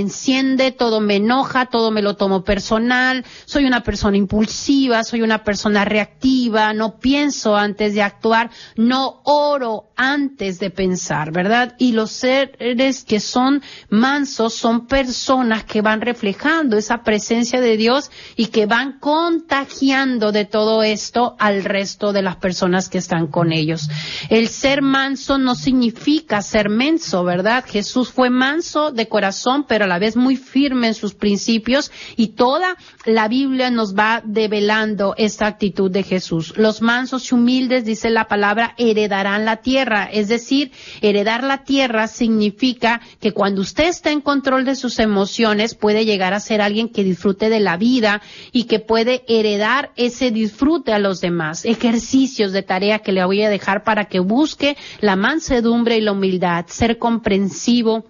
todo 0.76 1.00
me 1.00 1.16
enoja, 1.16 1.66
todo 1.66 1.90
me 1.90 2.02
lo 2.02 2.14
tomo 2.16 2.44
personal, 2.44 3.24
soy 3.44 3.64
una 3.64 3.82
persona 3.82 4.16
impulsiva, 4.16 5.04
soy 5.04 5.22
una 5.22 5.44
persona 5.44 5.84
reactiva, 5.84 6.72
no 6.72 6.98
pienso 6.98 7.56
antes 7.56 7.94
de 7.94 8.02
actuar, 8.02 8.50
no 8.76 9.20
oro 9.24 9.92
antes 9.96 10.58
de 10.58 10.70
pensar, 10.70 11.32
¿verdad? 11.32 11.74
Y 11.78 11.92
los 11.92 12.10
seres 12.10 13.04
que 13.04 13.20
son 13.20 13.62
mansos 13.88 14.54
son 14.54 14.86
personas 14.86 15.64
que 15.64 15.80
van 15.80 16.00
reflejando 16.00 16.76
esa 16.76 17.02
presencia 17.02 17.60
de 17.60 17.76
Dios 17.76 18.10
y 18.36 18.46
que 18.46 18.66
van 18.66 18.98
contagiando 18.98 20.32
de 20.32 20.44
todo 20.44 20.82
esto 20.82 21.36
al 21.38 21.64
resto 21.64 22.12
de 22.12 22.22
las 22.22 22.36
personas 22.36 22.88
que 22.88 22.98
están 22.98 23.28
con 23.28 23.52
ellos. 23.52 23.88
El 24.28 24.48
ser 24.48 24.82
manso 24.82 25.38
no 25.38 25.54
significa 25.54 26.42
ser 26.42 26.68
menso, 26.68 27.24
¿verdad? 27.24 27.64
Jesús 27.66 28.10
fue 28.10 28.30
manso 28.30 28.90
de 28.90 29.08
corazón, 29.08 29.64
pero 29.68 29.84
a 29.84 29.88
la 29.88 29.98
vez 30.02 30.16
muy 30.16 30.36
firme 30.36 30.88
en 30.88 30.94
sus 30.94 31.14
principios 31.14 31.90
y 32.16 32.28
toda 32.28 32.76
la 33.06 33.28
Biblia 33.28 33.70
nos 33.70 33.94
va 33.94 34.22
develando 34.24 35.14
esta 35.16 35.46
actitud 35.46 35.90
de 35.90 36.02
Jesús. 36.02 36.52
Los 36.56 36.82
mansos 36.82 37.30
y 37.30 37.34
humildes, 37.34 37.84
dice 37.84 38.10
la 38.10 38.28
palabra, 38.28 38.74
heredarán 38.76 39.44
la 39.44 39.56
tierra. 39.56 40.04
Es 40.04 40.28
decir, 40.28 40.72
heredar 41.00 41.42
la 41.44 41.64
tierra 41.64 42.08
significa 42.08 43.00
que 43.20 43.32
cuando 43.32 43.62
usted 43.62 43.88
está 43.88 44.10
en 44.10 44.20
control 44.20 44.64
de 44.64 44.76
sus 44.76 44.98
emociones 44.98 45.74
puede 45.74 46.04
llegar 46.04 46.34
a 46.34 46.40
ser 46.40 46.60
alguien 46.60 46.88
que 46.88 47.04
disfrute 47.04 47.48
de 47.48 47.60
la 47.60 47.76
vida 47.76 48.20
y 48.52 48.64
que 48.64 48.80
puede 48.80 49.24
heredar 49.28 49.92
ese 49.96 50.30
disfrute 50.30 50.92
a 50.92 50.98
los 50.98 51.20
demás. 51.20 51.64
Ejercicios 51.64 52.52
de 52.52 52.62
tarea 52.62 52.98
que 52.98 53.12
le 53.12 53.24
voy 53.24 53.42
a 53.42 53.50
dejar 53.50 53.84
para 53.84 54.06
que 54.06 54.20
busque 54.20 54.76
la 55.00 55.16
mansedumbre 55.16 55.96
y 55.96 56.00
la 56.00 56.12
humildad, 56.12 56.66
ser 56.66 56.98
comprensivo, 56.98 58.04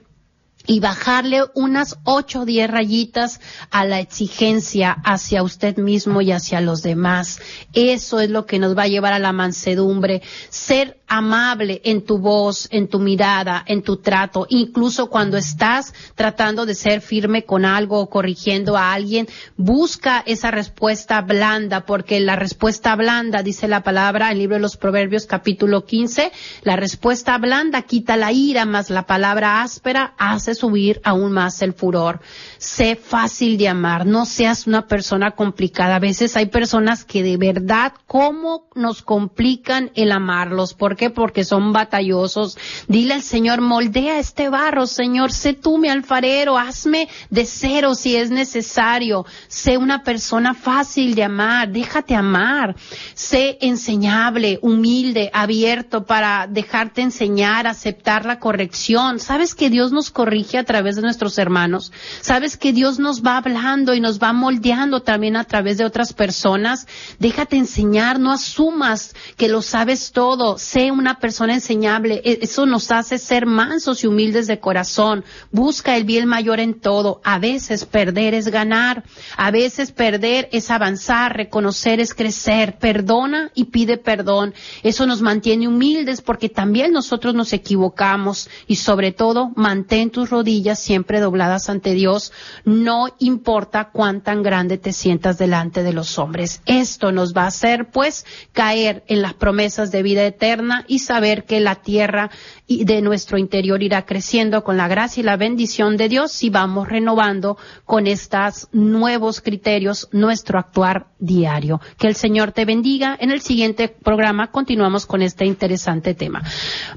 y 0.67 0.81
bajarle 0.81 1.43
unas 1.55 1.99
ocho 2.05 2.43
o 2.43 2.45
diez 2.45 2.71
rayitas 2.71 3.41
a 3.71 3.85
la 3.85 4.01
exigencia 4.01 4.97
hacia 5.05 5.43
usted 5.43 5.77
mismo 5.77 6.21
y 6.21 6.33
hacia 6.33 6.61
los 6.61 6.83
demás. 6.83 7.41
Eso 7.73 8.21
es 8.21 8.31
lo 8.31 8.47
que 8.47 8.59
nos 8.59 8.77
va 8.77 8.85
a 8.85 8.89
llevar 8.89 9.13
a 9.13 9.19
la 9.19 9.33
mansedumbre. 9.33 10.23
Ser 10.49 11.01
amable 11.09 11.83
en 11.85 12.07
tu 12.07 12.19
voz, 12.19 12.69
en 12.71 12.89
tu 12.89 12.99
mirada, 12.99 13.63
en 13.67 13.83
tu 13.83 13.99
trato, 13.99 14.47
incluso 14.49 15.11
cuando 15.11 15.37
estás 15.37 15.93
tratando 16.15 16.65
de 16.65 16.75
ser 16.75 17.03
firme 17.03 17.45
con 17.45 17.67
algo 17.67 18.01
o 18.01 18.09
corrigiendo 18.09 18.79
a 18.79 18.95
alguien, 18.95 19.29
busca 19.59 20.23
esa 20.25 20.51
respuesta 20.51 21.21
blanda, 21.21 21.85
porque 21.85 22.19
la 22.21 22.37
respuesta 22.37 22.97
blanda, 22.97 23.43
dice 23.43 23.69
la 23.69 23.83
palabra 23.83 24.27
en 24.27 24.33
el 24.33 24.39
libro 24.39 24.57
de 24.57 24.63
los 24.63 24.79
Proverbios 24.79 25.27
capítulo 25.27 25.85
15, 25.85 26.33
la 26.63 26.77
respuesta 26.77 27.37
blanda 27.37 27.83
quita 27.83 28.17
la 28.17 28.33
ira, 28.33 28.65
más 28.65 28.89
la 28.89 29.05
palabra 29.05 29.63
áspera 29.63 30.15
hace 30.17 30.52
subir 30.55 31.01
aún 31.05 31.33
más 31.33 31.63
el 31.63 31.73
furor. 31.73 32.21
Sé 32.63 32.95
fácil 32.95 33.59
de 33.59 33.67
amar, 33.67 34.07
no 34.07 34.25
seas 34.25 34.69
una 34.69 34.87
persona 34.87 35.33
complicada. 35.33 35.97
A 35.97 35.99
veces 35.99 36.37
hay 36.37 36.47
personas 36.47 37.05
que 37.05 37.25
de 37.25 37.37
verdad, 37.37 37.93
¿cómo 38.07 38.69
nos 38.77 39.03
complican 39.03 39.91
el 39.97 40.13
amarlos? 40.13 40.73
Porque 40.73 41.11
porque 41.11 41.43
son 41.43 41.73
batallosos. 41.73 42.57
Dile 42.87 43.15
al 43.15 43.23
Señor, 43.23 43.63
moldea 43.63 44.21
este 44.21 44.49
barro, 44.49 44.87
Señor, 44.87 45.33
sé 45.33 45.55
tú 45.55 45.77
mi 45.77 45.89
alfarero, 45.89 46.57
hazme 46.57 47.09
de 47.31 47.47
cero 47.47 47.97
si 47.97 48.15
es 48.15 48.31
necesario. 48.31 49.27
Sé 49.49 49.77
una 49.77 50.05
persona 50.05 50.55
fácil 50.55 51.17
de 51.17 51.25
amar, 51.25 51.69
déjate 51.73 52.15
amar. 52.15 52.77
Sé 53.15 53.59
enseñable, 53.61 54.61
humilde, 54.63 55.33
abierto 55.35 56.07
para 56.07 56.47
dejarte 56.47 57.03
enseñar, 57.03 57.67
aceptar 57.67 58.25
la 58.25 58.39
corrección. 58.39 59.19
¿Sabes 59.19 59.57
que 59.57 59.69
Dios 59.69 59.91
nos 59.91 60.13
corrige 60.13 60.59
a 60.59 60.65
través 60.65 60.95
de 60.95 61.03
nuestros 61.03 61.39
hermanos? 61.39 61.91
¿Sabes 62.21 62.52
que 62.57 62.73
Dios 62.73 62.99
nos 62.99 63.23
va 63.23 63.37
hablando 63.37 63.95
y 63.95 64.01
nos 64.01 64.19
va 64.19 64.33
moldeando 64.33 65.03
también 65.03 65.37
a 65.37 65.45
través 65.45 65.79
de 65.79 65.85
otras 65.85 66.13
personas? 66.13 66.87
Déjate 67.19 67.57
enseñar, 67.57 68.19
no 68.19 68.33
asumas 68.33 69.15
que 69.37 69.49
lo 69.49 69.63
sabes 69.63 70.13
todo. 70.13 70.59
Sé 70.59 70.91
una 70.91 71.19
persona 71.19 71.55
enseñable. 71.55 72.21
E, 72.25 72.39
eso 72.43 72.67
nos 72.67 72.91
hace 72.91 73.19
ser 73.19 73.47
mansos 73.47 74.05
y 74.05 74.07
humildes 74.07 74.47
de 74.47 74.61
corazón. 74.61 75.25
Busca 75.51 75.97
el 75.97 76.05
bien 76.05 76.27
mayor 76.27 76.61
en 76.61 76.81
todo. 76.81 77.21
A 77.25 77.39
veces 77.39 77.85
perder 77.85 78.35
es 78.35 78.49
ganar. 78.49 79.05
A 79.37 79.51
veces 79.51 79.93
perder 79.93 80.49
es 80.53 80.71
avanzar. 80.71 81.37
Reconocer 81.37 82.01
es 82.01 82.15
crecer. 82.15 82.79
Perdona 82.79 83.51
y 83.55 83.65
pide 83.65 83.99
perdón. 83.99 84.55
Eso 84.83 85.07
nos 85.07 85.23
mantiene 85.23 85.69
humildes 85.69 86.23
porque 86.23 86.49
también 86.49 86.93
nosotros 86.93 87.35
nos 87.35 87.53
equivocamos. 87.53 88.49
Y 88.67 88.77
sobre 88.77 89.13
todo, 89.13 89.53
mantén 89.57 90.11
tus 90.11 90.31
rodillas 90.31 90.79
siempre 90.79 91.21
dobladas 91.21 91.69
ante 91.69 91.95
Dios. 91.95 92.33
No 92.65 93.09
importa 93.19 93.91
cuán 93.91 94.23
tan 94.23 94.43
grande 94.43 94.79
te 94.79 94.93
sientas 94.93 95.39
delante 95.39 95.83
de 95.83 95.93
los 95.93 96.19
hombres. 96.19 96.63
Esto 96.67 97.13
nos 97.13 97.35
va 97.35 97.45
a 97.45 97.49
hacer, 97.49 97.91
pues, 97.91 98.25
caer 98.53 99.05
en 99.07 99.23
las 99.23 99.35
promesas 99.35 99.91
de 99.91 100.03
vida 100.03 100.25
eterna 100.25 100.85
y 100.89 101.01
saber 101.01 101.45
que 101.45 101.61
la 101.61 101.77
tierra 101.77 102.31
de 102.69 103.03
nuestro 103.03 103.39
interior 103.39 103.83
irá 103.83 104.05
creciendo 104.07 104.65
con 104.65 104.77
la 104.77 104.89
gracia 104.89 105.21
y 105.21 105.25
la 105.25 105.37
bendición 105.37 105.97
de 105.97 106.09
Dios 106.09 106.33
si 106.33 106.51
vamos 106.51 106.89
renovando 106.89 107.59
con 107.85 108.07
estos 108.07 108.69
nuevos 108.73 109.41
criterios 109.41 110.09
nuestro 110.13 110.59
actuar 110.59 111.09
diario. 111.19 111.81
Que 111.99 112.07
el 112.07 112.15
Señor 112.15 112.53
te 112.53 112.65
bendiga. 112.65 113.17
En 113.19 113.31
el 113.31 113.41
siguiente 113.41 113.89
programa 113.89 114.51
continuamos 114.51 115.07
con 115.07 115.23
este 115.23 115.45
interesante 115.45 116.15
tema. 116.15 116.43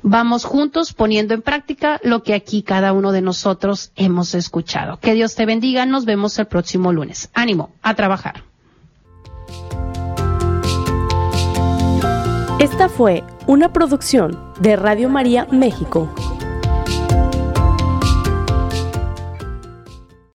Vamos 0.01 0.45
juntos 0.45 0.93
poniendo 0.93 1.33
en 1.33 1.41
práctica 1.41 1.99
lo 2.03 2.23
que 2.23 2.33
aquí 2.33 2.63
cada 2.63 2.93
uno 2.93 3.11
de 3.11 3.21
nosotros 3.21 3.91
hemos 3.95 4.33
escuchado. 4.35 4.97
Que 4.97 5.13
Te 5.35 5.45
bendiga. 5.45 5.85
Nos 5.85 6.05
vemos 6.05 6.39
el 6.39 6.47
próximo 6.47 6.93
lunes. 6.93 7.29
Ánimo 7.33 7.71
a 7.81 7.93
trabajar. 7.93 8.43
Esta 12.59 12.87
fue 12.87 13.23
una 13.47 13.73
producción 13.73 14.39
de 14.59 14.77
Radio 14.77 15.09
María 15.09 15.45
México. 15.51 16.09